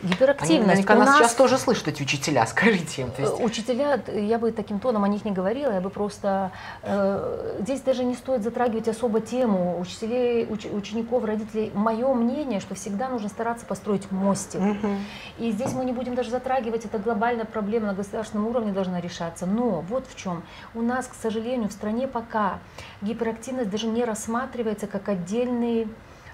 Они 0.01 0.12
Гиперактивность. 0.12 0.67
наверняка 0.67 0.93
У 0.95 0.97
нас 0.99 1.08
нас 1.08 1.17
сейчас 1.17 1.34
тоже 1.36 1.58
слышат, 1.58 1.88
эти 1.88 2.03
учителя, 2.03 2.45
скажите 2.47 3.03
им. 3.03 3.12
есть- 3.17 3.39
Учителя, 3.39 3.99
я 4.13 4.38
бы 4.38 4.51
таким 4.51 4.79
тоном 4.79 5.03
о 5.03 5.08
них 5.08 5.23
не 5.25 5.31
говорила, 5.31 5.71
я 5.71 5.81
бы 5.81 5.89
просто... 5.89 6.51
э, 6.84 7.58
здесь 7.62 7.81
даже 7.81 8.03
не 8.03 8.15
стоит 8.15 8.43
затрагивать 8.43 8.88
особо 8.88 9.21
тему 9.21 9.79
учителей, 9.79 10.45
уч- 10.45 10.71
учеников, 10.75 11.23
родителей. 11.23 11.71
Мое 11.73 12.13
мнение, 12.13 12.60
что 12.60 12.75
всегда 12.75 13.08
нужно 13.10 13.29
стараться 13.29 13.65
построить 13.65 14.12
мостик. 14.12 14.60
Мгм. 14.60 14.97
И 15.39 15.51
здесь 15.51 15.71
мы 15.73 15.86
не 15.86 15.93
будем 15.93 16.15
даже 16.15 16.29
затрагивать, 16.29 16.86
это 16.86 16.99
глобальная 16.99 17.45
проблема 17.45 17.88
на 17.88 17.93
государственном 17.93 18.47
уровне 18.47 18.73
должна 18.73 18.99
решаться. 19.01 19.45
Но 19.45 19.81
вот 19.89 20.05
в 20.08 20.15
чем. 20.15 20.43
У 20.73 20.81
нас, 20.81 21.08
к 21.08 21.13
сожалению, 21.19 21.69
в 21.69 21.71
стране 21.71 22.08
пока 22.08 22.60
гиперактивность 23.01 23.69
даже 23.69 23.88
не 23.88 24.03
рассматривается 24.03 24.88
как 24.88 25.08
отдельный 25.10 25.88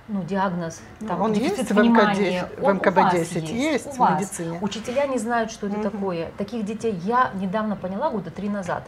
ну, 0.07 0.23
диагноз. 0.23 0.81
Там, 1.07 1.21
Он 1.21 1.33
дефицит 1.33 1.59
есть 1.59 1.71
внимания. 1.71 2.41
МК-10, 2.43 2.59
в 2.61 2.63
Он 2.65 2.77
у 2.77 2.79
вас 2.79 3.13
МКБ-10, 3.13 3.53
есть 3.53 3.87
у 3.87 3.91
в 3.91 3.97
вас. 3.97 4.19
медицине. 4.19 4.57
Учителя 4.61 5.07
не 5.07 5.17
знают, 5.17 5.51
что 5.51 5.67
это 5.67 5.77
Мгм. 5.77 5.89
такое. 5.91 6.31
Таких 6.37 6.65
детей 6.65 6.93
я 7.03 7.31
недавно 7.35 7.75
поняла, 7.75 8.09
года 8.09 8.29
три 8.31 8.49
назад, 8.49 8.83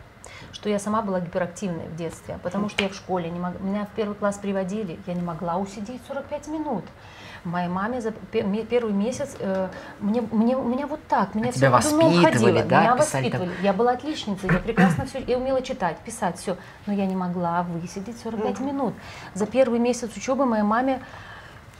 что 0.51 0.69
я 0.69 0.79
сама 0.79 1.01
была 1.01 1.19
гиперактивной 1.19 1.87
в 1.87 1.95
детстве, 1.95 2.39
потому 2.43 2.69
что 2.69 2.83
я 2.83 2.89
в 2.89 2.93
школе, 2.95 3.29
не 3.29 3.39
мог, 3.39 3.59
меня 3.61 3.85
в 3.85 3.95
первый 3.95 4.15
класс 4.15 4.37
приводили, 4.37 4.99
я 5.07 5.13
не 5.13 5.21
могла 5.21 5.57
усидеть 5.57 6.01
45 6.07 6.47
минут. 6.47 6.83
Моей 7.43 7.67
маме 7.67 7.99
за 7.99 8.11
первый 8.11 8.93
месяц 8.93 9.35
э, 9.39 9.67
мне, 9.99 10.21
мне, 10.31 10.55
у 10.55 10.63
меня 10.63 10.87
вот 10.87 11.01
так, 11.09 11.35
меня 11.35 11.51
А 11.51 11.67
ума 11.67 11.77
воспитывали, 11.77 12.19
уходило, 12.19 12.63
да, 12.63 12.81
меня 12.83 12.95
писали 12.95 13.29
там? 13.29 13.41
воспитывали. 13.41 13.51
Я 13.61 13.73
была 13.73 13.91
отличницей, 13.91 14.49
я 14.49 14.59
прекрасно 14.59 15.05
все, 15.05 15.19
я 15.19 15.37
умела 15.37 15.61
читать, 15.61 15.97
писать, 15.97 16.37
все, 16.37 16.55
но 16.85 16.93
я 16.93 17.05
не 17.05 17.17
могла 17.17 17.63
высидеть 17.63 18.17
45 18.23 18.59
минут. 18.61 18.93
За 19.33 19.45
первый 19.45 19.79
месяц 19.79 20.15
учебы 20.15 20.45
моей 20.45 20.63
маме 20.63 21.01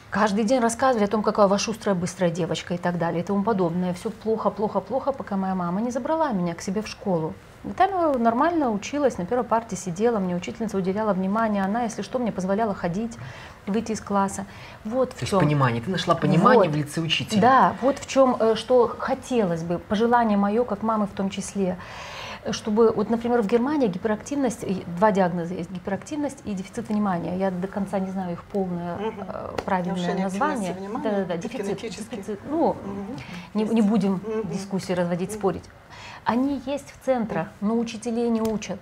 каждый 0.10 0.44
день 0.44 0.60
рассказывали 0.60 1.06
о 1.06 1.08
том, 1.10 1.24
какая 1.24 1.48
вы 1.48 1.58
шустрая, 1.58 1.96
быстрая 1.96 2.30
девочка 2.30 2.74
и 2.74 2.78
так 2.78 2.98
далее 2.98 3.24
и 3.24 3.26
тому 3.26 3.42
подобное. 3.42 3.94
Все 3.94 4.10
плохо, 4.10 4.50
плохо, 4.50 4.82
плохо, 4.82 5.14
пока 5.14 5.38
моя 5.38 5.56
мама 5.56 5.80
не 5.80 5.92
забрала 5.92 6.34
меня 6.34 6.56
к 6.56 6.62
себе 6.62 6.82
в 6.82 6.88
школу. 6.90 7.34
И 7.66 7.70
там 7.70 7.90
я 7.92 8.18
нормально 8.20 8.72
училась, 8.72 9.18
на 9.18 9.26
первой 9.26 9.46
парте 9.46 9.76
сидела, 9.76 10.20
мне 10.20 10.36
учительница 10.36 10.78
уделяла 10.78 11.14
внимание, 11.14 11.64
она, 11.64 11.84
если 11.84 12.02
что, 12.02 12.20
мне 12.20 12.32
позволяла 12.32 12.74
ходить, 12.74 13.18
выйти 13.68 13.94
из 13.94 14.02
класса. 14.02 14.46
Вот 14.84 15.12
в 15.14 15.16
То 15.16 15.22
есть 15.22 15.30
чем. 15.32 15.40
понимание. 15.40 15.82
Ты 15.82 15.90
нашла 15.90 16.16
понимание 16.16 16.66
Вот. 16.70 16.74
в 16.74 16.76
лице 16.76 17.00
учителя. 17.00 17.42
Да, 17.42 17.76
вот 17.82 18.00
в 18.00 18.08
чем, 18.08 18.36
э, 18.40 18.56
что 18.56 18.94
хотелось 19.00 19.64
бы, 19.64 19.80
пожелание 19.80 20.38
мое, 20.38 20.66
как 20.66 20.84
мамы 20.84 21.08
в 21.08 21.12
том 21.12 21.30
числе, 21.30 21.78
чтобы, 22.52 22.92
вот, 22.92 23.10
например, 23.10 23.42
в 23.42 23.48
Германии 23.48 23.88
гиперактивность, 23.88 24.66
два 24.98 25.14
диагноза 25.14 25.54
есть, 25.54 25.72
гиперактивность 25.72 26.40
и 26.44 26.54
дефицит 26.54 26.90
внимания. 26.90 27.38
Я 27.38 27.52
до 27.52 27.68
конца 27.68 28.00
не 28.00 28.12
знаю 28.12 28.34
их 28.34 28.44
полное 28.44 28.98
э, 29.00 29.52
правильное 29.64 29.94
Нарушение 29.96 30.24
название. 30.26 30.72
активности 30.72 30.80
внимания, 30.80 31.10
Да-да-да, 31.10 31.38
дефицит, 31.38 31.78
дефицит. 31.82 32.40
Ну, 32.50 32.76
Мгм. 32.84 33.18
не, 33.54 33.64
не 33.64 33.82
будем 33.82 34.16
Мгм. 34.16 34.50
дискуссии 34.52 34.92
разводить, 34.92 35.32
спорить. 35.32 35.64
Они 36.26 36.62
есть 36.66 36.92
в 36.92 37.06
центрах, 37.06 37.50
но 37.60 37.78
учителей 37.78 38.30
не 38.30 38.42
учат. 38.42 38.80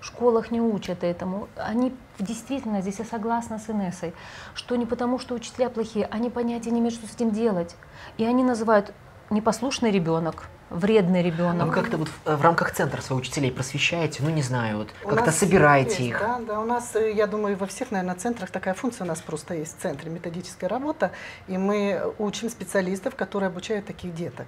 В 0.00 0.06
школах 0.06 0.50
не 0.50 0.60
учат 0.60 1.04
этому. 1.04 1.48
Они 1.56 1.94
действительно, 2.18 2.80
здесь 2.80 2.98
я 2.98 3.04
согласна 3.04 3.58
с 3.58 3.68
Инессой, 3.68 4.14
что 4.54 4.76
не 4.76 4.86
потому, 4.86 5.18
что 5.18 5.34
учителя 5.34 5.68
плохие, 5.68 6.06
они 6.06 6.30
понятия 6.30 6.70
не 6.70 6.80
имеют, 6.80 6.94
что 6.94 7.06
с 7.06 7.14
этим 7.14 7.30
делать. 7.30 7.76
И 8.16 8.24
они 8.24 8.42
называют 8.42 8.94
непослушный 9.28 9.90
ребенок, 9.90 10.48
вредный 10.70 11.20
А 11.20 11.22
вы 11.22 11.30
ребенок. 11.30 11.74
как-то 11.74 11.96
вот 11.98 12.08
в, 12.08 12.36
в 12.36 12.42
рамках 12.42 12.72
центра 12.72 13.00
своих 13.00 13.22
учителей 13.22 13.50
просвещаете, 13.50 14.22
ну 14.22 14.30
не 14.30 14.42
знаю, 14.42 14.78
вот 14.78 14.88
как-то 15.08 15.32
собираете 15.32 15.90
есть, 15.90 16.00
их. 16.00 16.20
Да, 16.20 16.38
да, 16.38 16.60
у 16.60 16.64
нас, 16.64 16.94
э, 16.96 17.12
я 17.12 17.26
думаю, 17.26 17.56
во 17.56 17.66
всех, 17.66 17.90
наверное, 17.90 18.14
центрах 18.14 18.50
такая 18.50 18.74
функция 18.74 19.04
у 19.04 19.08
нас 19.08 19.20
просто 19.20 19.54
есть 19.54 19.78
в 19.78 19.82
центре, 19.82 20.10
методическая 20.10 20.70
работа, 20.70 21.10
и 21.48 21.58
мы 21.58 22.00
учим 22.18 22.48
специалистов, 22.50 23.16
которые 23.16 23.48
обучают 23.48 23.86
таких 23.86 24.14
деток. 24.14 24.46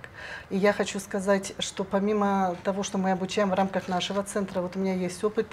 И 0.51 0.57
я 0.57 0.73
хочу 0.73 1.01
сказать, 1.01 1.55
что 1.59 1.85
помимо 1.85 2.57
того, 2.63 2.83
что 2.83 2.99
мы 2.99 3.11
обучаем 3.11 3.51
в 3.51 3.55
рамках 3.55 3.89
нашего 3.89 4.23
центра, 4.23 4.61
вот 4.61 4.77
у 4.77 4.79
меня 4.79 4.95
есть 4.95 5.23
опыт 5.25 5.47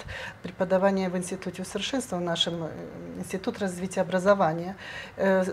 преподавания 0.43 1.10
в 1.10 1.17
Институте 1.17 1.63
усовершенствования, 1.63 2.25
в 2.25 2.29
нашем 2.29 2.63
э, 2.65 2.69
Институт 3.17 3.60
развития 3.60 4.01
образования. 4.01 4.75
Э, 5.17 5.43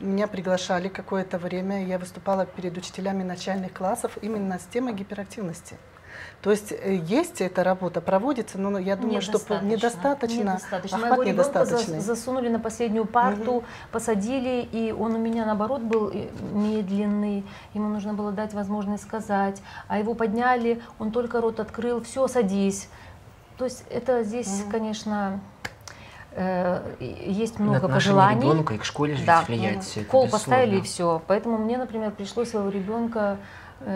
Меня 0.00 0.26
приглашали 0.26 0.88
какое-то 0.88 1.38
время, 1.38 1.86
я 1.86 1.98
выступала 1.98 2.44
перед 2.46 2.76
учителями 2.76 3.22
начальных 3.22 3.72
классов 3.72 4.18
именно 4.22 4.58
с 4.64 4.66
темой 4.66 4.92
гиперактивности. 4.94 5.76
То 6.42 6.50
есть 6.50 6.72
э, 6.72 6.96
есть 7.06 7.40
эта 7.40 7.64
работа, 7.64 8.00
проводится, 8.00 8.58
но 8.58 8.78
я 8.78 8.96
думаю, 8.96 9.20
что 9.22 9.38
недостаточно, 9.62 10.40
Недостаточно. 10.52 10.98
охват 10.98 11.10
Моего 11.18 11.24
недостаточный. 11.24 12.00
засунули 12.00 12.48
на 12.48 12.58
последнюю 12.60 13.04
парту, 13.06 13.64
посадили, 13.92 14.60
и 14.70 14.92
он 14.92 15.14
у 15.14 15.18
меня, 15.18 15.44
наоборот, 15.46 15.80
был 15.82 16.10
э, 16.12 16.28
медленный. 16.52 17.44
Ему 17.72 17.88
нужно 17.88 18.14
было 18.14 18.30
дать 18.32 18.52
возможность 18.54 19.02
сказать. 19.04 19.60
А 19.88 19.98
его 19.98 20.14
подняли, 20.14 20.82
он 20.98 21.10
только 21.12 21.40
рот 21.40 21.60
открыл, 21.60 22.02
все, 22.02 22.28
садись. 22.28 22.88
То 23.58 23.64
есть 23.64 23.84
это 23.90 24.22
здесь, 24.22 24.62
Мгм. 24.62 24.70
конечно, 24.70 25.40
э, 26.32 26.80
есть 27.00 27.58
На 27.58 27.64
много 27.64 27.86
отношение 27.86 28.14
пожеланий. 28.20 28.42
ребенка 28.50 28.74
и 28.74 28.78
к 28.78 28.84
школе 28.84 29.14
же 29.16 29.24
Да. 29.24 29.42
влияет 29.46 29.82
Кол 30.10 30.28
поставили 30.28 30.76
и 30.76 30.82
все. 30.82 31.22
Поэтому 31.26 31.58
мне, 31.58 31.78
например, 31.78 32.10
пришлось 32.10 32.50
своего 32.50 32.68
ребенка, 32.68 33.38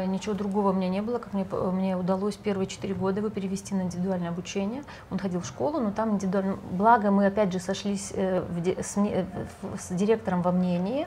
ничего 0.06 0.34
другого 0.34 0.70
у 0.70 0.72
меня 0.72 0.88
не 0.88 1.00
было, 1.02 1.18
как 1.18 1.32
мне, 1.32 1.44
п- 1.44 1.70
мне 1.70 1.96
удалось 1.96 2.36
первые 2.36 2.66
четыре 2.66 2.94
года 2.94 3.20
его 3.20 3.28
перевести 3.30 3.74
на 3.74 3.82
индивидуальное 3.82 4.28
обучение. 4.30 4.82
Он 5.10 5.18
ходил 5.18 5.40
в 5.40 5.46
школу, 5.46 5.80
но 5.80 5.90
там 5.90 6.10
индивидуально... 6.14 6.58
Благо 6.72 7.10
мы 7.10 7.26
опять 7.26 7.52
же 7.52 7.58
сошлись 7.60 8.12
э, 8.14 8.40
в 8.40 8.60
де- 8.60 8.82
с, 8.82 8.96
э, 8.96 9.24
с 9.78 9.88
директором 9.94 10.42
во 10.42 10.52
мнении. 10.52 11.06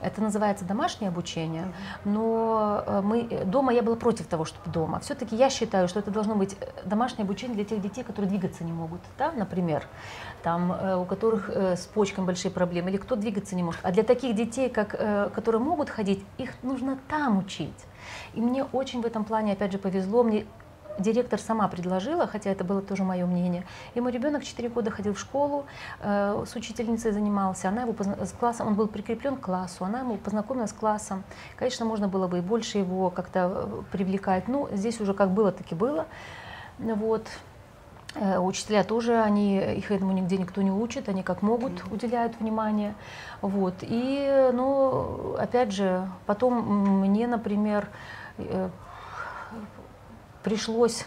Это 0.00 0.20
называется 0.20 0.64
домашнее 0.64 1.08
обучение. 1.08 1.72
Но 2.04 2.82
э, 2.86 3.00
мы, 3.02 3.26
э, 3.30 3.44
дома 3.44 3.72
я 3.72 3.82
была 3.82 3.96
против 3.96 4.26
того, 4.26 4.44
чтобы 4.44 4.70
дома. 4.70 5.00
Все-таки 5.00 5.36
я 5.36 5.50
считаю, 5.50 5.88
что 5.88 6.00
это 6.00 6.10
должно 6.10 6.34
быть 6.34 6.56
э, 6.60 6.66
домашнее 6.84 7.24
обучение 7.24 7.54
для 7.54 7.64
тех 7.64 7.80
детей, 7.80 8.04
которые 8.04 8.28
двигаться 8.28 8.64
не 8.64 8.72
могут. 8.72 9.00
Да? 9.18 9.32
Например, 9.32 9.86
там, 10.44 10.72
э, 10.72 10.96
у 10.96 11.06
которых 11.06 11.48
э, 11.48 11.74
с 11.74 11.86
почками 11.86 12.26
большие 12.26 12.52
проблемы, 12.52 12.90
или 12.90 12.98
кто 12.98 13.16
двигаться 13.16 13.56
не 13.56 13.62
может. 13.62 13.80
А 13.82 13.90
для 13.90 14.02
таких 14.02 14.36
детей, 14.36 14.68
как, 14.68 14.94
э, 14.96 15.30
которые 15.34 15.62
могут 15.62 15.88
ходить, 15.88 16.22
их 16.36 16.50
нужно 16.62 16.98
там 17.08 17.38
учить. 17.38 17.86
И 18.34 18.40
мне 18.42 18.62
очень 18.62 19.00
в 19.00 19.06
этом 19.06 19.24
плане, 19.24 19.54
опять 19.54 19.72
же, 19.72 19.78
повезло. 19.78 20.22
Мне 20.22 20.44
директор 20.98 21.40
сама 21.40 21.66
предложила, 21.68 22.26
хотя 22.26 22.50
это 22.50 22.62
было 22.62 22.82
тоже 22.82 23.04
мое 23.04 23.24
мнение. 23.24 23.64
И 23.94 24.00
мой 24.00 24.12
ребенок 24.12 24.44
4 24.44 24.68
года 24.68 24.90
ходил 24.90 25.14
в 25.14 25.18
школу, 25.18 25.64
с 26.00 26.54
учительницей 26.54 27.10
занимался, 27.10 27.68
она 27.68 27.82
его 27.82 27.96
с 28.24 28.30
классом, 28.30 28.68
он 28.68 28.74
был 28.74 28.86
прикреплен 28.86 29.36
к 29.36 29.40
классу, 29.40 29.84
она 29.84 30.00
ему 30.00 30.18
познакомила 30.18 30.66
с 30.66 30.72
классом. 30.72 31.24
Конечно, 31.56 31.84
можно 31.84 32.06
было 32.06 32.28
бы 32.28 32.38
и 32.38 32.40
больше 32.42 32.78
его 32.78 33.10
как-то 33.10 33.84
привлекать. 33.90 34.46
Ну, 34.46 34.68
здесь 34.72 35.00
уже 35.00 35.14
как 35.14 35.30
было, 35.30 35.50
так 35.50 35.72
и 35.72 35.74
было. 35.74 36.06
Вот. 36.78 37.26
Э, 38.14 38.38
Учителя 38.38 38.84
тоже, 38.84 39.20
они, 39.20 39.58
их 39.58 39.90
этому 39.90 40.12
нигде 40.12 40.36
никто 40.38 40.62
не 40.62 40.70
учит, 40.70 41.08
они 41.08 41.22
как 41.22 41.42
могут 41.42 41.84
уделяют 41.90 42.38
внимание. 42.40 42.94
Вот. 43.40 43.74
И, 43.82 44.50
ну, 44.52 45.34
опять 45.38 45.72
же, 45.72 46.08
потом 46.26 47.00
мне, 47.00 47.26
например, 47.26 47.88
э, 48.38 48.70
пришлось 50.42 51.06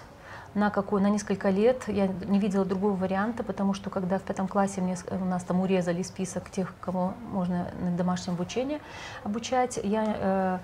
на 0.53 0.71
какой, 0.71 1.01
на 1.01 1.09
несколько 1.09 1.49
лет, 1.49 1.83
я 1.87 2.07
не 2.07 2.39
видела 2.39 2.65
другого 2.65 2.95
варианта, 2.95 3.43
потому 3.43 3.73
что 3.73 3.89
когда 3.89 4.17
в 4.17 4.23
пятом 4.23 4.47
классе 4.47 4.81
мне, 4.81 4.97
у 5.11 5.25
нас 5.25 5.43
там 5.43 5.61
урезали 5.61 6.01
список 6.01 6.49
тех, 6.49 6.73
кого 6.81 7.13
можно 7.31 7.67
на 7.79 7.91
домашнем 7.91 8.33
обучении 8.33 8.81
обучать, 9.23 9.79
я 9.83 10.15
э, 10.17 10.59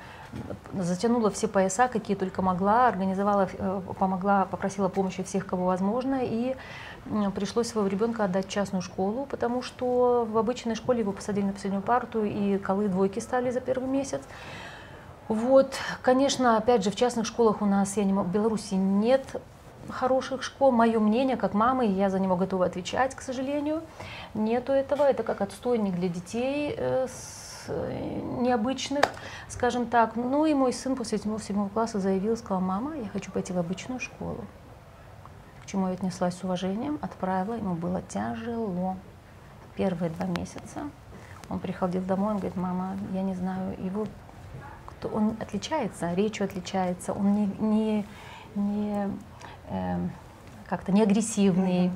затянула 0.74 1.30
все 1.30 1.48
пояса, 1.48 1.88
какие 1.88 2.16
только 2.16 2.42
могла, 2.42 2.88
организовала, 2.88 3.50
э, 3.52 3.82
помогла, 4.00 4.46
попросила 4.46 4.90
помощи 4.90 5.24
всех, 5.24 5.46
кого 5.46 5.66
возможно, 5.66 6.20
и 6.22 6.56
пришлось 7.36 7.68
своего 7.68 7.88
ребенка 7.88 8.24
отдать 8.24 8.48
в 8.48 8.50
частную 8.50 8.82
школу, 8.82 9.26
потому 9.30 9.62
что 9.62 10.28
в 10.30 10.38
обычной 10.38 10.76
школе 10.76 11.02
его 11.02 11.12
посадили 11.12 11.46
на 11.46 11.54
последнюю 11.54 11.84
парту, 11.84 12.24
и 12.24 12.58
колы 12.58 12.88
двойки 12.88 13.20
стали 13.20 13.52
за 13.52 13.60
первый 13.60 13.90
месяц. 13.90 14.22
Вот, 15.28 15.76
конечно, 16.02 16.58
опять 16.58 16.84
же, 16.84 16.92
в 16.92 16.96
частных 16.96 17.26
школах 17.26 17.62
у 17.62 17.66
нас, 17.66 17.98
я 17.98 18.04
не 18.04 18.14
могу, 18.14 18.30
в 18.30 18.32
Беларуси 18.32 18.76
нет 18.76 19.26
хороших 19.90 20.44
школ. 20.44 20.72
Мое 20.72 21.00
мнение, 21.00 21.38
как 21.38 21.54
мамы, 21.54 21.86
я 21.86 22.10
за 22.10 22.20
него 22.20 22.36
готова 22.36 22.66
отвечать, 22.66 23.16
к 23.16 23.22
сожалению, 23.22 23.82
нету 24.34 24.72
этого. 24.72 25.04
Это 25.04 25.24
как 25.24 25.42
отстойник 25.42 25.96
для 25.96 26.10
детей 26.10 26.74
э, 26.78 27.08
с, 27.08 27.43
необычных, 27.68 29.06
скажем 29.48 29.86
так. 29.86 30.16
Ну 30.16 30.46
и 30.46 30.54
мой 30.54 30.74
сын 30.74 30.96
после 30.96 31.18
седьмого, 31.18 31.42
седьмого 31.42 31.70
класса 31.70 32.00
заявил, 32.00 32.36
сказал, 32.38 32.62
мама, 32.62 32.96
я 32.96 33.08
хочу 33.10 33.32
пойти 33.32 33.54
в 33.54 33.58
обычную 33.58 34.00
школу. 34.00 34.44
К 35.64 35.66
чему 35.66 35.88
я 35.88 35.94
отнеслась 35.94 36.36
с 36.36 36.44
уважением, 36.44 37.00
отправила, 37.02 37.56
ему 37.56 37.76
было 37.76 38.02
тяжело. 38.02 38.98
Первые 39.76 40.10
два 40.12 40.26
месяца 40.26 40.82
он 41.50 41.60
приходил 41.60 42.02
домой, 42.02 42.32
он 42.32 42.38
говорит, 42.38 42.58
мама, 42.58 42.98
я 43.14 43.22
не 43.22 43.34
знаю, 43.34 43.76
его 43.84 44.08
кто- 44.88 45.10
он 45.10 45.36
отличается, 45.40 46.14
речью 46.14 46.46
отличается, 46.46 47.14
он 47.14 47.34
не, 47.36 47.46
не, 47.60 48.06
не, 48.56 49.10
эм, 49.70 50.12
как-то 50.68 50.92
не 50.92 51.02
агрессивный. 51.02 51.92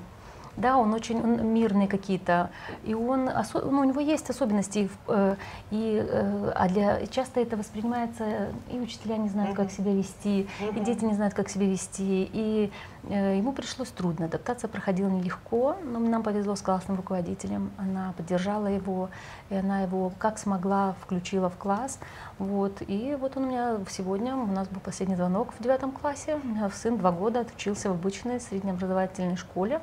Да, 0.58 0.78
он 0.78 0.92
очень 0.96 1.22
он 1.22 1.54
мирный 1.54 1.88
какие-то, 1.88 2.50
и 2.84 2.96
он 2.96 3.26
ну, 3.26 3.80
у 3.80 3.84
него 3.84 4.02
есть 4.02 4.28
особенности, 4.32 4.90
э, 5.08 5.36
и 5.70 6.04
э, 6.04 6.52
а 6.56 6.68
для 6.68 7.06
часто 7.06 7.40
это 7.40 7.56
воспринимается 7.58 8.50
и 8.72 8.80
учителя 8.80 9.18
не 9.18 9.30
знают, 9.30 9.56
как 9.56 9.70
себя 9.70 9.94
вести, 9.94 10.48
и 10.76 10.80
дети 10.80 11.06
не 11.06 11.14
знают, 11.14 11.36
как 11.36 11.50
себя 11.50 11.68
вести, 11.68 12.28
и 12.34 12.72
э, 13.04 13.38
ему 13.38 13.54
пришлось 13.54 13.90
трудно. 13.90 14.26
Адаптация 14.26 14.68
проходила 14.68 15.10
нелегко, 15.10 15.76
но 15.84 16.00
нам 16.00 16.24
повезло 16.24 16.56
с 16.56 16.62
классным 16.62 16.98
руководителем, 16.98 17.70
она 17.78 18.16
поддержала 18.18 18.66
его, 18.66 19.12
и 19.52 19.56
она 19.56 19.82
его 19.82 20.12
как 20.18 20.40
смогла 20.40 20.96
включила 21.04 21.52
в 21.52 21.58
класс, 21.58 22.00
вот. 22.40 22.82
И 22.88 23.16
вот 23.20 23.38
он 23.38 23.44
у 23.44 23.48
меня 23.48 23.78
сегодня 23.92 24.36
у 24.36 24.48
нас 24.48 24.68
был 24.70 24.82
последний 24.82 25.18
звонок 25.18 25.54
в 25.54 25.62
девятом 25.62 25.92
классе, 25.92 26.40
у 26.44 26.48
меня 26.48 26.68
сын 26.72 26.98
два 26.98 27.12
года 27.12 27.42
отучился 27.42 27.90
в 27.90 27.92
обычной 27.92 28.40
среднеобразовательной 28.40 29.38
школе 29.38 29.82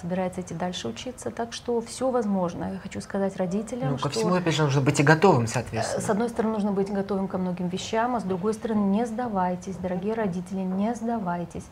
собирается 0.00 0.40
идти 0.40 0.54
дальше 0.54 0.88
учиться. 0.88 1.30
Так 1.30 1.52
что 1.52 1.80
все 1.80 2.10
возможно. 2.10 2.72
Я 2.72 2.78
хочу 2.78 3.00
сказать 3.00 3.36
родителям, 3.36 3.90
Ну, 3.92 3.94
ко 3.94 3.98
что 3.98 4.08
всему, 4.10 4.34
опять 4.34 4.54
же, 4.54 4.64
нужно 4.64 4.80
быть 4.80 4.98
и 5.00 5.02
готовым, 5.02 5.44
э, 5.44 5.46
соответственно. 5.46 6.02
с 6.02 6.10
одной 6.10 6.28
стороны 6.28 6.54
нужно 6.54 6.72
быть 6.72 6.90
готовым 6.92 7.28
ко 7.28 7.38
многим 7.38 7.68
вещам, 7.68 8.16
а 8.16 8.20
с 8.20 8.24
другой 8.24 8.54
стороны 8.54 8.80
не 8.96 9.06
сдавайтесь, 9.06 9.76
дорогие 9.76 10.14
родители, 10.14 10.60
не 10.60 10.94
сдавайтесь. 10.94 11.64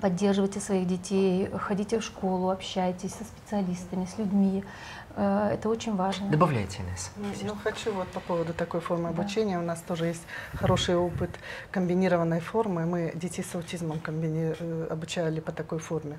Поддерживайте 0.00 0.60
своих 0.60 0.86
детей, 0.86 1.50
ходите 1.58 1.98
в 2.00 2.02
школу, 2.04 2.48
общайтесь 2.50 3.12
со 3.12 3.24
специалистами, 3.24 4.06
с 4.06 4.16
людьми. 4.18 4.64
Э, 5.16 5.50
Это 5.52 5.68
очень 5.68 5.94
важно. 5.94 6.28
Добавляйте, 6.30 6.80
Инесса. 6.82 7.10
Ну, 7.16 7.26
ну, 7.44 7.54
хочу 7.62 7.92
вот 7.92 8.08
по 8.08 8.20
поводу 8.20 8.54
такой 8.54 8.80
формы 8.80 9.10
Да. 9.12 9.20
обучения. 9.20 9.58
У 9.58 9.62
нас 9.62 9.80
тоже 9.86 10.06
есть 10.06 10.22
хороший 10.54 10.96
опыт 10.96 11.30
комбинированной 11.70 12.40
формы. 12.40 12.86
Мы 12.86 13.12
детей 13.14 13.42
с 13.44 13.54
аутизмом 13.54 13.98
комбини- 13.98 14.56
э, 14.58 14.86
обучали 14.90 15.40
по 15.40 15.52
такой 15.52 15.78
форме. 15.78 16.18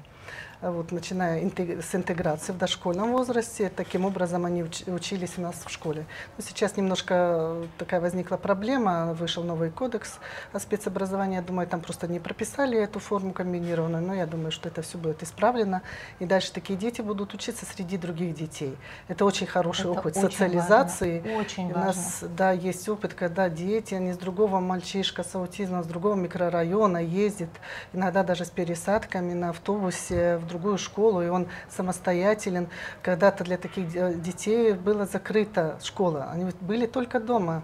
А 0.65 0.71
Вот, 0.71 0.91
начиная 0.91 1.47
с 1.79 1.93
интеграции 1.93 2.51
в 2.51 2.57
дошкольном 2.57 3.11
возрасте, 3.11 3.69
таким 3.69 4.03
образом 4.03 4.45
они 4.45 4.61
уч- 4.63 4.91
учились 4.91 5.33
у 5.37 5.41
нас 5.41 5.53
в 5.63 5.69
школе. 5.69 6.05
Но 6.39 6.43
сейчас 6.43 6.75
немножко 6.75 7.13
э, 7.13 7.65
такая 7.77 8.01
возникла 8.01 8.37
проблема, 8.37 9.13
вышел 9.13 9.43
новый 9.43 9.69
кодекс 9.69 10.17
о 10.53 10.59
спецобразовании. 10.59 11.35
Я 11.35 11.43
думаю, 11.43 11.67
там 11.67 11.81
просто 11.81 12.07
не 12.07 12.19
прописали 12.19 12.79
эту 12.79 12.99
форму 12.99 13.31
комбинированную, 13.31 14.01
но 14.03 14.15
я 14.15 14.25
думаю, 14.25 14.49
что 14.49 14.67
это 14.67 14.81
все 14.81 14.97
будет 14.97 15.21
исправлено. 15.21 15.83
И 16.17 16.25
дальше 16.25 16.51
такие 16.51 16.79
дети 16.79 17.01
будут 17.01 17.35
учиться 17.35 17.63
среди 17.67 17.97
других 17.99 18.33
детей. 18.33 18.75
Это 19.07 19.23
очень 19.23 19.45
хороший 19.45 19.81
Это 19.81 19.91
опыт 19.91 20.17
очень 20.17 20.31
социализации. 20.31 21.19
важно, 21.19 21.37
Очень 21.41 21.65
У 21.65 21.75
важно. 21.75 21.85
нас, 21.85 22.23
да, 22.35 22.51
есть 22.53 22.89
опыт, 22.89 23.13
когда 23.13 23.49
дети, 23.49 23.93
они 23.93 24.13
с 24.13 24.17
другого 24.17 24.59
мальчишка 24.61 25.21
с 25.23 25.35
аутизмом, 25.35 25.83
с 25.83 25.87
другого 25.87 26.15
микрорайона 26.15 26.97
ездит, 27.03 27.49
иногда 27.93 28.23
даже 28.23 28.45
с 28.45 28.49
пересадками 28.49 29.33
на 29.33 29.51
автобусе 29.51 30.37
в 30.37 30.54
другую 30.55 30.77
школу, 30.77 31.21
и 31.21 31.27
он 31.27 31.47
самостоятелен. 31.69 32.67
Когда-то 33.01 33.43
для 33.43 33.57
таких 33.57 33.91
де- 33.91 34.13
детей 34.13 34.73
была 34.73 35.05
закрыта 35.05 35.77
школа, 35.83 36.29
они 36.31 36.49
были 36.61 36.85
только 36.85 37.19
дома. 37.19 37.63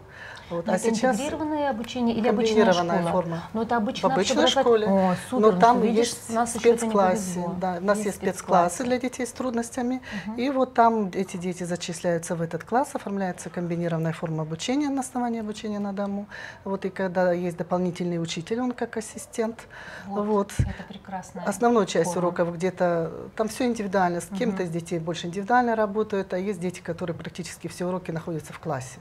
Вот. 0.52 0.68
Но 0.68 0.74
А 0.74 0.76
это 0.76 0.84
сейчас 0.94 1.16
интегрированное 1.16 1.70
обучение 1.70 2.16
или 2.16 2.28
обычная 2.28 2.74
школа? 2.74 3.12
форма. 3.12 3.44
Ну, 3.54 3.62
это 3.62 3.76
В 3.76 3.78
обычно 3.78 4.14
обычной 4.14 4.48
школе, 4.48 4.88
О, 4.88 5.16
супер, 5.30 5.46
но 5.46 5.52
ну, 5.52 5.60
там 5.60 5.82
видишь, 5.82 6.08
есть 6.10 6.30
нас 6.30 6.54
спецклассы. 6.54 7.40
Да, 7.60 7.78
у 7.80 7.84
нас 7.86 8.00
есть, 8.00 8.18
спецклассы 8.18 8.84
для 8.84 9.00
детей 9.00 9.26
с 9.26 9.32
трудностями. 9.32 10.02
Мгм. 10.28 10.36
И 10.36 10.50
вот 10.50 10.74
там 10.74 11.08
эти 11.14 11.38
дети 11.38 11.64
зачисляются 11.64 12.36
в 12.36 12.42
этот 12.42 12.66
класс, 12.66 12.90
оформляется 12.94 13.50
комбинированная 13.50 14.14
форма 14.14 14.44
обучения 14.44 14.90
на 14.90 15.00
основании 15.00 15.40
обучения 15.40 15.80
на 15.80 15.94
дому. 15.94 16.28
Вот 16.66 16.84
и 16.86 16.90
когда 16.90 17.32
есть 17.32 17.58
дополнительный 17.58 18.22
учитель, 18.22 18.60
он 18.60 18.74
как 18.74 18.98
ассистент. 18.98 19.68
Вот, 20.06 20.26
Вот. 20.26 20.52
Это 20.60 20.84
прекрасно. 20.88 21.44
Основную 21.46 21.86
часть 21.86 22.14
форма. 22.14 22.28
уроков 22.28 22.56
где-то, 22.56 23.12
там 23.38 23.48
все 23.48 23.66
индивидуально, 23.66 24.20
с 24.20 24.26
кем-то 24.26 24.58
Мгм. 24.58 24.66
из 24.66 24.70
детей 24.70 25.00
больше 25.00 25.28
индивидуально 25.28 25.76
работают, 25.76 26.34
а 26.34 26.38
есть 26.38 26.60
дети, 26.60 26.82
которые 26.82 27.16
практически 27.16 27.68
все 27.70 27.86
уроки 27.86 28.12
находятся 28.12 28.52
в 28.52 28.60
классе. 28.60 29.00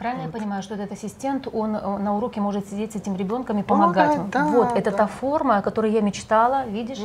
Правильно 0.00 0.24
Вот. 0.24 0.34
я 0.34 0.40
понимаю, 0.40 0.62
что 0.62 0.74
этот 0.76 0.92
ассистент, 0.92 1.46
он 1.52 1.76
э, 1.76 1.98
на 1.98 2.16
уроке 2.16 2.40
может 2.40 2.66
сидеть 2.70 2.94
с 2.94 2.96
этим 2.96 3.16
ребенком 3.16 3.58
и 3.58 3.62
Помогать, 3.62 4.14
ему? 4.14 4.28
да, 4.28 4.46
вот, 4.46 4.72
это 4.74 4.90
да. 4.90 4.96
та 4.96 5.06
форма, 5.06 5.58
о 5.58 5.62
которой 5.62 5.92
я 5.92 6.00
мечтала, 6.00 6.64
видишь? 6.64 7.00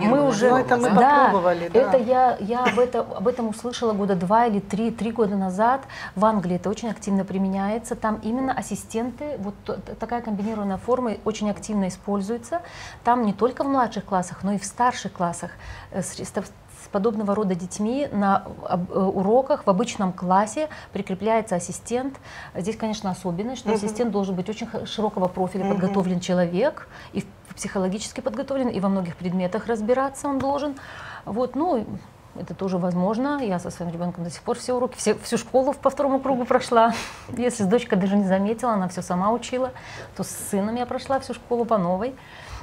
Мы 0.00 0.26
уже, 0.26 0.48
Ну, 0.48 0.56
это 0.56 0.78
мы 0.78 0.88
да, 0.88 1.26
попробовали, 1.26 1.68
да. 1.68 1.78
это 1.78 1.96
я, 1.98 2.38
я 2.40 2.64
об, 2.64 2.78
это, 2.78 3.00
об 3.00 3.28
этом 3.28 3.48
услышала 3.48 3.92
года 3.92 4.16
два 4.16 4.46
или 4.46 4.60
три, 4.60 4.90
три 4.90 5.12
года 5.12 5.36
назад. 5.36 5.82
В 6.16 6.24
Англии 6.24 6.56
это 6.56 6.70
очень 6.70 6.88
активно 6.88 7.26
применяется. 7.26 7.94
Там 7.96 8.18
именно 8.22 8.54
ассистенты, 8.54 9.36
вот 9.40 9.54
такая 10.00 10.22
комбинированная 10.22 10.78
форма 10.78 11.16
очень 11.26 11.50
активно 11.50 11.88
используется. 11.88 12.62
Там 13.04 13.26
не 13.26 13.34
только 13.34 13.62
в 13.62 13.68
младших 13.68 14.06
классах, 14.06 14.38
но 14.42 14.52
и 14.52 14.58
в 14.58 14.64
старших 14.64 15.12
классах 15.12 15.50
э, 15.90 16.00
с, 16.88 16.92
подобного 16.92 17.34
рода 17.34 17.54
детьми 17.54 18.08
на 18.12 18.44
э, 18.68 18.98
уроках 18.98 19.66
в 19.66 19.70
обычном 19.70 20.12
классе 20.12 20.68
прикрепляется 20.92 21.56
ассистент. 21.56 22.16
Здесь, 22.54 22.76
конечно, 22.76 23.10
особенность, 23.10 23.60
что 23.60 23.70
Мгм. 23.70 23.76
ассистент 23.76 24.10
должен 24.10 24.34
быть 24.34 24.48
очень 24.48 24.68
широкого 24.86 25.28
профиля, 25.28 25.64
Мгм. 25.64 25.74
подготовлен 25.74 26.20
человек 26.20 26.88
и 27.12 27.24
психологически 27.54 28.20
подготовлен, 28.20 28.68
и 28.68 28.80
во 28.80 28.88
многих 28.88 29.16
предметах 29.16 29.66
разбираться 29.66 30.28
он 30.28 30.38
должен. 30.38 30.76
Вот, 31.24 31.56
ну, 31.56 31.84
это 32.36 32.54
тоже 32.54 32.78
возможно. 32.78 33.40
Я 33.42 33.58
со 33.58 33.70
своим 33.70 33.92
ребенком 33.92 34.22
до 34.24 34.30
сих 34.30 34.42
пор 34.42 34.56
все 34.56 34.74
уроки, 34.74 34.96
все, 34.96 35.14
всю 35.14 35.38
школу 35.38 35.74
по 35.74 35.90
второму 35.90 36.20
кругу 36.20 36.44
прошла. 36.44 36.92
Если 37.36 37.64
с 37.64 37.66
дочкой 37.66 37.98
даже 37.98 38.16
не 38.16 38.24
заметила, 38.24 38.72
она 38.72 38.88
все 38.88 39.02
сама 39.02 39.32
учила, 39.32 39.72
то 40.16 40.22
с 40.22 40.28
сыном 40.50 40.76
я 40.76 40.86
прошла 40.86 41.18
всю 41.18 41.34
школу 41.34 41.64
по 41.64 41.78
новой. 41.78 42.14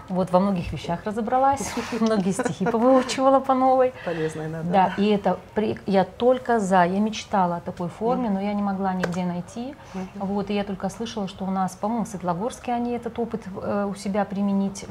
Вот 0.09 0.31
во 0.31 0.39
многих 0.39 0.71
вещах 0.71 1.03
разобралась, 1.03 1.73
многие 1.99 2.31
стихи 2.31 2.65
повыучивала 2.65 3.39
по 3.39 3.53
новой. 3.53 3.93
Полезно 4.05 4.43
иногда. 4.43 4.93
Да, 4.95 5.01
и 5.01 5.07
это 5.07 5.39
я 5.87 6.03
только 6.03 6.59
за. 6.59 6.83
Я 6.83 6.99
мечтала 6.99 7.57
о 7.57 7.59
такой 7.59 7.89
форме, 7.89 8.29
но 8.29 8.39
я 8.39 8.53
не 8.53 8.61
могла 8.61 8.93
нигде 8.93 9.25
найти. 9.25 9.75
Вот, 10.15 10.49
и 10.49 10.53
я 10.53 10.63
только 10.63 10.89
слышала, 10.89 11.27
что 11.27 11.45
у 11.45 11.51
нас, 11.51 11.75
по-моему, 11.75 12.05
в 12.05 12.07
Светлогорске 12.07 12.73
они 12.73 12.91
этот 12.91 13.17
опыт 13.17 13.43
э, 13.61 13.87
у 13.89 13.95
себя 13.95 14.25
применить. 14.25 14.85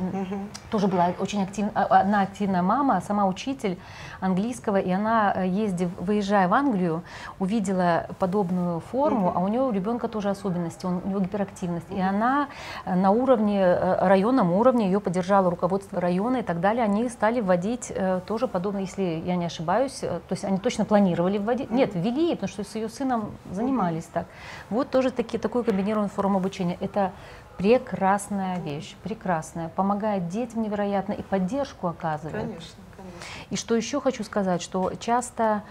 Тоже 0.71 0.89
была 0.89 1.11
очень 1.19 1.43
активная, 1.43 1.73
одна 1.73 2.23
активная 2.23 2.63
мама, 2.63 3.01
сама 3.07 3.27
учитель 3.27 3.79
английского, 4.21 4.79
и 4.79 4.91
она, 4.91 5.33
э, 5.37 5.47
ездив, 5.47 5.91
выезжая 5.99 6.49
в 6.49 6.55
Англию, 6.55 7.03
увидела 7.39 8.07
подобную 8.19 8.81
форму, 8.81 9.33
а 9.35 9.41
у 9.41 9.49
нее 9.49 9.63
у 9.63 9.71
ребенка 9.71 10.09
тоже 10.09 10.31
особенности, 10.31 10.87
у 10.87 10.91
него 10.91 11.21
гиперактивность. 11.21 11.91
И 11.91 12.01
она 12.01 12.49
э, 12.85 12.95
на 12.95 13.11
уровне, 13.11 13.75
районном 14.01 14.53
уровне, 14.53 14.87
ее 14.87 15.01
поддержало 15.05 15.51
руководство 15.51 16.01
района 16.01 16.39
и 16.39 16.43
так 16.43 16.61
далее, 16.61 16.83
они 16.83 17.09
стали 17.09 17.41
вводить 17.41 17.93
э, 17.95 18.21
тоже 18.27 18.49
подобно, 18.49 18.79
если 18.79 19.23
я 19.25 19.37
не 19.37 19.45
ошибаюсь, 19.45 20.03
э, 20.03 20.09
то 20.09 20.33
есть 20.33 20.45
они 20.45 20.59
точно 20.59 20.85
планировали 20.85 21.39
вводить, 21.39 21.71
нет, 21.71 21.91
ввели, 21.95 22.35
потому 22.35 22.49
что 22.49 22.65
с 22.65 22.75
ее 22.75 22.89
сыном 22.89 23.33
занимались 23.51 24.05
так. 24.05 24.27
Вот 24.71 24.91
тоже 24.91 25.11
таки, 25.11 25.39
такую 25.39 25.65
комбинированную 25.65 26.11
форму 26.11 26.39
обучения. 26.39 26.77
Это 26.81 27.13
прекрасная 27.57 28.59
вещь, 28.61 28.97
прекрасная, 29.03 29.69
помогает 29.69 30.29
детям 30.29 30.63
невероятно 30.63 31.13
и 31.13 31.23
поддержку 31.23 31.87
оказывает. 31.87 32.47
Конечно, 32.47 32.83
конечно. 32.97 33.21
И 33.51 33.57
что 33.57 33.75
еще 33.75 34.01
хочу 34.01 34.25
сказать, 34.25 34.63
что 34.63 34.93
часто, 34.99 35.63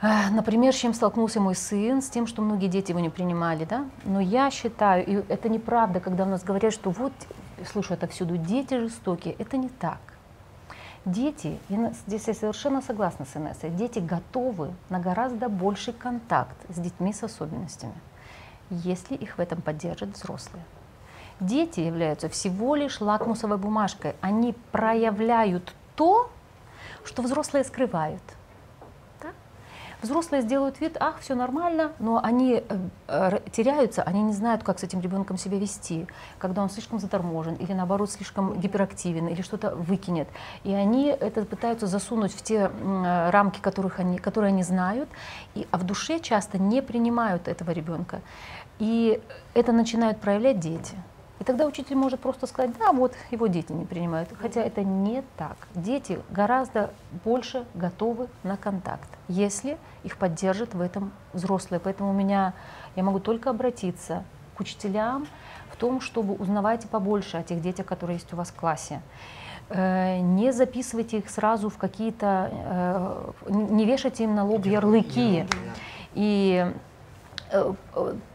э, 0.00 0.30
например, 0.30 0.72
с 0.72 0.76
чем 0.76 0.94
столкнулся 0.94 1.40
мой 1.40 1.54
сын, 1.54 2.00
с 2.00 2.08
тем, 2.08 2.26
что 2.26 2.42
многие 2.42 2.68
дети 2.68 2.90
его 2.90 3.00
не 3.00 3.10
принимали, 3.10 3.64
да, 3.64 3.84
но 4.04 4.20
я 4.20 4.50
считаю, 4.50 5.04
и 5.06 5.14
это 5.28 5.48
неправда, 5.48 6.00
когда 6.00 6.24
у 6.24 6.28
нас 6.28 6.42
говорят, 6.42 6.72
что 6.72 6.90
вот, 6.90 7.12
слышу 7.66 7.94
это 7.94 8.06
всюду, 8.06 8.36
дети 8.36 8.78
жестокие, 8.78 9.34
это 9.34 9.56
не 9.56 9.68
так. 9.68 9.98
Дети, 11.04 11.58
и 11.68 11.76
здесь 12.06 12.28
я 12.28 12.34
совершенно 12.34 12.80
согласна 12.80 13.24
с 13.24 13.36
Инессой, 13.36 13.70
дети 13.70 13.98
готовы 13.98 14.72
на 14.88 15.00
гораздо 15.00 15.48
больший 15.48 15.92
контакт 15.92 16.56
с 16.68 16.78
детьми 16.78 17.12
с 17.12 17.24
особенностями, 17.24 17.94
если 18.70 19.16
их 19.16 19.36
в 19.36 19.40
этом 19.40 19.60
поддержат 19.62 20.10
взрослые. 20.10 20.64
Дети 21.40 21.80
являются 21.80 22.28
всего 22.28 22.76
лишь 22.76 23.00
лакмусовой 23.00 23.58
бумажкой. 23.58 24.14
Они 24.20 24.54
проявляют 24.70 25.74
то, 25.96 26.30
что 27.04 27.22
взрослые 27.22 27.64
скрывают. 27.64 28.22
Взрослые 30.02 30.42
сделают 30.42 30.80
вид, 30.80 30.96
ах, 30.98 31.20
все 31.20 31.36
нормально, 31.36 31.92
но 32.00 32.20
они 32.20 32.64
э, 33.06 33.38
теряются, 33.52 34.02
они 34.02 34.22
не 34.22 34.32
знают, 34.32 34.64
как 34.64 34.80
с 34.80 34.82
этим 34.82 35.00
ребенком 35.00 35.38
себя 35.38 35.58
вести, 35.58 36.08
когда 36.38 36.62
он 36.62 36.70
слишком 36.70 36.98
заторможен 36.98 37.54
или 37.54 37.72
наоборот 37.72 38.10
слишком 38.10 38.58
гиперактивен 38.58 39.28
или 39.28 39.42
что-то 39.42 39.76
выкинет. 39.76 40.26
И 40.64 40.74
они 40.74 41.06
это 41.06 41.44
пытаются 41.44 41.86
засунуть 41.86 42.34
в 42.34 42.42
те 42.42 42.68
рамки, 43.30 43.60
которых 43.60 44.00
они, 44.00 44.18
которые 44.18 44.48
они 44.48 44.64
знают, 44.64 45.08
и, 45.54 45.68
а 45.70 45.78
в 45.78 45.84
душе 45.84 46.18
часто 46.18 46.58
не 46.58 46.82
принимают 46.82 47.46
этого 47.46 47.70
ребенка. 47.70 48.22
И 48.80 49.22
это 49.54 49.70
начинают 49.70 50.20
проявлять 50.20 50.58
дети. 50.58 50.96
И 51.42 51.44
тогда 51.44 51.66
учитель 51.66 51.96
может 51.96 52.20
просто 52.20 52.46
сказать, 52.46 52.70
да, 52.78 52.92
вот 52.92 53.14
его 53.32 53.48
дети 53.48 53.72
не 53.72 53.84
принимают. 53.84 54.28
Хотя 54.40 54.60
это 54.62 54.84
не 54.84 55.24
так. 55.36 55.56
Дети 55.74 56.20
гораздо 56.30 56.90
больше 57.24 57.64
готовы 57.74 58.28
на 58.44 58.56
контакт, 58.56 59.08
если 59.26 59.76
их 60.04 60.18
поддержат 60.18 60.72
в 60.72 60.80
этом 60.80 61.10
взрослые. 61.32 61.80
Поэтому 61.80 62.10
у 62.10 62.12
меня, 62.12 62.52
я 62.94 63.02
могу 63.02 63.18
только 63.18 63.50
обратиться 63.50 64.22
к 64.54 64.60
учителям 64.60 65.26
в 65.72 65.74
том, 65.74 66.00
чтобы 66.00 66.34
узнавайте 66.34 66.86
побольше 66.86 67.38
о 67.38 67.42
тех 67.42 67.60
детях, 67.60 67.86
которые 67.86 68.18
есть 68.18 68.32
у 68.32 68.36
вас 68.36 68.50
в 68.50 68.54
классе. 68.54 69.02
Э, 69.68 70.20
Не 70.20 70.52
записывайте 70.52 71.18
их 71.18 71.28
сразу 71.28 71.70
в 71.70 71.76
какие-то, 71.76 72.52
э, 72.52 73.32
не 73.48 73.84
вешайте 73.84 74.22
им 74.22 74.36
на 74.36 74.44
лоб 74.44 74.64
ярлыки. 74.64 75.48
И 76.14 76.72
э, 77.50 77.74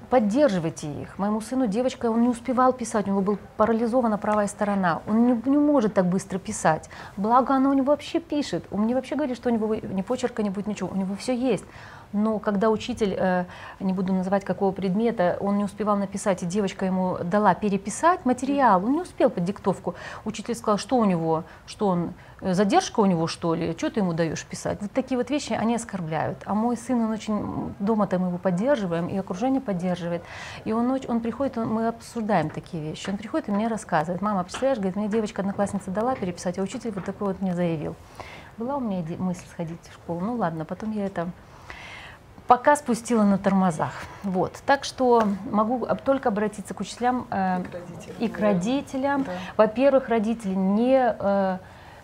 поддерживайте 0.09 0.87
их. 0.87 1.17
Моему 1.17 1.41
сыну 1.41 1.67
девочка, 1.67 2.09
он 2.09 2.21
не 2.21 2.29
успевал 2.29 2.73
писать, 2.73 3.07
у 3.07 3.11
него 3.11 3.21
была 3.21 3.37
парализована 3.57 4.17
правая 4.17 4.47
сторона. 4.47 5.01
Он 5.07 5.27
не, 5.27 5.41
не 5.49 5.57
может 5.57 5.93
так 5.93 6.05
быстро 6.05 6.39
писать. 6.39 6.89
Благо, 7.17 7.53
она 7.53 7.69
у 7.69 7.73
него 7.73 7.87
вообще 7.87 8.19
пишет. 8.19 8.65
Он 8.71 8.81
мне 8.81 8.95
вообще 8.95 9.15
говорит, 9.15 9.37
что 9.37 9.49
у 9.49 9.53
него 9.53 9.75
ни 9.75 10.01
почерка 10.01 10.43
не 10.43 10.49
будет, 10.49 10.67
ничего. 10.67 10.89
У 10.91 10.95
него 10.95 11.15
все 11.15 11.35
есть. 11.35 11.65
Но 12.13 12.39
когда 12.39 12.69
учитель, 12.69 13.15
э, 13.17 13.45
не 13.79 13.93
буду 13.93 14.13
называть 14.13 14.45
какого 14.45 14.71
предмета, 14.71 15.37
он 15.39 15.57
не 15.57 15.63
успевал 15.63 15.97
написать, 15.97 16.41
и 16.43 16.45
девочка 16.45 16.85
ему 16.85 17.17
дала 17.23 17.53
переписать 17.53 18.25
материал, 18.25 18.83
он 18.83 18.93
не 18.93 19.01
успел 19.01 19.29
под 19.29 19.43
диктовку. 19.43 19.95
Учитель 20.23 20.55
сказал, 20.55 20.77
что 20.77 20.95
у 20.97 21.05
него, 21.05 21.43
что 21.65 21.87
он, 21.87 22.13
задержка 22.41 22.99
у 22.99 23.05
него 23.05 23.27
что 23.27 23.55
ли, 23.55 23.73
что 23.77 23.89
ты 23.89 23.99
ему 23.99 24.13
даешь 24.13 24.45
писать? 24.45 24.79
Вот 24.81 24.91
такие 24.91 25.17
вот 25.17 25.29
вещи, 25.29 25.53
они 25.53 25.75
оскорбляют. 25.75 26.39
А 26.45 26.53
мой 26.53 26.77
сын, 26.77 27.03
он 27.03 27.11
очень, 27.11 27.73
дома-то 27.79 28.19
мы 28.19 28.27
его 28.27 28.37
поддерживаем, 28.37 29.07
и 29.07 29.17
окружение 29.17 29.61
поддерживает. 29.61 30.23
И 30.65 30.73
он, 30.73 30.99
он 31.07 31.19
приходит, 31.19 31.57
он- 31.57 31.73
мы 31.73 31.87
обсуждаем 31.87 32.49
такие 32.49 32.83
вещи. 32.83 33.09
Он 33.09 33.17
приходит 33.17 33.49
и 33.49 33.51
мне 33.51 33.67
рассказывает, 33.67 34.21
мама, 34.21 34.43
представляешь, 34.43 34.77
говорит, 34.77 34.95
мне 34.95 35.07
девочка, 35.07 35.41
одноклассница 35.41 35.91
дала 35.91 36.15
переписать, 36.15 36.59
а 36.59 36.61
учитель 36.61 36.91
вот 36.91 37.05
такой 37.05 37.29
вот 37.29 37.41
мне 37.41 37.55
заявил. 37.55 37.95
Была 38.57 38.77
у 38.77 38.79
меня 38.79 39.03
мысль 39.19 39.45
сходить 39.51 39.79
в 39.89 39.93
школу, 39.93 40.19
ну 40.19 40.35
ладно, 40.35 40.65
потом 40.65 40.91
я 40.91 41.05
это 41.05 41.29
пока 42.47 42.75
спустила 42.75 43.23
на 43.23 43.37
тормозах. 43.37 43.91
Вот. 44.23 44.53
Так 44.65 44.83
что 44.83 45.23
могу 45.51 45.85
только 46.03 46.29
обратиться 46.29 46.73
к 46.73 46.79
учителям 46.79 47.27
э, 47.29 47.61
И 47.61 47.67
к 47.67 47.69
родителям, 47.73 48.15
и 48.19 48.27
к 48.29 48.37
да. 48.39 48.45
родителям. 48.45 49.23
Да. 49.23 49.31
Во-первых, 49.57 50.09
родители 50.09 50.55
не, 50.55 51.15
э, 51.19 51.57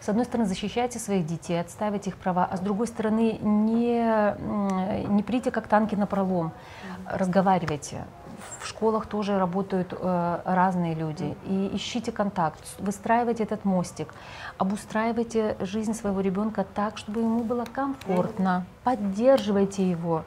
с 0.04 0.10
одной 0.10 0.26
стороны, 0.26 0.49
защищайте 0.49 0.99
своих 0.99 1.26
детей, 1.26 1.60
отставить 1.62 2.08
их 2.08 2.18
права, 2.18 2.45
а 2.45 2.58
с 2.58 2.60
другой 2.60 2.88
стороны, 2.88 3.39
не, 3.41 4.36
не 5.08 5.24
прийти 5.24 5.49
как 5.49 5.68
танки 5.68 5.95
на 5.95 6.06
пролом, 6.08 6.51
разговаривайте. 7.06 8.04
В 8.60 8.68
школах 8.68 9.06
тоже 9.06 9.39
работают 9.39 9.93
э, 9.97 10.39
разные 10.43 10.95
люди. 10.95 11.38
И 11.45 11.70
ищите 11.74 12.12
контакт, 12.12 12.60
выстраивайте 12.80 13.43
этот 13.43 13.64
мостик, 13.64 14.14
обустраивайте 14.58 15.56
жизнь 15.62 15.93
своего 15.93 16.20
ребенка 16.20 16.66
так, 16.66 16.97
чтобы 16.97 17.22
ему 17.22 17.45
было 17.45 17.64
комфортно, 17.64 18.66
поддерживайте 18.84 19.89
его. 19.89 20.24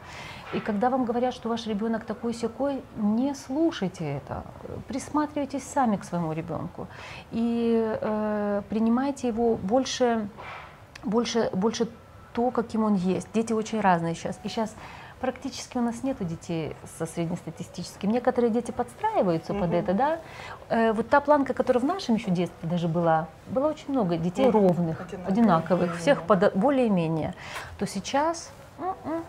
И 0.52 0.60
когда 0.60 0.90
вам 0.90 1.04
говорят, 1.04 1.34
что 1.34 1.48
ваш 1.48 1.66
ребенок 1.66 2.04
такой 2.04 2.32
секой, 2.32 2.82
не 2.96 3.34
слушайте 3.34 4.04
это. 4.18 4.44
Присматривайтесь 4.86 5.64
сами 5.64 5.96
к 5.96 6.04
своему 6.04 6.32
ребенку 6.32 6.86
и 7.32 7.96
э, 8.00 8.62
принимайте 8.68 9.28
его 9.28 9.56
больше, 9.56 10.28
больше, 11.02 11.50
больше 11.52 11.88
то, 12.32 12.50
каким 12.50 12.84
он 12.84 12.94
есть. 12.94 13.28
Дети 13.34 13.52
очень 13.52 13.80
разные 13.80 14.14
сейчас. 14.14 14.38
И 14.44 14.48
сейчас 14.48 14.74
практически 15.20 15.78
у 15.78 15.80
нас 15.80 16.04
нету 16.04 16.22
детей 16.24 16.76
со 16.98 17.06
среднестатистическим. 17.06 18.10
Некоторые 18.10 18.50
дети 18.50 18.70
подстраиваются 18.70 19.52
под 19.52 19.72
это, 19.72 19.94
да. 19.94 20.20
Э, 20.68 20.92
вот 20.92 21.08
та 21.08 21.20
планка, 21.20 21.54
которая 21.54 21.82
в 21.82 21.86
нашем 21.86 22.14
еще 22.14 22.30
детстве 22.30 22.68
даже 22.68 22.86
была, 22.86 23.26
было 23.48 23.68
очень 23.68 23.88
много 23.88 24.16
детей 24.16 24.46
Мгм. 24.46 24.52
ровных, 24.52 25.00
Одинаковых. 25.00 25.28
одинаковых, 25.28 25.96
всех 25.98 26.22
более-менее. 26.54 27.34
То 27.78 27.86
сейчас, 27.86 28.52
м-м, 28.78 29.24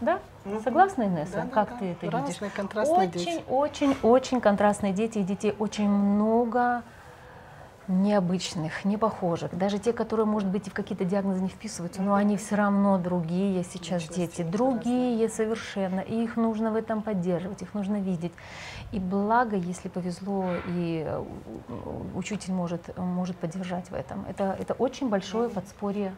да, 0.00 0.20
Мгм. 0.54 0.62
согласна, 0.62 1.02
Инесса? 1.04 1.32
Да, 1.36 1.42
да, 1.44 1.50
как 1.50 1.70
да. 1.70 1.76
ты 1.78 1.84
это 1.86 2.10
Разные, 2.10 2.26
видишь? 2.26 2.52
контрастные 2.54 3.08
очень, 3.08 3.36
дети. 3.36 3.44
очень, 3.48 3.96
очень 4.02 4.40
контрастные 4.40 4.92
дети, 4.92 5.18
и 5.18 5.22
детей 5.22 5.54
очень 5.58 5.88
много 5.88 6.82
необычных, 7.88 8.84
непохожих. 8.84 9.56
Даже 9.56 9.78
те, 9.78 9.92
которые, 9.92 10.26
может 10.26 10.48
быть, 10.48 10.66
и 10.66 10.70
в 10.70 10.74
какие-то 10.74 11.04
диагнозы 11.04 11.40
не 11.42 11.48
вписываются, 11.48 12.02
но 12.02 12.14
они 12.14 12.36
все 12.36 12.54
равно 12.54 12.98
другие 12.98 13.64
сейчас 13.64 14.02
Личности 14.02 14.42
дети, 14.42 14.42
другие 14.42 15.28
совершенно, 15.28 16.00
и 16.00 16.22
их 16.22 16.36
нужно 16.36 16.70
в 16.70 16.76
этом 16.76 17.02
поддерживать, 17.02 17.62
их 17.62 17.74
нужно 17.74 18.00
видеть. 18.00 18.32
И 18.92 18.98
благо, 18.98 19.56
если 19.56 19.88
повезло, 19.88 20.56
и 20.66 21.02
э, 21.06 21.24
учитель 22.14 22.52
может, 22.52 22.96
может 22.98 23.36
поддержать 23.36 23.90
в 23.90 23.94
этом. 23.94 24.24
Это, 24.28 24.56
это 24.58 24.74
очень 24.74 25.08
большое 25.08 25.48
подспорье 25.48 26.14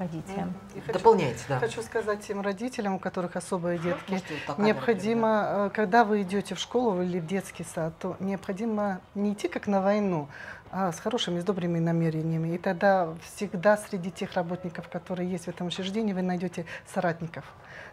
родителям. 0.00 0.54
И 0.74 0.80
хочу- 0.80 0.92
Дополняйте, 0.98 1.40
да. 1.48 1.60
Хочу 1.60 1.82
сказать 1.82 2.20
тем 2.26 2.40
родителям, 2.40 2.94
у 2.94 2.98
которых 2.98 3.36
особые 3.36 3.78
детки, 3.78 4.10
Можете 4.12 4.34
вот 4.48 4.58
необходимо, 4.58 5.44
э, 5.46 5.70
когда 5.74 6.04
вы 6.04 6.22
идете 6.22 6.54
в 6.54 6.58
школу 6.58 7.02
или 7.02 7.20
в 7.20 7.26
детский 7.26 7.64
сад, 7.64 7.92
то 7.98 8.16
необходимо 8.18 9.00
не 9.14 9.34
идти 9.34 9.48
как 9.48 9.66
на 9.66 9.80
войну, 9.80 10.28
с 10.72 11.00
хорошими, 11.00 11.40
с 11.40 11.44
добрыми 11.44 11.78
намерениями. 11.78 12.54
И 12.54 12.58
тогда 12.58 13.14
всегда 13.24 13.76
среди 13.76 14.10
тех 14.10 14.32
работников, 14.34 14.88
которые 14.88 15.30
есть 15.30 15.46
в 15.46 15.48
этом 15.48 15.66
учреждении, 15.66 16.12
вы 16.12 16.22
найдете 16.22 16.66
соратников 16.92 17.44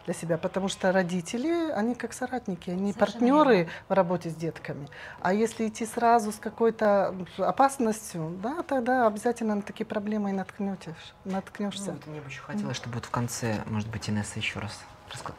для 0.04 0.14
себя. 0.14 0.38
Потому 0.38 0.68
что 0.68 0.92
родители, 0.92 1.70
они 1.72 1.94
как 1.94 2.12
соратники, 2.12 2.70
они 2.70 2.92
Совершенно 2.92 3.20
партнеры 3.20 3.56
верно. 3.56 3.72
в 3.88 3.92
работе 3.92 4.30
с 4.30 4.34
детками. 4.34 4.88
А 5.20 5.32
если 5.32 5.68
идти 5.68 5.86
сразу 5.86 6.32
с 6.32 6.36
какой-то 6.36 7.14
опасностью, 7.38 8.36
да, 8.42 8.62
тогда 8.62 9.06
обязательно 9.06 9.56
на 9.56 9.62
такие 9.62 9.84
проблемы 9.84 10.30
и 10.30 10.32
наткнетесь, 10.32 10.94
наткнешься. 11.24 11.86
Ну, 11.86 11.92
вот 11.92 12.06
мне 12.06 12.20
бы 12.20 12.28
еще 12.28 12.42
хотелось, 12.42 12.76
чтобы 12.76 12.96
вот 12.96 13.06
в 13.06 13.10
конце, 13.10 13.62
может 13.66 13.88
быть, 13.88 14.08
Инесса 14.08 14.38
еще 14.38 14.60
раз 14.60 14.84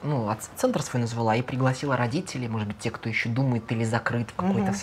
ну, 0.01 0.35
центр 0.55 0.81
свой 0.81 1.01
назвала 1.01 1.35
и 1.35 1.43
пригласила 1.43 1.95
родителей, 1.95 2.47
может 2.47 2.67
быть, 2.67 2.79
те, 2.79 2.89
кто 2.91 3.07
еще 3.07 3.29
думает 3.29 3.71
или 3.71 3.83
закрыт 3.83 4.31
в 4.31 4.35
какой-то 4.35 4.71
Мгм. 4.71 4.75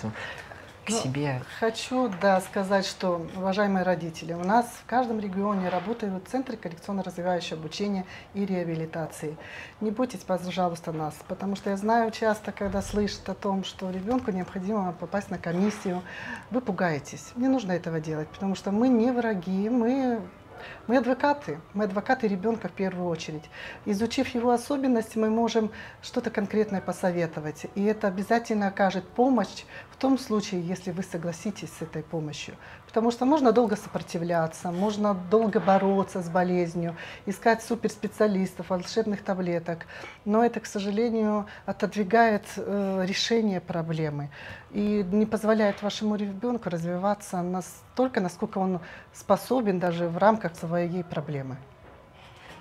К 0.86 0.90
Ну, 0.90 0.96
себе. 1.00 1.42
Хочу, 1.58 2.08
да, 2.22 2.40
сказать, 2.40 2.86
что, 2.86 3.26
уважаемые 3.36 3.82
родители, 3.82 4.32
у 4.32 4.44
нас 4.44 4.66
в 4.66 4.86
каждом 4.86 5.18
регионе 5.18 5.68
работают 5.68 6.28
центры 6.28 6.56
коррекционно-развивающего 6.56 7.58
обучения 7.58 8.06
и 8.34 8.46
реабилитации. 8.46 9.36
Не 9.80 9.90
бойтесь, 9.90 10.20
пожалуйста, 10.20 10.92
нас, 10.92 11.14
потому 11.26 11.56
что 11.56 11.70
я 11.70 11.76
знаю 11.76 12.10
часто, 12.12 12.52
когда 12.52 12.82
слышат 12.82 13.28
о 13.28 13.34
том, 13.34 13.64
что 13.64 13.90
ребенку 13.90 14.30
необходимо 14.30 14.92
попасть 14.92 15.30
на 15.30 15.38
комиссию, 15.38 16.02
вы 16.50 16.60
пугаетесь. 16.60 17.32
Не 17.34 17.48
нужно 17.48 17.72
этого 17.72 18.00
делать, 18.00 18.28
потому 18.28 18.54
что 18.54 18.70
мы 18.70 18.88
не 18.88 19.10
враги, 19.10 19.68
мы 19.68 20.20
мы 20.86 20.96
адвокаты, 20.98 21.60
мы 21.74 21.84
адвокаты 21.84 22.28
ребенка 22.28 22.68
в 22.68 22.72
первую 22.72 23.08
очередь. 23.08 23.44
Изучив 23.84 24.28
его 24.34 24.50
особенности, 24.50 25.18
мы 25.18 25.30
можем 25.30 25.70
что-то 26.02 26.30
конкретное 26.30 26.80
посоветовать. 26.80 27.66
И 27.74 27.84
это 27.84 28.08
обязательно 28.08 28.68
окажет 28.68 29.08
помощь 29.08 29.64
в 29.90 29.96
том 29.96 30.18
случае, 30.18 30.62
если 30.62 30.90
вы 30.90 31.02
согласитесь 31.02 31.70
с 31.78 31.82
этой 31.82 32.02
помощью. 32.02 32.56
Потому 32.96 33.10
что 33.10 33.26
можно 33.26 33.52
долго 33.52 33.76
сопротивляться, 33.76 34.70
можно 34.70 35.12
долго 35.12 35.60
бороться 35.60 36.22
с 36.22 36.30
болезнью, 36.30 36.96
искать 37.26 37.62
суперспециалистов, 37.62 38.70
волшебных 38.70 39.22
таблеток. 39.22 39.84
Но 40.24 40.42
это, 40.42 40.60
к 40.60 40.66
сожалению, 40.66 41.44
отодвигает 41.66 42.44
э, 42.56 43.04
решение 43.06 43.60
проблемы 43.60 44.30
и 44.70 45.04
не 45.12 45.26
позволяет 45.26 45.82
вашему 45.82 46.16
ребенку 46.16 46.70
развиваться 46.70 47.42
настолько, 47.42 48.22
насколько 48.22 48.56
он 48.56 48.80
способен 49.12 49.78
даже 49.78 50.08
в 50.08 50.16
рамках 50.16 50.56
своей 50.56 51.04
проблемы. 51.04 51.58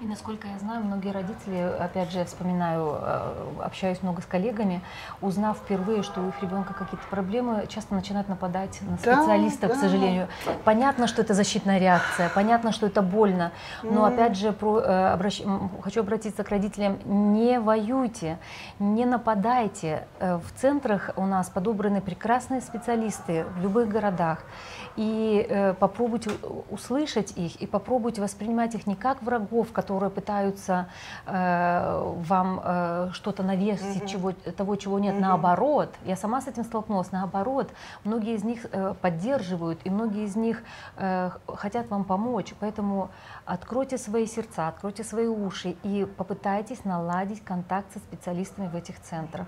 И 0.02 0.06
насколько 0.08 0.46
я 0.50 0.60
знаю, 0.60 0.84
многие 0.84 1.12
родители, 1.12 1.58
опять 1.80 2.12
же, 2.12 2.20
я 2.20 2.26
вспоминаю, 2.26 2.98
э, 3.02 3.34
общаюсь 3.64 4.04
много 4.04 4.22
с 4.22 4.26
коллегами, 4.26 4.82
узнав 5.22 5.58
впервые, 5.58 6.04
что 6.04 6.20
у 6.20 6.28
их 6.28 6.42
ребенка 6.42 6.74
какие-то 6.74 7.08
проблемы, 7.10 7.66
часто 7.70 7.96
начинают 7.96 8.28
нападать 8.28 8.82
на 8.82 8.98
Да, 8.98 8.98
специалистов, 9.22 9.70
да. 9.70 9.76
к 9.76 9.80
сожалению. 9.80 10.28
Понятно, 10.66 11.08
что 11.08 11.22
это 11.22 11.34
защитная 11.34 11.80
реакция, 11.80 12.28
понятно, 12.36 12.74
что 12.74 12.88
это 12.88 13.02
больно, 13.02 13.54
но 13.84 14.06
М. 14.06 14.14
опять 14.14 14.36
же, 14.36 14.52
про, 14.52 14.80
э, 14.82 15.14
обращ- 15.14 15.46
хочу 15.82 16.02
обратиться 16.02 16.44
к 16.44 16.50
родителям, 16.50 16.98
не 17.06 17.62
воюйте, 17.62 18.38
не 18.80 19.06
нападайте. 19.06 20.08
Э, 20.20 20.36
В 20.46 20.52
центрах 20.60 21.12
у 21.16 21.26
нас 21.26 21.50
подобраны 21.50 22.02
прекрасные 22.02 22.60
специалисты 22.60 23.46
в 23.58 23.62
любых 23.62 23.88
городах. 23.88 24.40
И 24.98 25.74
попробуйте 25.80 26.32
услышать 26.70 27.32
их 27.38 27.56
и 27.62 27.66
попробуйте 27.68 28.22
воспринимать 28.22 28.76
их 28.76 28.88
не 28.88 28.96
как 28.96 29.22
врагов, 29.24 29.72
которые 29.86 30.10
пытаются 30.10 30.88
э, 31.28 32.14
вам 32.28 32.60
э, 32.64 33.10
что-то 33.14 33.44
навесить, 33.44 34.02
Мгм. 34.02 34.08
чего, 34.08 34.32
того, 34.32 34.76
чего 34.78 34.98
нет. 35.00 35.14
Мгм. 35.14 35.22
Наоборот, 35.22 35.94
я 36.06 36.16
сама 36.16 36.42
с 36.42 36.48
этим 36.48 36.64
столкнулась. 36.64 37.12
Наоборот, 37.12 37.70
многие 38.04 38.34
из 38.34 38.44
них 38.44 38.66
э, 38.72 38.96
поддерживают, 39.00 39.80
и 39.84 39.90
многие 39.92 40.26
из 40.26 40.36
них 40.36 40.64
э, 40.98 41.30
хотят 41.48 41.90
вам 41.90 42.04
помочь. 42.04 42.54
Поэтому 42.60 43.10
откройте 43.46 43.98
свои 44.00 44.26
сердца, 44.26 44.68
откройте 44.70 45.04
свои 45.04 45.28
уши 45.28 45.76
и 45.84 46.08
попытайтесь 46.18 46.84
наладить 46.84 47.44
контакт 47.44 47.94
со 47.94 48.00
специалистами 48.00 48.68
в 48.68 48.76
этих 48.76 49.00
центрах. 49.02 49.46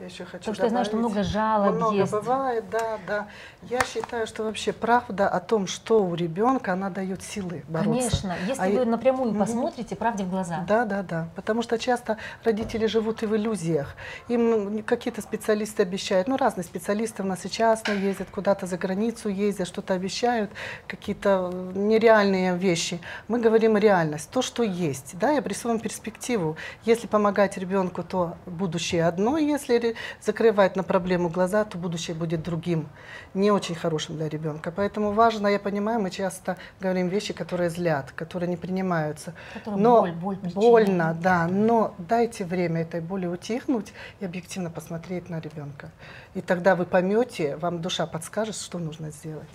Я 0.00 0.06
еще 0.06 0.24
хочу 0.24 0.38
Потому 0.50 0.54
что 0.56 0.64
я 0.64 0.70
знаю, 0.70 0.84
что 0.84 0.96
много 0.96 1.22
жалоб 1.22 1.76
Много 1.76 1.94
есть. 1.94 2.10
бывает, 2.12 2.64
да, 2.68 2.98
да. 3.06 3.28
Я 3.62 3.78
считаю, 3.84 4.26
что 4.26 4.42
вообще 4.42 4.72
правда 4.72 5.28
о 5.28 5.38
том, 5.38 5.68
что 5.68 6.02
у 6.02 6.16
ребенка, 6.16 6.72
она 6.72 6.90
дает 6.90 7.22
силы 7.22 7.62
бороться. 7.68 7.92
Конечно, 7.92 8.34
если 8.48 8.60
А 8.62 8.66
вы 8.70 8.82
и- 8.82 8.84
напрямую 8.86 9.30
Мгм. 9.30 9.38
посмотрите 9.38 9.94
правде 9.94 10.24
в 10.24 10.30
глаза. 10.30 10.64
Да, 10.66 10.84
да, 10.84 11.02
да. 11.04 11.28
Потому 11.36 11.62
что 11.62 11.78
часто 11.78 12.18
родители 12.42 12.86
живут 12.86 13.22
и 13.22 13.26
в 13.26 13.36
иллюзиях. 13.36 13.94
Им 14.26 14.82
какие-то 14.82 15.22
специалисты 15.22 15.82
обещают, 15.82 16.26
ну, 16.26 16.36
разные 16.36 16.64
специалисты 16.64 17.22
у 17.22 17.26
нас 17.26 17.44
и 17.44 17.50
частно 17.50 17.92
ездят, 17.92 18.28
куда-то 18.30 18.66
за 18.66 18.76
границу 18.76 19.28
ездят, 19.28 19.68
что-то 19.68 19.94
обещают, 19.94 20.50
какие-то 20.88 21.50
э, 21.52 21.72
нереальные 21.78 22.56
вещи. 22.56 23.00
Мы 23.28 23.38
говорим 23.40 23.76
реальность, 23.76 24.28
то, 24.30 24.42
что 24.42 24.64
есть. 24.64 25.16
Да, 25.20 25.32
и 25.32 25.38
обрисуем 25.38 25.78
перспективу. 25.78 26.56
Если 26.84 27.06
помогать 27.06 27.56
ребенку, 27.56 28.02
то 28.02 28.34
будущее 28.44 29.06
одно, 29.06 29.38
если 29.38 29.83
ре- 29.84 29.94
закрывать 30.20 30.76
на 30.76 30.82
проблему 30.82 31.28
глаза, 31.28 31.64
то 31.64 31.78
будущее 31.78 32.16
будет 32.16 32.42
другим, 32.42 32.88
не 33.34 33.50
очень 33.50 33.74
хорошим 33.74 34.16
для 34.16 34.28
ребенка. 34.28 34.72
Поэтому 34.74 35.12
важно, 35.12 35.46
я 35.48 35.58
понимаю, 35.58 36.00
мы 36.00 36.10
часто 36.10 36.56
говорим 36.80 37.08
вещи, 37.08 37.32
которые 37.32 37.70
злят, 37.70 38.12
которые 38.12 38.48
не 38.48 38.56
принимаются. 38.56 39.34
Которая 39.54 39.80
Но 39.80 40.00
боль, 40.00 40.12
боль 40.12 40.36
причиняет. 40.36 40.70
больно, 40.70 41.16
да, 41.20 41.46
но 41.46 41.94
дайте 41.98 42.44
время 42.44 42.82
этой 42.82 43.00
боли 43.00 43.26
утихнуть 43.26 43.92
и 44.20 44.24
объективно 44.24 44.70
посмотреть 44.70 45.28
на 45.30 45.40
ребенка. 45.40 45.90
И 46.34 46.40
тогда 46.40 46.74
вы 46.74 46.84
поймете, 46.86 47.56
вам 47.56 47.80
душа 47.80 48.06
подскажет, 48.06 48.56
что 48.56 48.78
нужно 48.78 49.10
сделать. 49.10 49.48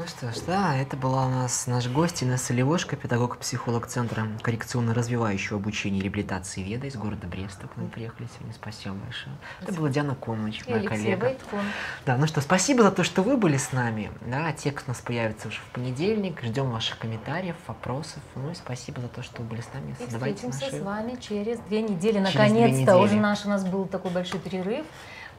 Ну 0.00 0.06
что 0.06 0.32
ж, 0.32 0.42
да, 0.46 0.74
это 0.76 0.96
была 0.96 1.26
у 1.26 1.28
нас 1.28 1.66
наш 1.66 1.86
гость 1.86 2.22
Инесса 2.22 2.54
Левошка, 2.54 2.96
педагог-психолог 2.96 3.86
Центра 3.86 4.28
коррекционно-развивающего 4.40 5.56
обучения 5.56 5.98
и 5.98 6.02
реабилитации 6.04 6.62
Веда 6.62 6.86
из 6.86 6.96
города 6.96 7.26
Бреста. 7.26 7.68
К 7.68 7.76
нам 7.76 7.88
приехали 7.88 8.26
сегодня. 8.34 8.54
Спасибо 8.54 8.94
большое. 8.94 9.36
Это 9.60 9.74
была 9.74 9.90
Диана 9.90 10.14
Комович, 10.14 10.64
моя 10.66 10.78
Алексей 10.78 10.96
коллега. 10.96 11.24
Войткун. 11.24 11.60
Да, 12.06 12.16
ну 12.16 12.26
что, 12.26 12.40
спасибо 12.40 12.82
за 12.82 12.92
то, 12.92 13.04
что 13.04 13.22
вы 13.22 13.36
были 13.36 13.58
с 13.58 13.72
нами. 13.72 14.10
Да, 14.22 14.50
те, 14.52 14.72
кто 14.72 14.86
у 14.86 14.88
нас 14.92 15.02
появится 15.02 15.48
уже 15.48 15.60
в 15.60 15.64
понедельник, 15.74 16.40
ждем 16.42 16.70
ваших 16.70 16.96
комментариев, 16.96 17.56
вопросов. 17.66 18.22
Ну 18.36 18.52
и 18.52 18.54
спасибо 18.54 19.02
за 19.02 19.08
то, 19.08 19.22
что 19.22 19.42
вы 19.42 19.48
были 19.48 19.60
с 19.60 19.68
нами. 19.74 19.94
И 20.00 20.06
Задавайте 20.06 20.50
встретимся 20.50 20.64
наши- 20.64 20.78
с 20.78 20.82
вами 20.82 21.18
через 21.20 21.58
две 21.68 21.82
недели. 21.82 22.20
Наконец-то 22.20 22.96
уже 22.96 23.16
наш 23.16 23.44
у 23.44 23.50
нас 23.50 23.66
был 23.66 23.84
такой 23.84 24.12
большой 24.12 24.40
перерыв 24.40 24.86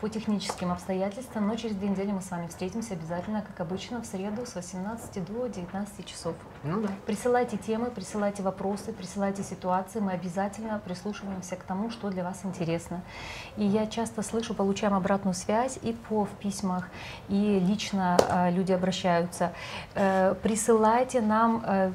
по 0.02 0.10
техническим 0.10 0.72
обстоятельствам, 0.72 1.48
но 1.48 1.56
через 1.56 1.76
две 1.76 1.88
недели 1.88 2.12
мы 2.12 2.24
с 2.24 2.32
вами 2.32 2.48
встретимся 2.48 2.96
обязательно, 2.96 3.44
как 3.44 3.60
обычно, 3.62 4.02
в 4.02 4.06
среду 4.08 4.48
с 4.48 4.56
18 4.56 5.24
до 5.24 5.46
19 5.46 6.06
часов. 6.06 6.34
Ну 6.64 6.82
да. 6.82 6.90
Присылайте 7.06 7.58
темы, 7.58 7.92
присылайте 7.92 8.42
вопросы, 8.42 8.94
присылайте 8.94 9.44
ситуации. 9.44 10.00
Мы 10.00 10.14
обязательно 10.14 10.82
прислушиваемся 10.84 11.56
к 11.56 11.64
тому, 11.64 11.92
что 11.92 12.10
для 12.10 12.24
вас 12.24 12.42
интересно. 12.44 13.02
И 13.58 13.64
я 13.64 13.86
часто 13.86 14.24
слышу, 14.24 14.56
получаем 14.56 14.96
обратную 14.96 15.36
связь 15.36 15.78
и 15.84 15.94
по 15.94 16.26
в 16.26 16.32
письмах, 16.40 16.90
и 17.30 17.60
лично 17.60 18.18
э, 18.28 18.52
люди 18.52 18.72
обращаются. 18.72 19.54
Э, 19.94 20.34
присылайте 20.42 21.22
нам 21.22 21.64
э, 21.64 21.92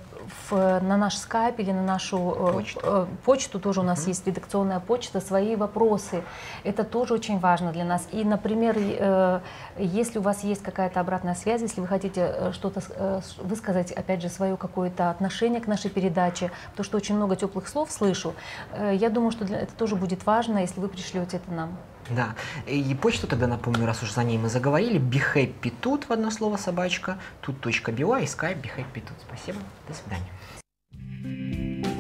в- 0.51 0.81
на 0.81 0.97
наш 0.97 1.17
скайп 1.17 1.59
или 1.61 1.73
на 1.73 1.83
нашу 1.83 2.19
э, 2.37 2.53
Почту. 2.53 2.81
э, 2.83 3.07
почту, 3.25 3.59
тоже 3.61 3.81
у 3.81 3.83
нас 3.83 4.01
Мгм. 4.01 4.09
есть 4.09 4.27
редакционная 4.27 4.81
почта, 4.81 5.21
свои 5.21 5.57
вопросы. 5.57 6.23
Это 6.65 6.85
тоже 6.85 7.15
очень 7.15 7.39
важно 7.39 7.73
для 7.73 7.85
нас. 7.85 8.07
И, 8.13 8.25
например, 8.25 8.77
э, 8.79 9.41
если 9.79 10.19
у 10.19 10.23
вас 10.23 10.45
есть 10.45 10.63
какая-то 10.63 11.01
обратная 11.01 11.35
связь, 11.35 11.63
если 11.63 11.81
вы 11.81 11.87
хотите 11.87 12.21
э, 12.21 12.53
что-то 12.53 12.83
э, 12.91 13.21
высказать, 13.43 13.93
опять 13.93 14.23
же, 14.23 14.29
свое 14.29 14.57
какое-то 14.57 15.11
отношение 15.11 15.61
к 15.61 15.67
нашей 15.67 15.91
передаче, 15.91 16.51
то, 16.77 16.83
что 16.83 16.97
очень 16.97 17.17
много 17.17 17.37
теплых 17.37 17.69
слов 17.69 17.91
слышу, 17.91 18.35
э, 18.73 18.95
я 18.95 19.11
думаю, 19.11 19.31
что 19.31 19.45
для- 19.45 19.61
это 19.61 19.73
тоже 19.75 19.97
будет 19.97 20.27
важно, 20.27 20.59
если 20.59 20.81
вы 20.81 20.89
пришлете 20.89 21.37
это 21.39 21.53
нам. 21.53 21.77
Да. 22.11 22.35
И 22.67 22.95
почту 22.95 23.27
тогда 23.27 23.47
напомню, 23.47 23.87
раз 23.87 24.03
уж 24.03 24.13
за 24.13 24.25
ней 24.25 24.39
мы 24.39 24.49
заговорили. 24.49 25.01
BeHappyTut 25.01 26.07
в 26.07 26.13
одно 26.13 26.31
слово 26.31 26.57
собачка, 26.57 27.19
Тут 27.41 27.61
точка 27.61 27.93
тут.bio 27.93 28.23
и 28.23 28.27
skype 28.27 28.63
тут. 28.95 29.17
Спасибо. 29.27 29.59
До 29.89 29.95
свидания. 29.95 31.96